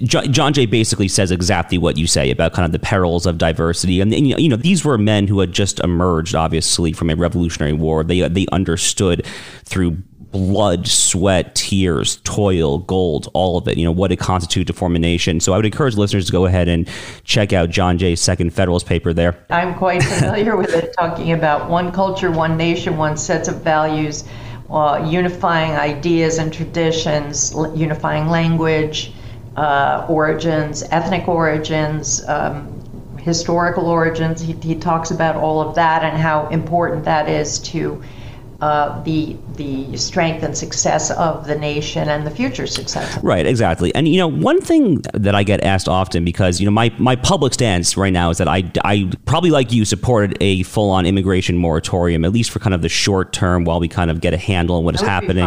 John 0.00 0.52
Jay 0.52 0.66
basically 0.66 1.08
says 1.08 1.30
exactly 1.30 1.78
what 1.78 1.96
you 1.96 2.06
say 2.06 2.30
about 2.30 2.52
kind 2.52 2.66
of 2.66 2.72
the 2.72 2.78
perils 2.78 3.26
of 3.26 3.38
diversity, 3.38 4.00
and, 4.00 4.12
and, 4.12 4.26
you 4.26 4.48
know 4.48 4.56
these 4.56 4.84
were 4.84 4.98
men 4.98 5.26
who 5.26 5.40
had 5.40 5.52
just 5.52 5.80
emerged, 5.80 6.34
obviously, 6.34 6.92
from 6.92 7.10
a 7.10 7.16
Revolutionary 7.16 7.72
War. 7.72 8.04
They 8.04 8.26
they 8.28 8.46
understood 8.52 9.26
through 9.64 9.98
blood, 10.32 10.86
sweat, 10.86 11.54
tears, 11.54 12.16
toil, 12.24 12.78
gold, 12.78 13.28
all 13.32 13.56
of 13.56 13.68
it. 13.68 13.78
You 13.78 13.84
know 13.84 13.92
what 13.92 14.12
it 14.12 14.16
constitutes 14.16 14.66
to 14.68 14.72
form 14.72 14.96
a 14.96 14.98
nation. 14.98 15.40
So 15.40 15.52
I 15.52 15.56
would 15.56 15.66
encourage 15.66 15.96
listeners 15.96 16.26
to 16.26 16.32
go 16.32 16.46
ahead 16.46 16.68
and 16.68 16.88
check 17.24 17.52
out 17.52 17.70
John 17.70 17.98
Jay's 17.98 18.20
second 18.20 18.50
Federalist 18.50 18.86
paper 18.86 19.12
there. 19.12 19.44
I'm 19.50 19.74
quite 19.74 20.02
familiar 20.02 20.56
with 20.56 20.74
it, 20.74 20.94
talking 20.98 21.32
about 21.32 21.70
one 21.70 21.92
culture, 21.92 22.30
one 22.30 22.56
nation, 22.56 22.96
one 22.96 23.16
sets 23.16 23.48
of 23.48 23.62
values, 23.62 24.24
uh, 24.68 25.06
unifying 25.08 25.72
ideas 25.72 26.38
and 26.38 26.52
traditions, 26.52 27.54
unifying 27.74 28.28
language 28.28 29.12
uh, 29.56 30.06
origins, 30.08 30.82
ethnic 30.90 31.28
origins, 31.28 32.26
um, 32.28 32.72
historical 33.18 33.86
origins. 33.86 34.40
He, 34.40 34.52
he, 34.52 34.74
talks 34.74 35.10
about 35.10 35.36
all 35.36 35.60
of 35.60 35.74
that 35.74 36.02
and 36.02 36.16
how 36.16 36.46
important 36.48 37.04
that 37.06 37.28
is 37.28 37.58
to 37.60 38.02
uh, 38.60 39.02
the 39.02 39.36
the 39.56 39.96
strength 39.96 40.42
and 40.42 40.56
success 40.56 41.10
of 41.10 41.46
the 41.46 41.58
nation 41.58 42.08
and 42.08 42.26
the 42.26 42.30
future 42.30 42.66
success. 42.66 43.22
Right, 43.22 43.44
exactly. 43.46 43.94
And 43.94 44.08
you 44.08 44.18
know, 44.18 44.28
one 44.28 44.60
thing 44.60 45.02
that 45.12 45.34
I 45.34 45.42
get 45.42 45.62
asked 45.62 45.88
often 45.88 46.24
because 46.24 46.60
you 46.60 46.66
know 46.66 46.70
my 46.70 46.92
my 46.98 47.16
public 47.16 47.52
stance 47.52 47.96
right 47.96 48.12
now 48.12 48.30
is 48.30 48.38
that 48.38 48.48
I 48.48 48.70
I 48.84 49.10
probably 49.24 49.50
like 49.50 49.72
you 49.72 49.84
supported 49.84 50.38
a 50.40 50.62
full 50.62 50.90
on 50.90 51.04
immigration 51.06 51.56
moratorium 51.56 52.24
at 52.24 52.32
least 52.32 52.50
for 52.50 52.58
kind 52.58 52.74
of 52.74 52.82
the 52.82 52.88
short 52.88 53.32
term 53.32 53.64
while 53.64 53.80
we 53.80 53.88
kind 53.88 54.10
of 54.10 54.20
get 54.20 54.32
a 54.32 54.38
handle 54.38 54.76
on 54.76 54.84
what 54.84 54.94
is 54.94 55.00
happening. 55.00 55.44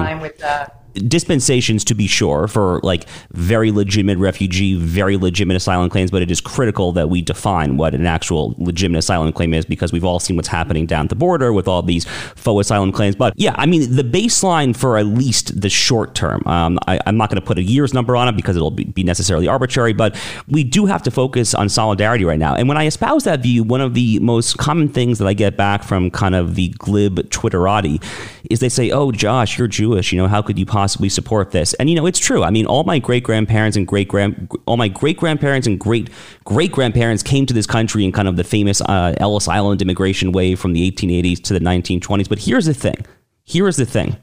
Dispensations 0.94 1.84
to 1.86 1.96
be 1.96 2.08
sure 2.08 2.48
for 2.48 2.80
like 2.84 3.08
very 3.32 3.72
legitimate 3.72 4.18
refugee, 4.18 4.76
very 4.76 5.18
legitimate 5.18 5.56
asylum 5.56 5.90
claims, 5.90 6.12
but 6.12 6.22
it 6.22 6.32
is 6.32 6.42
critical 6.42 6.92
that 6.94 7.10
we 7.10 7.22
define 7.22 7.78
what 7.78 7.94
an 7.94 8.06
actual 8.06 8.56
legitimate 8.58 9.00
asylum 9.00 9.32
claim 9.32 9.54
is 9.54 9.66
because 9.66 9.94
we've 9.94 10.04
all 10.04 10.20
seen 10.20 10.36
what's 10.36 10.48
happening 10.48 10.86
down 10.86 11.08
the 11.08 11.16
border 11.16 11.54
with 11.54 11.68
all 11.68 11.82
these 11.82 12.06
faux 12.36 12.68
asylum 12.68 12.92
claims. 12.92 13.16
But 13.16 13.34
yeah, 13.38 13.56
I 13.58 13.66
mean, 13.66 13.96
the 13.96 14.04
baseline 14.04 14.76
for 14.76 14.98
at 14.98 15.06
least 15.06 15.62
the 15.62 15.70
short 15.70 16.16
term, 16.16 16.42
um, 16.46 16.80
I, 16.88 17.00
am 17.06 17.18
not 17.18 17.30
going 17.30 17.40
to 17.42 17.46
put 17.46 17.58
a 17.58 17.64
year's 17.64 17.94
number 17.94 18.16
on 18.16 18.28
it 18.28 18.36
because 18.36 18.56
it'll 18.56 18.72
be, 18.72 18.86
be 18.86 19.04
necessarily 19.04 19.48
arbitrary, 19.48 19.94
but 19.94 20.20
we 20.48 20.64
do 20.64 20.86
have 20.86 21.04
to 21.04 21.12
focus 21.12 21.54
on 21.54 21.70
solidarity 21.70 22.26
right 22.26 22.40
now. 22.40 22.56
And 22.56 22.68
when 22.68 22.78
I 22.78 22.86
espouse 22.86 23.24
that 23.26 23.42
view, 23.42 23.64
one 23.64 23.82
of 23.82 23.94
the 23.94 24.20
most 24.20 24.58
common 24.58 24.90
things 24.90 25.20
that 25.20 25.28
I 25.28 25.34
get 25.34 25.56
back 25.56 25.84
from 25.84 26.10
kind 26.12 26.36
of 26.36 26.56
the 26.56 26.70
glib 26.70 27.20
Twitterati 27.30 28.04
is 28.50 28.60
they 28.60 28.70
say, 28.70 28.92
oh, 28.92 29.12
Josh, 29.12 29.58
you're 29.58 29.68
Jewish. 29.68 30.12
You 30.12 30.18
know, 30.18 30.28
how 30.28 30.42
could 30.42 30.58
you 30.58 30.66
possibly 30.66 30.79
possibly 30.80 31.10
support 31.10 31.52
this. 31.52 31.74
And 31.74 31.90
you 31.90 31.96
know, 31.98 32.06
it's 32.06 32.20
true. 32.20 32.42
I 32.42 32.52
mean, 32.52 32.66
all 32.66 32.86
my 32.86 33.00
great 33.00 33.22
grandparents 33.22 33.76
and 33.76 33.86
great 33.86 34.08
grand, 34.08 34.50
all 34.66 34.78
my 34.78 34.88
great 34.88 35.18
grandparents 35.18 35.68
and 35.68 35.78
great 35.78 36.10
great 36.46 36.72
grandparents 36.72 37.22
came 37.22 37.46
to 37.48 37.54
this 37.54 37.68
country 37.68 38.06
in 38.06 38.14
kind 38.14 38.30
of 38.30 38.38
the 38.38 38.46
famous 38.46 38.80
uh, 38.80 39.14
Ellis 39.18 39.50
Island 39.50 39.82
immigration 39.82 40.32
wave 40.32 40.58
from 40.58 40.72
the 40.72 40.90
1880s 40.90 41.44
to 41.44 41.54
the 41.54 41.60
1920s. 41.60 42.30
But 42.30 42.40
here's 42.40 42.66
the 42.66 42.74
thing. 42.74 43.06
Here 43.44 43.68
is 43.68 43.76
the 43.76 43.86
thing. 43.86 44.16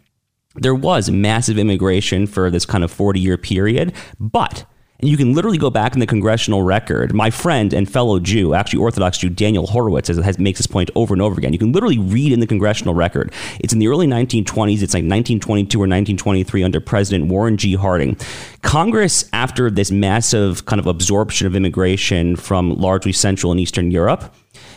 There 0.54 0.74
was 0.74 1.10
massive 1.10 1.58
immigration 1.58 2.26
for 2.26 2.50
this 2.50 2.64
kind 2.64 2.82
of 2.82 2.90
40 2.90 3.20
year 3.20 3.36
period, 3.36 3.92
but 4.18 4.64
and 4.98 5.08
you 5.08 5.16
can 5.16 5.32
literally 5.32 5.58
go 5.58 5.70
back 5.70 5.94
in 5.94 6.00
the 6.00 6.06
congressional 6.06 6.62
record. 6.62 7.14
My 7.14 7.30
friend 7.30 7.72
and 7.72 7.90
fellow 7.90 8.18
Jew, 8.18 8.54
actually 8.54 8.80
Orthodox 8.80 9.18
Jew, 9.18 9.28
Daniel 9.28 9.66
Horowitz, 9.66 10.08
has, 10.08 10.16
has, 10.18 10.38
makes 10.38 10.58
this 10.58 10.66
point 10.66 10.90
over 10.94 11.14
and 11.14 11.22
over 11.22 11.38
again. 11.38 11.52
You 11.52 11.58
can 11.58 11.72
literally 11.72 11.98
read 11.98 12.32
in 12.32 12.40
the 12.40 12.46
congressional 12.46 12.94
record. 12.94 13.32
It's 13.60 13.72
in 13.72 13.78
the 13.78 13.88
early 13.88 14.06
1920s. 14.06 14.82
It's 14.82 14.94
like 14.94 15.02
1922 15.02 15.78
or 15.78 15.82
1923 15.82 16.62
under 16.62 16.80
President 16.80 17.26
Warren 17.26 17.56
G. 17.56 17.74
Harding. 17.74 18.16
Congress, 18.62 19.28
after 19.32 19.70
this 19.70 19.90
massive 19.90 20.66
kind 20.66 20.80
of 20.80 20.86
absorption 20.86 21.46
of 21.46 21.54
immigration 21.54 22.36
from 22.36 22.74
largely 22.74 23.12
Central 23.12 23.52
and 23.52 23.60
Eastern 23.60 23.90
Europe, 23.90 24.34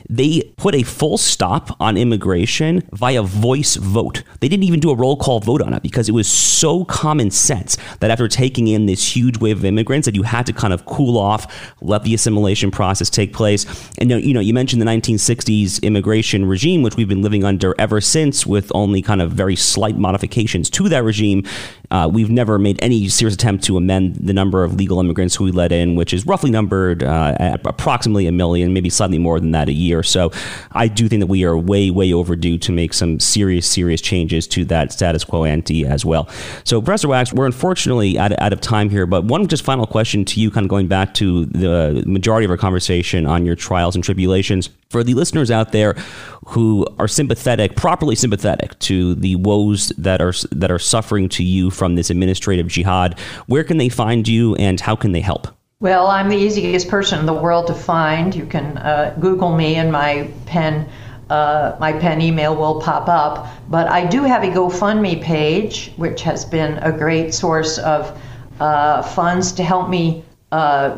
they 0.09 0.41
put 0.57 0.75
a 0.75 0.83
full 0.83 1.17
stop 1.17 1.75
on 1.79 1.97
immigration 1.97 2.83
via 2.91 3.21
voice 3.21 3.75
vote. 3.75 4.23
They 4.39 4.47
didn't 4.47 4.63
even 4.63 4.79
do 4.79 4.89
a 4.91 4.95
roll 4.95 5.17
call 5.17 5.39
vote 5.39 5.61
on 5.61 5.73
it 5.73 5.83
because 5.83 6.09
it 6.09 6.13
was 6.13 6.27
so 6.27 6.85
common 6.85 7.31
sense 7.31 7.77
that 7.99 8.11
after 8.11 8.27
taking 8.27 8.67
in 8.67 8.85
this 8.85 9.15
huge 9.15 9.37
wave 9.37 9.57
of 9.59 9.65
immigrants 9.65 10.05
that 10.05 10.15
you 10.15 10.23
had 10.23 10.45
to 10.47 10.53
kind 10.53 10.73
of 10.73 10.85
cool 10.85 11.17
off, 11.17 11.73
let 11.81 12.03
the 12.03 12.13
assimilation 12.13 12.71
process 12.71 13.09
take 13.09 13.33
place. 13.33 13.65
And 13.97 14.09
you 14.09 14.33
know, 14.33 14.39
you 14.39 14.53
mentioned 14.53 14.81
the 14.81 14.85
1960s 14.85 15.81
immigration 15.83 16.45
regime, 16.45 16.81
which 16.81 16.95
we've 16.95 17.07
been 17.07 17.21
living 17.21 17.43
under 17.43 17.75
ever 17.79 18.01
since, 18.01 18.45
with 18.45 18.71
only 18.73 19.01
kind 19.01 19.21
of 19.21 19.31
very 19.31 19.55
slight 19.55 19.97
modifications 19.97 20.69
to 20.71 20.89
that 20.89 21.03
regime. 21.03 21.43
Uh, 21.91 22.09
we've 22.11 22.29
never 22.29 22.59
made 22.59 22.77
any 22.81 23.07
serious 23.07 23.33
attempt 23.33 23.63
to 23.63 23.77
amend 23.77 24.15
the 24.15 24.33
number 24.33 24.63
of 24.63 24.75
legal 24.75 24.99
immigrants 24.99 25.35
who 25.35 25.45
we 25.45 25.51
let 25.51 25.71
in, 25.71 25.95
which 25.95 26.13
is 26.13 26.25
roughly 26.25 26.51
numbered 26.51 27.03
uh, 27.03 27.35
at 27.39 27.65
approximately 27.65 28.27
a 28.27 28.31
million, 28.31 28.73
maybe 28.73 28.89
slightly 28.89 29.17
more 29.17 29.39
than 29.39 29.51
that 29.51 29.68
a 29.69 29.73
year. 29.73 30.03
So 30.03 30.31
I 30.71 30.87
do 30.87 31.07
think 31.07 31.21
that 31.21 31.27
we 31.27 31.45
are 31.45 31.57
way, 31.57 31.89
way 31.89 32.11
overdue 32.11 32.57
to 32.57 32.71
make 32.71 32.93
some 32.93 33.19
serious, 33.19 33.65
serious 33.65 34.01
changes 34.01 34.47
to 34.47 34.65
that 34.65 34.91
status 34.91 35.23
quo 35.23 35.45
ante 35.45 35.85
as 35.85 36.03
well. 36.05 36.27
So, 36.63 36.81
Professor 36.81 37.07
Wax, 37.07 37.33
we're 37.33 37.45
unfortunately 37.45 38.17
out, 38.19 38.37
out 38.39 38.53
of 38.53 38.61
time 38.61 38.89
here, 38.89 39.05
but 39.05 39.23
one 39.23 39.47
just 39.47 39.63
final 39.63 39.85
question 39.85 40.25
to 40.25 40.39
you, 40.39 40.51
kind 40.51 40.65
of 40.65 40.69
going 40.69 40.87
back 40.87 41.13
to 41.15 41.45
the 41.45 42.03
majority 42.05 42.45
of 42.45 42.51
our 42.51 42.57
conversation 42.57 43.25
on 43.25 43.45
your 43.45 43.55
trials 43.55 43.95
and 43.95 44.03
tribulations. 44.03 44.69
For 44.89 45.03
the 45.03 45.13
listeners 45.13 45.51
out 45.51 45.71
there 45.71 45.93
who 46.47 46.87
are 46.97 47.07
sympathetic, 47.07 47.75
properly 47.75 48.15
sympathetic 48.15 48.77
to 48.79 49.13
the 49.13 49.35
woes 49.35 49.89
that 49.99 50.19
are 50.19 50.33
that 50.51 50.71
are 50.71 50.79
suffering 50.79 51.29
to 51.29 51.43
you 51.43 51.69
from 51.69 51.93
this 51.95 52.09
administrative 52.09 52.67
jihad, 52.67 53.19
where 53.45 53.63
can 53.63 53.77
they 53.77 53.89
find 53.89 54.27
you 54.27 54.55
and 54.55 54.79
how 54.79 54.95
can 54.95 55.11
they 55.11 55.21
help? 55.21 55.58
Well, 55.81 56.07
I'm 56.07 56.27
the 56.27 56.35
easiest 56.35 56.89
person 56.89 57.19
in 57.19 57.25
the 57.25 57.31
world 57.33 57.67
to 57.67 57.73
find. 57.73 58.35
You 58.35 58.45
can 58.45 58.77
uh, 58.79 59.15
Google 59.17 59.55
me, 59.55 59.75
and 59.75 59.89
my 59.89 60.29
Penn, 60.45 60.89
uh, 61.29 61.77
my 61.79 61.93
Penn 61.93 62.19
email 62.19 62.53
will 62.53 62.81
pop 62.81 63.07
up. 63.07 63.47
But 63.69 63.87
I 63.87 64.05
do 64.05 64.23
have 64.23 64.43
a 64.43 64.47
GoFundMe 64.47 65.21
page, 65.21 65.93
which 65.95 66.21
has 66.23 66.43
been 66.43 66.79
a 66.79 66.91
great 66.91 67.33
source 67.33 67.77
of 67.77 68.21
uh, 68.59 69.03
funds 69.03 69.53
to 69.53 69.63
help 69.63 69.87
me 69.87 70.25
uh, 70.51 70.97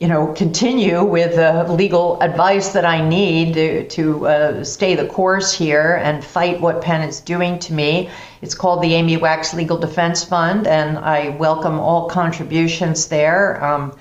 you 0.00 0.08
know, 0.08 0.32
continue 0.32 1.04
with 1.04 1.34
the 1.34 1.70
legal 1.70 2.18
advice 2.22 2.72
that 2.72 2.86
I 2.86 3.06
need 3.06 3.52
to, 3.52 3.86
to 3.88 4.26
uh, 4.26 4.64
stay 4.64 4.94
the 4.94 5.06
course 5.06 5.52
here 5.52 6.00
and 6.02 6.24
fight 6.24 6.58
what 6.58 6.80
Penn 6.80 7.06
is 7.06 7.20
doing 7.20 7.58
to 7.58 7.74
me. 7.74 8.08
It's 8.40 8.54
called 8.54 8.82
the 8.82 8.94
Amy 8.94 9.18
Wax 9.18 9.52
Legal 9.52 9.76
Defense 9.76 10.24
Fund, 10.24 10.66
and 10.66 10.96
I 10.96 11.36
welcome 11.36 11.78
all 11.78 12.08
contributions 12.08 13.08
there. 13.08 13.62
Um, 13.62 13.94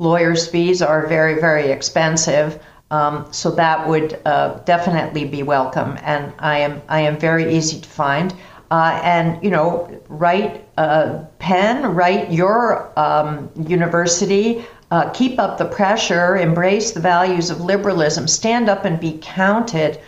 lawyers' 0.00 0.48
fees 0.48 0.82
are 0.82 1.06
very, 1.06 1.40
very 1.40 1.70
expensive. 1.70 2.60
Um, 2.90 3.28
so 3.30 3.52
that 3.52 3.86
would 3.86 4.20
uh, 4.24 4.54
definitely 4.64 5.26
be 5.26 5.44
welcome, 5.44 5.96
and 6.02 6.32
I 6.40 6.58
am 6.58 6.82
I 6.88 7.02
am 7.02 7.16
very 7.16 7.54
easy 7.54 7.80
to 7.80 7.88
find. 7.88 8.34
Uh, 8.72 9.00
and 9.04 9.40
you 9.44 9.50
know, 9.50 9.88
write 10.08 10.64
uh, 10.76 11.22
Penn, 11.38 11.94
write 11.94 12.32
your 12.32 12.90
um, 12.98 13.48
university 13.54 14.66
uh, 14.90 15.08
keep 15.10 15.38
up 15.38 15.56
the 15.56 15.64
pressure, 15.64 16.36
embrace 16.36 16.90
the 16.90 17.00
values 17.00 17.50
of 17.50 17.60
liberalism, 17.60 18.26
stand 18.26 18.68
up 18.68 18.84
and 18.84 18.98
be 18.98 19.18
counted. 19.22 20.00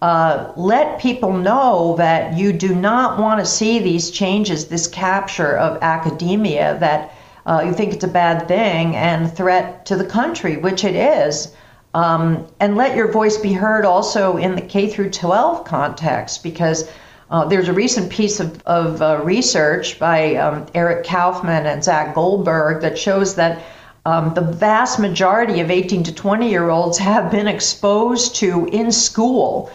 Uh, 0.00 0.50
let 0.56 0.98
people 0.98 1.32
know 1.32 1.94
that 1.98 2.36
you 2.36 2.52
do 2.54 2.74
not 2.74 3.18
want 3.18 3.38
to 3.38 3.44
see 3.44 3.78
these 3.78 4.10
changes, 4.10 4.68
this 4.68 4.86
capture 4.86 5.58
of 5.58 5.78
academia, 5.82 6.78
that 6.80 7.12
uh, 7.44 7.62
you 7.66 7.72
think 7.74 7.92
it's 7.92 8.04
a 8.04 8.08
bad 8.08 8.48
thing 8.48 8.96
and 8.96 9.30
threat 9.30 9.84
to 9.84 9.96
the 9.96 10.04
country, 10.04 10.56
which 10.56 10.84
it 10.84 10.94
is. 10.94 11.52
Um, 11.92 12.46
and 12.60 12.76
let 12.76 12.96
your 12.96 13.12
voice 13.12 13.36
be 13.36 13.52
heard 13.52 13.84
also 13.84 14.38
in 14.38 14.54
the 14.54 14.62
K 14.62 14.88
through 14.88 15.10
12 15.10 15.64
context, 15.64 16.42
because 16.42 16.90
uh, 17.30 17.44
there's 17.44 17.68
a 17.68 17.72
recent 17.74 18.10
piece 18.10 18.40
of, 18.40 18.62
of 18.62 19.02
uh, 19.02 19.20
research 19.22 19.98
by 19.98 20.36
um, 20.36 20.64
Eric 20.74 21.04
Kaufmann 21.04 21.66
and 21.66 21.84
Zach 21.84 22.14
Goldberg 22.14 22.80
that 22.80 22.96
shows 22.96 23.34
that 23.34 23.62
um, 24.06 24.32
the 24.34 24.40
vast 24.40 24.98
majority 24.98 25.60
of 25.60 25.70
18 25.70 26.02
to 26.04 26.14
20 26.14 26.48
year 26.48 26.70
olds 26.70 26.98
have 26.98 27.30
been 27.30 27.46
exposed 27.46 28.34
to 28.36 28.66
in 28.66 28.90
school 28.90 29.70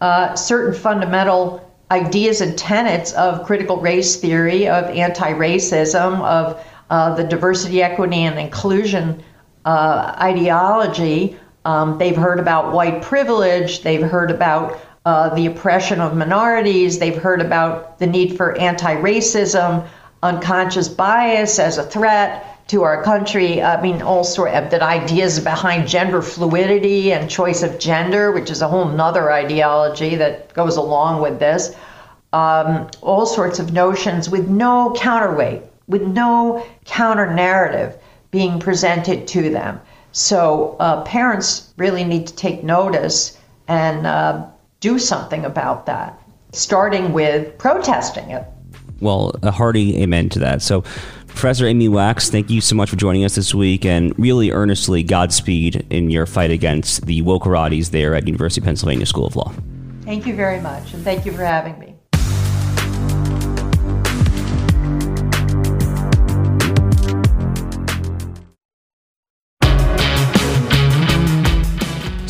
uh, 0.00 0.34
certain 0.34 0.74
fundamental 0.74 1.66
ideas 1.90 2.40
and 2.40 2.56
tenets 2.56 3.12
of 3.12 3.44
critical 3.44 3.78
race 3.78 4.16
theory, 4.16 4.68
of 4.68 4.84
anti 4.84 5.32
racism, 5.32 6.20
of 6.22 6.64
uh, 6.90 7.14
the 7.14 7.24
diversity, 7.24 7.82
equity, 7.82 8.22
and 8.22 8.38
inclusion 8.38 9.22
uh, 9.64 10.16
ideology. 10.20 11.36
Um, 11.64 11.98
they've 11.98 12.16
heard 12.16 12.40
about 12.40 12.72
white 12.72 13.02
privilege, 13.02 13.82
they've 13.82 14.02
heard 14.02 14.30
about 14.30 14.80
uh, 15.04 15.34
the 15.34 15.46
oppression 15.46 16.00
of 16.00 16.16
minorities, 16.16 16.98
they've 16.98 17.16
heard 17.16 17.40
about 17.40 17.98
the 17.98 18.06
need 18.06 18.36
for 18.36 18.56
anti 18.58 18.94
racism, 18.96 19.86
unconscious 20.22 20.88
bias 20.88 21.58
as 21.58 21.78
a 21.78 21.82
threat 21.82 22.59
to 22.70 22.84
our 22.84 23.02
country. 23.02 23.60
I 23.60 23.82
mean, 23.82 24.00
all 24.00 24.22
sort 24.22 24.54
of 24.54 24.70
the 24.70 24.80
ideas 24.80 25.40
behind 25.40 25.88
gender 25.88 26.22
fluidity 26.22 27.12
and 27.12 27.28
choice 27.28 27.64
of 27.64 27.80
gender, 27.80 28.30
which 28.30 28.48
is 28.48 28.62
a 28.62 28.68
whole 28.68 28.84
nother 28.84 29.32
ideology 29.32 30.14
that 30.14 30.54
goes 30.54 30.76
along 30.76 31.20
with 31.20 31.40
this. 31.40 31.74
Um, 32.32 32.88
all 33.00 33.26
sorts 33.26 33.58
of 33.58 33.72
notions 33.72 34.30
with 34.30 34.48
no 34.48 34.94
counterweight, 34.96 35.62
with 35.88 36.02
no 36.02 36.64
counter 36.84 37.34
narrative 37.34 37.98
being 38.30 38.60
presented 38.60 39.26
to 39.26 39.50
them. 39.50 39.80
So 40.12 40.76
uh, 40.78 41.02
parents 41.02 41.72
really 41.76 42.04
need 42.04 42.28
to 42.28 42.36
take 42.36 42.62
notice 42.62 43.36
and 43.66 44.06
uh, 44.06 44.46
do 44.78 45.00
something 45.00 45.44
about 45.44 45.86
that, 45.86 46.16
starting 46.52 47.12
with 47.12 47.58
protesting 47.58 48.30
it. 48.30 48.44
Well, 49.00 49.34
a 49.42 49.50
hearty 49.50 50.00
amen 50.02 50.28
to 50.30 50.38
that. 50.40 50.62
So, 50.62 50.84
Professor 51.30 51.66
Amy 51.66 51.88
Wax, 51.88 52.28
thank 52.28 52.50
you 52.50 52.60
so 52.60 52.74
much 52.74 52.90
for 52.90 52.96
joining 52.96 53.24
us 53.24 53.34
this 53.34 53.54
week 53.54 53.86
and 53.86 54.16
really 54.18 54.50
earnestly 54.50 55.02
Godspeed 55.02 55.86
in 55.88 56.10
your 56.10 56.26
fight 56.26 56.50
against 56.50 57.06
the 57.06 57.22
woke 57.22 57.44
there 57.44 58.14
at 58.14 58.26
University 58.26 58.60
of 58.60 58.66
Pennsylvania 58.66 59.06
School 59.06 59.26
of 59.26 59.36
Law. 59.36 59.52
Thank 60.02 60.26
you 60.26 60.34
very 60.34 60.60
much, 60.60 60.92
and 60.92 61.02
thank 61.02 61.24
you 61.24 61.32
for 61.32 61.44
having 61.44 61.78
me. 61.78 61.96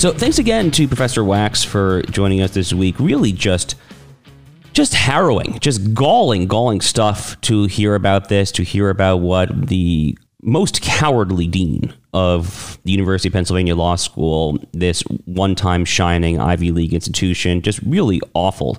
So, 0.00 0.12
thanks 0.12 0.38
again 0.38 0.70
to 0.70 0.88
Professor 0.88 1.22
Wax 1.22 1.62
for 1.62 2.00
joining 2.04 2.40
us 2.40 2.52
this 2.52 2.72
week. 2.72 2.98
Really, 2.98 3.32
just 3.32 3.74
just 4.80 4.94
harrowing, 4.94 5.58
just 5.60 5.92
galling, 5.92 6.46
galling 6.46 6.80
stuff 6.80 7.38
to 7.42 7.66
hear 7.66 7.94
about 7.94 8.30
this, 8.30 8.50
to 8.50 8.62
hear 8.62 8.88
about 8.88 9.18
what 9.18 9.66
the 9.66 10.16
most 10.40 10.80
cowardly 10.80 11.46
dean 11.46 11.92
of 12.14 12.78
the 12.84 12.90
University 12.90 13.28
of 13.28 13.34
Pennsylvania 13.34 13.76
Law 13.76 13.96
School, 13.96 14.58
this 14.72 15.02
one 15.26 15.54
time 15.54 15.84
shining 15.84 16.40
Ivy 16.40 16.72
League 16.72 16.94
institution, 16.94 17.60
just 17.60 17.78
really 17.82 18.22
awful 18.32 18.78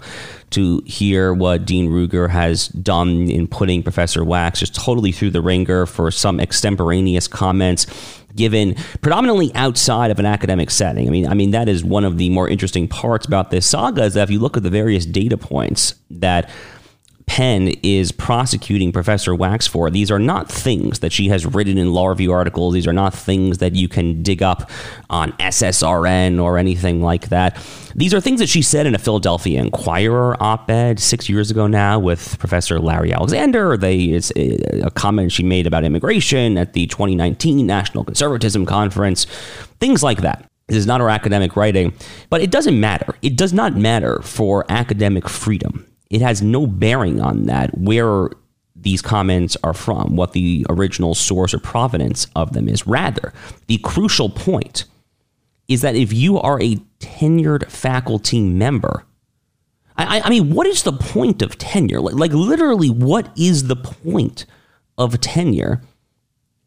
to 0.50 0.82
hear 0.88 1.36
what 1.36 1.66
Dean 1.66 1.88
Ruger 1.88 2.28
has 2.32 2.70
done 2.70 3.30
in 3.30 3.48
putting 3.48 3.84
Professor 3.84 4.24
Wax 4.24 4.60
just 4.60 4.74
totally 4.74 5.12
through 5.12 5.30
the 5.30 5.42
wringer 5.42 5.86
for 5.86 6.10
some 6.10 6.40
extemporaneous 6.40 7.28
comments 7.28 7.86
given 8.36 8.76
predominantly 9.02 9.54
outside 9.56 10.12
of 10.12 10.20
an 10.20 10.26
academic 10.26 10.72
setting. 10.72 11.08
I 11.08 11.12
mean, 11.12 11.28
I 11.28 11.34
mean 11.34 11.52
that 11.52 11.70
is 11.70 11.84
one 11.84 12.04
of 12.04 12.18
the 12.18 12.30
more 12.30 12.48
interesting 12.48 12.88
parts 12.88 13.26
about 13.26 13.52
this 13.52 13.66
saga 13.66 14.04
is 14.04 14.14
that 14.16 14.24
if 14.24 14.30
you 14.30 14.40
look 14.40 14.58
at 14.58 14.64
the 14.64 14.70
various 14.70 15.06
data 15.06 15.38
points 15.38 15.96
that 16.10 16.50
Penn 17.26 17.70
is 17.84 18.12
prosecuting 18.12 18.92
Professor 18.92 19.34
Wax 19.36 19.68
for. 19.68 19.90
These 19.90 20.12
are 20.12 20.20
not 20.20 20.52
things 20.52 21.00
that 21.00 21.12
she 21.12 21.30
has 21.30 21.46
written 21.46 21.78
in 21.78 21.94
law 21.94 22.08
review 22.08 22.32
articles. 22.32 22.74
These 22.74 22.88
are 22.88 22.94
not 22.94 23.14
things 23.14 23.60
that 23.60 23.76
you 23.76 23.88
can 23.88 24.24
dig 24.24 24.42
up 24.42 24.70
on 25.10 25.32
SSRN 25.34 26.42
or 26.42 26.58
anything 26.58 27.02
like 27.02 27.30
that. 27.30 27.58
These 27.96 28.14
are 28.14 28.22
things 28.22 28.40
that 28.40 28.50
she 28.50 28.62
said 28.62 28.86
in 28.86 28.96
a 28.96 29.00
Philadelphia 29.00 29.62
Inquirer 29.62 30.42
op 30.42 30.70
ed 30.70 31.00
six 31.00 31.30
years 31.30 31.52
ago 31.52 31.68
now 31.68 32.00
with 32.00 32.40
Professor 32.40 32.80
Larry 32.80 33.14
Alexander. 33.14 33.78
They, 33.78 34.04
it's 34.06 34.32
uh, 34.32 34.82
a 34.84 34.92
comment 34.92 35.32
she 35.32 35.44
made 35.44 35.68
about 35.68 35.84
immigration 35.84 36.58
at 36.58 36.74
the 36.74 36.88
2019 36.88 37.66
National 37.66 38.04
Conservatism 38.04 38.66
Conference, 38.66 39.26
things 39.80 40.02
like 40.04 40.22
that. 40.22 40.50
This 40.68 40.78
is 40.78 40.88
not 40.88 41.02
her 41.02 41.10
academic 41.10 41.58
writing, 41.58 41.94
but 42.30 42.42
it 42.42 42.50
doesn't 42.50 42.80
matter. 42.80 43.16
It 43.22 43.36
does 43.36 43.52
not 43.52 43.76
matter 43.76 44.22
for 44.22 44.66
academic 44.70 45.28
freedom 45.28 45.86
it 46.12 46.22
has 46.22 46.42
no 46.42 46.68
bearing 46.68 47.22
on 47.22 47.46
that 47.46 47.76
where 47.78 48.30
these 48.76 49.02
comments 49.02 49.56
are 49.64 49.74
from, 49.74 50.16
what 50.18 50.34
the 50.34 50.66
original 50.70 51.16
source 51.16 51.54
or 51.54 51.60
provenance 51.60 52.28
of 52.36 52.52
them 52.52 52.68
is. 52.68 52.86
Rather, 52.86 53.32
the 53.68 53.78
crucial 53.78 54.30
point 54.30 54.84
is 55.70 55.82
that 55.82 55.96
if 55.96 56.12
you 56.12 56.38
are 56.38 56.62
a 56.62 56.76
tenured 57.00 57.70
faculty 57.72 58.42
member, 58.42 59.06
I, 59.98 60.22
I 60.22 60.30
mean, 60.30 60.54
what 60.54 60.68
is 60.68 60.84
the 60.84 60.92
point 60.92 61.42
of 61.42 61.58
tenure? 61.58 62.02
Like, 62.02 62.16
like, 62.16 62.34
literally, 62.34 62.90
what 62.90 63.32
is 63.38 63.68
the 63.68 63.76
point 63.78 64.46
of 64.98 65.22
tenure 65.22 65.82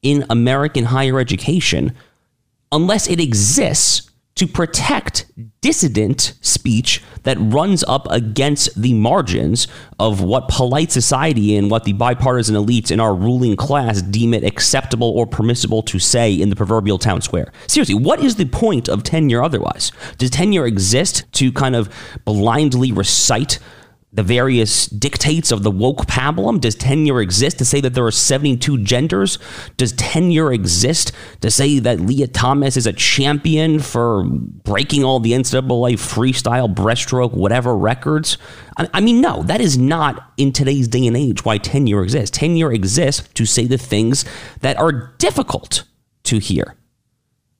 in 0.01 0.25
American 0.31 0.85
higher 0.85 1.21
education 1.21 1.95
unless 2.73 3.09
it 3.09 3.21
exists 3.21 4.11
to 4.37 4.47
protect 4.47 5.26
dissident 5.61 6.35
speech 6.41 7.03
that 7.22 7.37
runs 7.41 7.85
up 7.85 8.07
against 8.11 8.80
the 8.80 8.93
margins 8.93 9.68
of 9.99 10.20
what 10.20 10.49
polite 10.49 10.91
society 10.91 11.57
and 11.57 11.70
what 11.70 11.85
the 11.85 11.93
bipartisan 11.93 12.57
elites 12.57 12.91
in 12.91 13.01
our 13.01 13.14
ruling 13.14 13.57
class 13.57 14.03
deem 14.03 14.35
it 14.35 14.45
acceptable 14.45 15.11
or 15.11 15.26
permissible 15.26 15.82
to 15.82 15.99
say 15.99 16.32
in 16.35 16.51
the 16.51 16.57
proverbial 16.57 16.99
town 16.99 17.20
square. 17.20 17.53
Seriously, 17.66 17.95
what 17.95 18.20
is 18.20 18.37
the 18.37 18.47
point 18.47 18.89
of 18.89 19.03
tenure 19.05 19.43
otherwise? 19.43 19.93
Does 20.18 20.30
tenure 20.30 20.66
exist 20.66 21.24
to 21.35 21.53
kind 21.53 21.76
of 21.76 21.89
blindly 22.24 22.93
recite 22.93 23.59
the 24.15 24.23
various 24.23 24.87
dictates 24.87 25.51
of 25.51 25.62
the 25.62 25.71
woke 25.71 26.07
pablum? 26.07 26.61
Does 26.61 26.75
tenure 26.75 27.21
exist 27.21 27.59
to 27.59 27.65
say 27.65 27.81
that 27.81 27.95
there 27.95 28.07
are 28.07 28.12
72 28.12 28.79
genders? 28.85 29.39
Does 29.77 29.93
tenure 29.93 30.53
exist 30.53 31.12
to 31.41 31.51
say 31.51 31.81
that 31.81 32.01
Lia 32.01 32.29
Thomas 32.29 32.77
is 32.77 32.87
a 32.87 32.93
champion 32.93 33.81
for 33.81 34.25
breaking 34.25 35.05
all 35.05 35.21
the 35.21 35.33
NCAA 35.33 35.95
freestyle 35.95 36.73
breaststroke, 36.73 37.33
whatever 37.33 37.77
records? 37.77 38.39
I, 38.79 38.89
I 38.95 39.01
mean, 39.01 39.21
no, 39.21 39.43
that 39.43 39.61
is 39.61 39.77
not 39.77 40.33
in 40.37 40.53
today's 40.53 40.89
day 40.89 41.07
and 41.07 41.17
age 41.17 41.45
why 41.45 41.59
tenure 41.59 42.03
exists. 42.03 42.39
Tenure 42.39 42.73
exists 42.73 43.29
to 43.35 43.45
say 43.45 43.67
the 43.67 43.79
things 43.79 44.25
that 44.61 44.79
are 44.79 45.15
difficult 45.19 45.85
to 46.25 46.39
hear. 46.39 46.77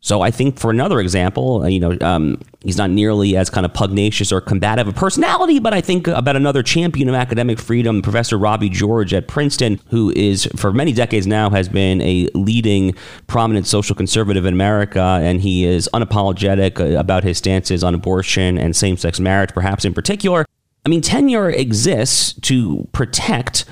So 0.05 0.21
I 0.21 0.31
think 0.31 0.59
for 0.59 0.71
another 0.71 1.01
example, 1.01 1.63
uh, 1.63 1.67
you 1.67 1.81
know, 1.81 1.97
um, 2.03 2.39
he's 2.61 2.77
not 2.77 2.91
nearly 2.91 3.39
as 3.39 3.49
kind 3.49 3.65
of 3.65 3.73
pugnacious 3.73 4.33
or 4.33 4.43
combative 4.43 4.87
a 4.87 4.93
personality, 4.93 5.59
but 5.59 5.73
I 5.73 5.81
think 5.81 6.07
about 6.09 6.37
another 6.37 6.63
champion 6.63 7.09
of 7.09 7.15
academic 7.15 7.59
freedom, 7.59 8.03
Professor 8.03 8.37
Robby 8.37 8.69
George 8.69 9.15
at 9.15 9.29
Princeton, 9.29 9.81
who 9.89 10.13
is 10.15 10.47
for 10.57 10.75
many 10.75 10.93
decades 10.93 11.27
now 11.27 11.49
has 11.49 11.71
been 11.71 12.03
a 12.03 12.29
leading 12.35 12.95
prominent 13.29 13.67
social 13.67 13.97
conservative 13.97 14.45
in 14.45 14.53
America, 14.53 15.01
and 15.23 15.41
he 15.41 15.65
is 15.65 15.89
unapologetic 15.95 16.79
uh, 16.81 16.99
about 16.99 17.25
his 17.25 17.39
stances 17.39 17.83
on 17.83 17.95
abortion 17.95 18.59
and 18.59 18.77
same-sex 18.77 19.19
marriage, 19.19 19.55
perhaps 19.55 19.87
in 19.87 19.95
particular. 19.95 20.45
I 20.85 20.91
mean, 20.91 21.01
tenure 21.01 21.49
exists 21.49 22.35
to 22.43 22.87
protect 22.93 23.65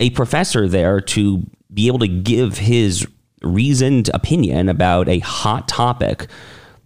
a 0.00 0.10
professor 0.10 0.68
there 0.68 1.00
to 1.00 1.46
be 1.72 1.86
able 1.86 2.00
to 2.00 2.08
give 2.08 2.58
his 2.58 3.06
reasoned 3.42 4.10
opinion 4.14 4.68
about 4.68 5.08
a 5.08 5.18
hot 5.20 5.68
topic 5.68 6.26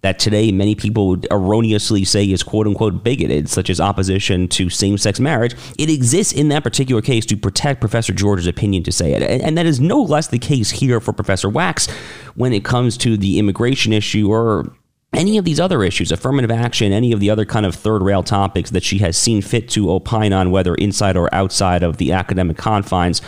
that 0.03 0.19
today 0.19 0.51
many 0.51 0.75
people 0.75 1.09
would 1.09 1.27
erroneously 1.31 2.05
say 2.05 2.25
is 2.25 2.43
quote 2.43 2.67
unquote 2.67 3.03
bigoted, 3.03 3.49
such 3.49 3.71
as 3.71 3.81
opposition 3.81 4.49
to 4.49 4.69
same 4.69 4.99
sex 4.99 5.19
marriage, 5.19 5.55
it 5.79 5.89
exists 5.89 6.33
in 6.33 6.49
that 6.49 6.63
particular 6.63 7.01
case 7.01 7.25
to 7.27 7.37
protect 7.37 7.81
Professor 7.81 8.13
George's 8.13 8.49
opinion 8.49 8.83
to 8.83 8.93
say 8.93 9.13
it. 9.13 9.23
And, 9.23 9.57
that 9.57 9.67
is 9.67 9.81
no 9.81 10.03
less 10.03 10.29
the 10.29 10.39
case 10.39 10.71
here 10.71 10.99
for 10.99 11.13
Professor 11.13 11.49
Wax 11.49 11.89
when 12.35 12.53
it 12.53 12.65
comes 12.65 12.97
to 12.99 13.17
the 13.17 13.39
immigration 13.39 13.93
issue 13.93 14.29
or 14.33 14.75
any 15.13 15.37
of 15.37 15.45
these 15.45 15.61
other 15.61 15.85
issues, 15.85 16.11
affirmative 16.11 16.51
action, 16.51 16.91
any 16.91 17.13
of 17.13 17.21
the 17.21 17.31
other 17.31 17.45
kind 17.45 17.67
of 17.67 17.75
third 17.75 18.03
rail 18.03 18.23
topics 18.23 18.71
that 18.71 18.83
she 18.83 18.99
has 18.99 19.17
seen 19.17 19.43
fit 19.43 19.69
to 19.69 19.91
opine 19.91 20.33
on, 20.33 20.51
whether 20.51 20.75
inside 20.77 21.17
or 21.17 21.33
outside 21.35 21.83
of 21.83 21.99
the 21.99 22.13
academic 22.13 22.57
confines 22.57 23.21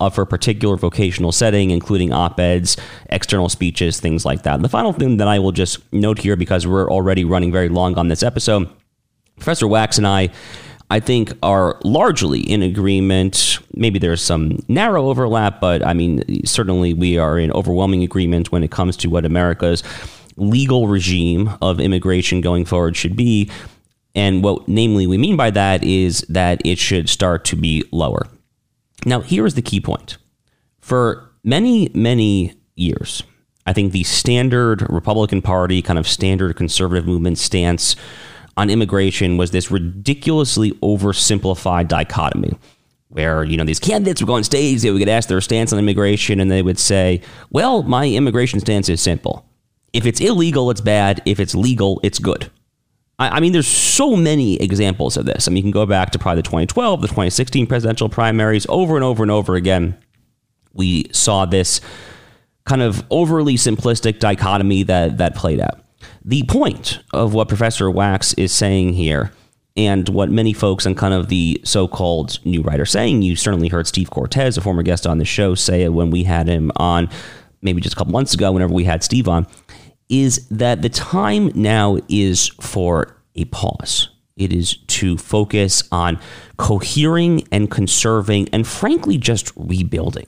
uh, 0.00 0.10
for 0.10 0.22
a 0.22 0.26
particular 0.26 0.76
vocational 0.76 1.32
setting, 1.32 1.70
including 1.70 2.12
op 2.12 2.38
eds, 2.38 2.76
external 3.10 3.48
speeches, 3.48 4.00
things 4.00 4.24
like 4.24 4.42
that. 4.42 4.54
And 4.54 4.64
the 4.64 4.68
final 4.68 4.92
thing 4.92 5.16
that 5.18 5.28
I 5.28 5.38
will 5.38 5.52
just 5.52 5.80
note 5.92 6.18
here, 6.18 6.36
because 6.36 6.66
we're 6.66 6.90
already 6.90 7.24
running 7.24 7.52
very 7.52 7.68
long 7.68 7.98
on 7.98 8.08
this 8.08 8.22
episode, 8.22 8.68
Professor 9.36 9.66
Wax 9.66 9.98
and 9.98 10.06
I. 10.06 10.30
I 10.90 11.00
think 11.00 11.34
are 11.42 11.78
largely 11.84 12.40
in 12.40 12.62
agreement. 12.62 13.58
Maybe 13.74 13.98
there's 13.98 14.22
some 14.22 14.64
narrow 14.68 15.08
overlap, 15.08 15.60
but 15.60 15.84
I 15.84 15.92
mean, 15.92 16.46
certainly 16.46 16.94
we 16.94 17.18
are 17.18 17.38
in 17.38 17.52
overwhelming 17.52 18.02
agreement 18.02 18.50
when 18.52 18.64
it 18.64 18.70
comes 18.70 18.96
to 18.98 19.10
what 19.10 19.26
America's 19.26 19.82
legal 20.36 20.88
regime 20.88 21.50
of 21.60 21.78
immigration 21.78 22.40
going 22.40 22.64
forward 22.64 22.96
should 22.96 23.16
be. 23.16 23.50
And 24.14 24.42
what, 24.42 24.66
namely, 24.66 25.06
we 25.06 25.18
mean 25.18 25.36
by 25.36 25.50
that 25.50 25.84
is 25.84 26.22
that 26.30 26.64
it 26.64 26.78
should 26.78 27.10
start 27.10 27.44
to 27.46 27.56
be 27.56 27.84
lower. 27.92 28.26
Now, 29.04 29.20
here 29.20 29.46
is 29.46 29.54
the 29.54 29.62
key 29.62 29.80
point. 29.80 30.18
For 30.80 31.30
many, 31.44 31.90
many 31.94 32.54
years, 32.74 33.22
I 33.66 33.72
think 33.72 33.92
the 33.92 34.04
standard 34.04 34.86
Republican 34.90 35.42
Party, 35.42 35.82
kind 35.82 35.98
of 35.98 36.08
standard 36.08 36.56
conservative 36.56 37.06
movement 37.06 37.38
stance 37.38 37.96
on 38.56 38.70
immigration 38.70 39.36
was 39.36 39.50
this 39.50 39.70
ridiculously 39.70 40.72
oversimplified 40.82 41.88
dichotomy 41.88 42.58
where, 43.08 43.44
you 43.44 43.56
know, 43.56 43.64
these 43.64 43.78
candidates 43.78 44.20
would 44.20 44.26
go 44.26 44.34
on 44.34 44.44
stage, 44.44 44.82
they 44.82 44.90
would 44.90 44.98
get 44.98 45.08
asked 45.08 45.28
their 45.28 45.40
stance 45.40 45.72
on 45.72 45.78
immigration, 45.78 46.40
and 46.40 46.50
they 46.50 46.62
would 46.62 46.78
say, 46.78 47.22
well, 47.50 47.82
my 47.82 48.06
immigration 48.06 48.60
stance 48.60 48.88
is 48.88 49.00
simple. 49.00 49.46
If 49.92 50.04
it's 50.04 50.20
illegal, 50.20 50.70
it's 50.70 50.82
bad. 50.82 51.22
If 51.24 51.40
it's 51.40 51.54
legal, 51.54 52.00
it's 52.02 52.18
good. 52.18 52.50
I, 53.20 53.40
mean, 53.40 53.52
there's 53.52 53.66
so 53.66 54.14
many 54.14 54.56
examples 54.62 55.16
of 55.16 55.26
this. 55.26 55.48
I 55.48 55.50
mean, 55.50 55.56
you 55.56 55.62
can 55.62 55.70
go 55.72 55.86
back 55.86 56.10
to 56.10 56.18
probably 56.18 56.42
the 56.42 56.46
2012, 56.46 57.00
the 57.00 57.08
2016 57.08 57.66
presidential 57.66 58.08
primaries 58.08 58.64
over 58.68 58.94
and 58.94 59.04
over 59.04 59.24
and 59.24 59.30
over 59.30 59.56
again. 59.56 59.98
We 60.72 61.10
saw 61.12 61.44
this 61.44 61.80
kind 62.64 62.80
of 62.82 63.04
overly 63.10 63.54
simplistic 63.54 64.20
dichotomy 64.20 64.84
that 64.84 65.18
that 65.18 65.34
played 65.34 65.58
out. 65.58 65.80
The 66.24 66.44
point 66.44 67.00
of 67.12 67.34
what 67.34 67.48
Professor 67.48 67.90
Wax 67.90 68.34
is 68.34 68.52
saying 68.52 68.92
here, 68.92 69.32
and 69.78 70.08
what 70.08 70.28
many 70.28 70.52
folks 70.52 70.86
and 70.86 70.96
kind 70.96 71.14
of 71.14 71.28
the 71.28 71.60
so-called 71.64 72.44
new 72.44 72.62
right 72.62 72.80
are 72.80 72.84
saying, 72.84 73.22
you 73.22 73.36
certainly 73.36 73.68
heard 73.68 73.86
Steve 73.86 74.10
Cortes, 74.10 74.56
a 74.56 74.60
former 74.60 74.82
guest 74.82 75.06
on 75.06 75.18
the 75.18 75.24
show, 75.24 75.54
say 75.54 75.82
it 75.82 75.92
when 75.92 76.10
we 76.10 76.24
had 76.24 76.48
him 76.48 76.72
on, 76.74 77.08
maybe 77.62 77.80
just 77.80 77.94
a 77.94 77.96
couple 77.96 78.12
months 78.12 78.34
ago, 78.34 78.50
whenever 78.50 78.72
we 78.74 78.84
had 78.84 79.04
Steve 79.04 79.28
on 79.28 79.46
is 80.08 80.46
that 80.48 80.82
the 80.82 80.88
time 80.88 81.50
now 81.54 81.98
is 82.08 82.48
for 82.60 83.16
a 83.34 83.44
pause. 83.46 84.08
It 84.36 84.52
is 84.52 84.76
to 84.76 85.18
focus 85.18 85.82
on 85.90 86.20
cohering 86.56 87.46
and 87.50 87.70
conserving 87.70 88.48
and 88.52 88.66
frankly 88.66 89.18
just 89.18 89.52
rebuilding. 89.56 90.26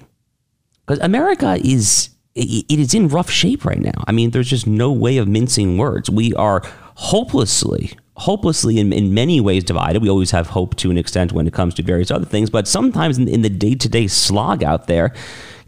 Because 0.87 0.99
America 1.01 1.59
is 1.63 2.11
it 2.35 2.79
is 2.79 2.95
in 2.95 3.09
rough 3.09 3.31
shape 3.31 3.65
right 3.65 3.81
now. 3.81 4.05
I 4.07 4.13
mean, 4.13 4.31
there's 4.31 4.49
just 4.49 4.67
no 4.67 4.93
way 4.93 5.19
of 5.19 5.27
mincing 5.27 5.77
words. 5.79 6.09
We 6.09 6.33
are 6.35 6.63
hopelessly, 6.95 7.93
hopelessly 8.17 8.79
in, 8.79 8.93
in 8.93 9.13
many 9.13 9.41
ways 9.41 9.65
divided. 9.65 10.01
We 10.01 10.09
always 10.09 10.31
have 10.31 10.49
hope 10.49 10.77
to 10.77 10.91
an 10.91 10.99
extent 10.99 11.33
when 11.33 11.47
it 11.47 11.53
comes 11.53 11.75
to 11.75 11.83
various 11.83 12.11
other 12.11 12.25
things, 12.25 12.49
but 12.49 12.69
sometimes 12.69 13.19
in, 13.19 13.27
in 13.27 13.43
the 13.43 13.49
day 13.49 13.75
to 13.75 13.89
day 13.89 14.07
slog 14.07 14.63
out 14.63 14.87
there, 14.87 15.13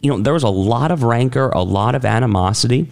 you 0.01 0.11
know, 0.11 0.23
there 0.23 0.33
was 0.33 0.45
a 0.45 0.49
lot 0.49 0.93
of 0.93 1.03
rancor, 1.03 1.49
a 1.51 1.63
lot 1.63 1.95
of 1.95 2.05
animosity 2.05 2.91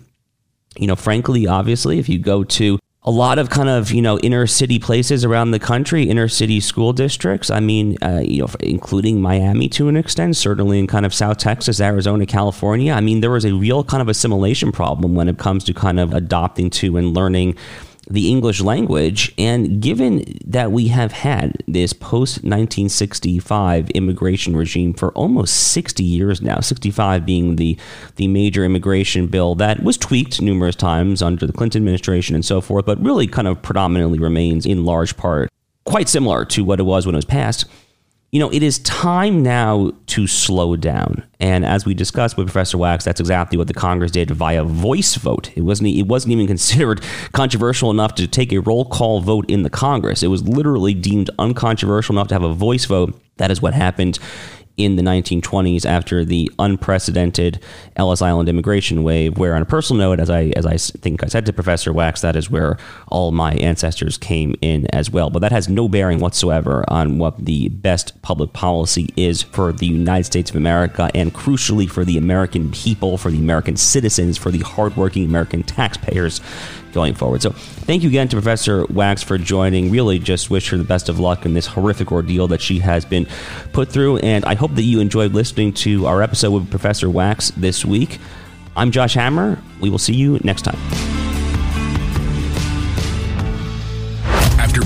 you 0.76 0.86
know, 0.86 0.96
frankly, 0.96 1.46
obviously, 1.46 1.98
if 1.98 2.08
you 2.08 2.18
go 2.18 2.44
to 2.44 2.78
a 3.02 3.10
lot 3.10 3.38
of 3.38 3.48
kind 3.48 3.68
of 3.68 3.90
you 3.92 4.02
know 4.02 4.18
inner 4.18 4.46
city 4.46 4.78
places 4.78 5.24
around 5.24 5.50
the 5.52 5.58
country, 5.58 6.04
inner 6.04 6.28
city 6.28 6.60
school 6.60 6.92
districts. 6.92 7.50
I 7.50 7.60
mean, 7.60 7.96
uh, 8.02 8.20
you 8.22 8.42
know, 8.42 8.48
including 8.60 9.22
Miami 9.22 9.68
to 9.70 9.88
an 9.88 9.96
extent, 9.96 10.36
certainly 10.36 10.78
in 10.78 10.86
kind 10.86 11.06
of 11.06 11.14
South 11.14 11.38
Texas, 11.38 11.80
Arizona, 11.80 12.26
California. 12.26 12.92
I 12.92 13.00
mean, 13.00 13.20
there 13.20 13.30
was 13.30 13.44
a 13.44 13.54
real 13.54 13.84
kind 13.84 14.02
of 14.02 14.08
assimilation 14.08 14.70
problem 14.70 15.14
when 15.14 15.28
it 15.28 15.38
comes 15.38 15.64
to 15.64 15.74
kind 15.74 15.98
of 15.98 16.12
adopting 16.12 16.70
to 16.70 16.96
and 16.96 17.14
learning 17.14 17.56
the 18.10 18.28
English 18.28 18.60
language. 18.60 19.32
And 19.38 19.80
given 19.80 20.38
that 20.44 20.72
we 20.72 20.88
have 20.88 21.12
had 21.12 21.62
this 21.66 21.92
post 21.92 22.38
1965 22.38 23.90
immigration 23.90 24.56
regime 24.56 24.92
for 24.92 25.12
almost 25.12 25.72
60 25.72 26.02
years 26.02 26.42
now, 26.42 26.60
65 26.60 27.24
being 27.24 27.56
the, 27.56 27.78
the 28.16 28.28
major 28.28 28.64
immigration 28.64 29.28
bill 29.28 29.54
that 29.54 29.82
was 29.82 29.96
tweaked 29.96 30.42
numerous 30.42 30.76
times 30.76 31.22
under 31.22 31.46
the 31.46 31.52
Clinton 31.52 31.80
administration 31.80 32.34
and 32.34 32.44
so 32.44 32.60
forth, 32.60 32.84
but 32.84 33.02
really 33.02 33.26
kind 33.26 33.46
of 33.46 33.62
predominantly 33.62 34.18
remains 34.18 34.66
in 34.66 34.84
large 34.84 35.16
part 35.16 35.48
quite 35.84 36.08
similar 36.08 36.44
to 36.44 36.64
what 36.64 36.78
it 36.78 36.84
was 36.84 37.06
when 37.06 37.14
it 37.14 37.18
was 37.18 37.24
passed 37.24 37.64
you 38.32 38.38
know, 38.38 38.50
it 38.52 38.62
is 38.62 38.78
time 38.80 39.42
now 39.42 39.90
to 40.06 40.26
slow 40.28 40.76
down. 40.76 41.24
And 41.40 41.64
as 41.64 41.84
we 41.84 41.94
discussed 41.94 42.36
with 42.36 42.46
Professor 42.46 42.78
Wax, 42.78 43.04
that's 43.04 43.18
exactly 43.18 43.58
what 43.58 43.66
the 43.66 43.74
Congress 43.74 44.12
did 44.12 44.30
via 44.30 44.62
voice 44.62 45.16
vote. 45.16 45.50
It 45.56 45.62
wasn't 45.62 45.88
it 45.88 46.06
wasn't 46.06 46.32
even 46.32 46.46
considered 46.54 47.02
controversial 47.32 47.90
enough 47.90 48.14
to 48.16 48.28
take 48.28 48.52
a 48.52 48.58
roll 48.58 48.84
call 48.84 49.20
vote 49.20 49.50
in 49.50 49.64
the 49.64 49.70
Congress. 49.70 50.22
It 50.22 50.28
was 50.28 50.46
literally 50.46 50.94
deemed 50.94 51.30
uncontroversial 51.38 52.14
enough 52.14 52.28
to 52.28 52.34
have 52.34 52.44
a 52.44 52.54
voice 52.54 52.84
vote. 52.84 53.20
That 53.38 53.50
is 53.50 53.60
what 53.60 53.74
happened 53.74 54.18
in 54.84 54.96
the 54.96 55.02
1920s 55.02 55.84
after 55.84 56.24
the 56.24 56.50
unprecedented 56.58 57.60
Ellis 57.96 58.22
Island 58.22 58.48
immigration 58.48 59.02
wave. 59.02 59.38
Where, 59.38 59.54
on 59.54 59.62
a 59.62 59.66
personal 59.66 60.00
note, 60.00 60.20
as 60.20 60.30
I 60.30 60.52
as 60.56 60.66
I 60.66 60.76
think 60.76 61.22
I 61.22 61.26
said 61.26 61.46
to 61.46 61.52
Professor 61.52 61.92
Wax, 61.92 62.20
that 62.20 62.36
is 62.36 62.50
where 62.50 62.78
all 63.08 63.32
my 63.32 63.52
ancestors 63.54 64.16
came 64.16 64.54
in 64.60 64.86
as 64.94 65.10
well. 65.10 65.30
But 65.30 65.40
that 65.40 65.52
has 65.52 65.68
no 65.68 65.88
bearing 65.88 66.20
whatsoever 66.20 66.84
on 66.88 67.18
what 67.18 67.44
the 67.44 67.68
best 67.68 68.20
public 68.22 68.52
policy 68.52 69.12
is 69.16 69.42
for 69.42 69.72
the 69.72 69.86
United 69.86 70.24
States 70.24 70.50
of 70.50 70.56
America, 70.56 71.10
and 71.14 71.34
crucially 71.34 71.88
for 71.88 72.04
the 72.04 72.18
American 72.18 72.70
people, 72.72 73.18
for 73.18 73.30
the 73.30 73.38
American 73.38 73.76
citizens, 73.76 74.36
for 74.36 74.50
the 74.50 74.60
hardworking 74.60 75.24
American 75.24 75.62
taxpayers 75.62 76.40
going 76.92 77.14
forward. 77.14 77.42
So 77.42 77.50
thank 77.50 78.02
you 78.02 78.08
again 78.08 78.28
to 78.28 78.36
Professor 78.36 78.84
Wax 78.86 79.22
for 79.22 79.38
joining. 79.38 79.90
Really 79.90 80.18
just 80.18 80.50
wish 80.50 80.70
her 80.70 80.76
the 80.76 80.84
best 80.84 81.08
of 81.08 81.18
luck 81.18 81.44
in 81.46 81.54
this 81.54 81.66
horrific 81.66 82.12
ordeal 82.12 82.48
that 82.48 82.60
she 82.60 82.78
has 82.80 83.04
been 83.04 83.26
put 83.72 83.90
through. 83.90 84.18
And 84.18 84.44
I 84.44 84.54
hope 84.54 84.74
that 84.74 84.82
you 84.82 85.00
enjoyed 85.00 85.32
listening 85.32 85.72
to 85.74 86.06
our 86.06 86.22
episode 86.22 86.52
with 86.52 86.70
Professor 86.70 87.08
Wax 87.08 87.50
this 87.52 87.84
week. 87.84 88.18
I'm 88.76 88.90
Josh 88.90 89.14
Hammer. 89.14 89.60
We 89.80 89.90
will 89.90 89.98
see 89.98 90.14
you 90.14 90.38
next 90.42 90.62
time. 90.62 91.29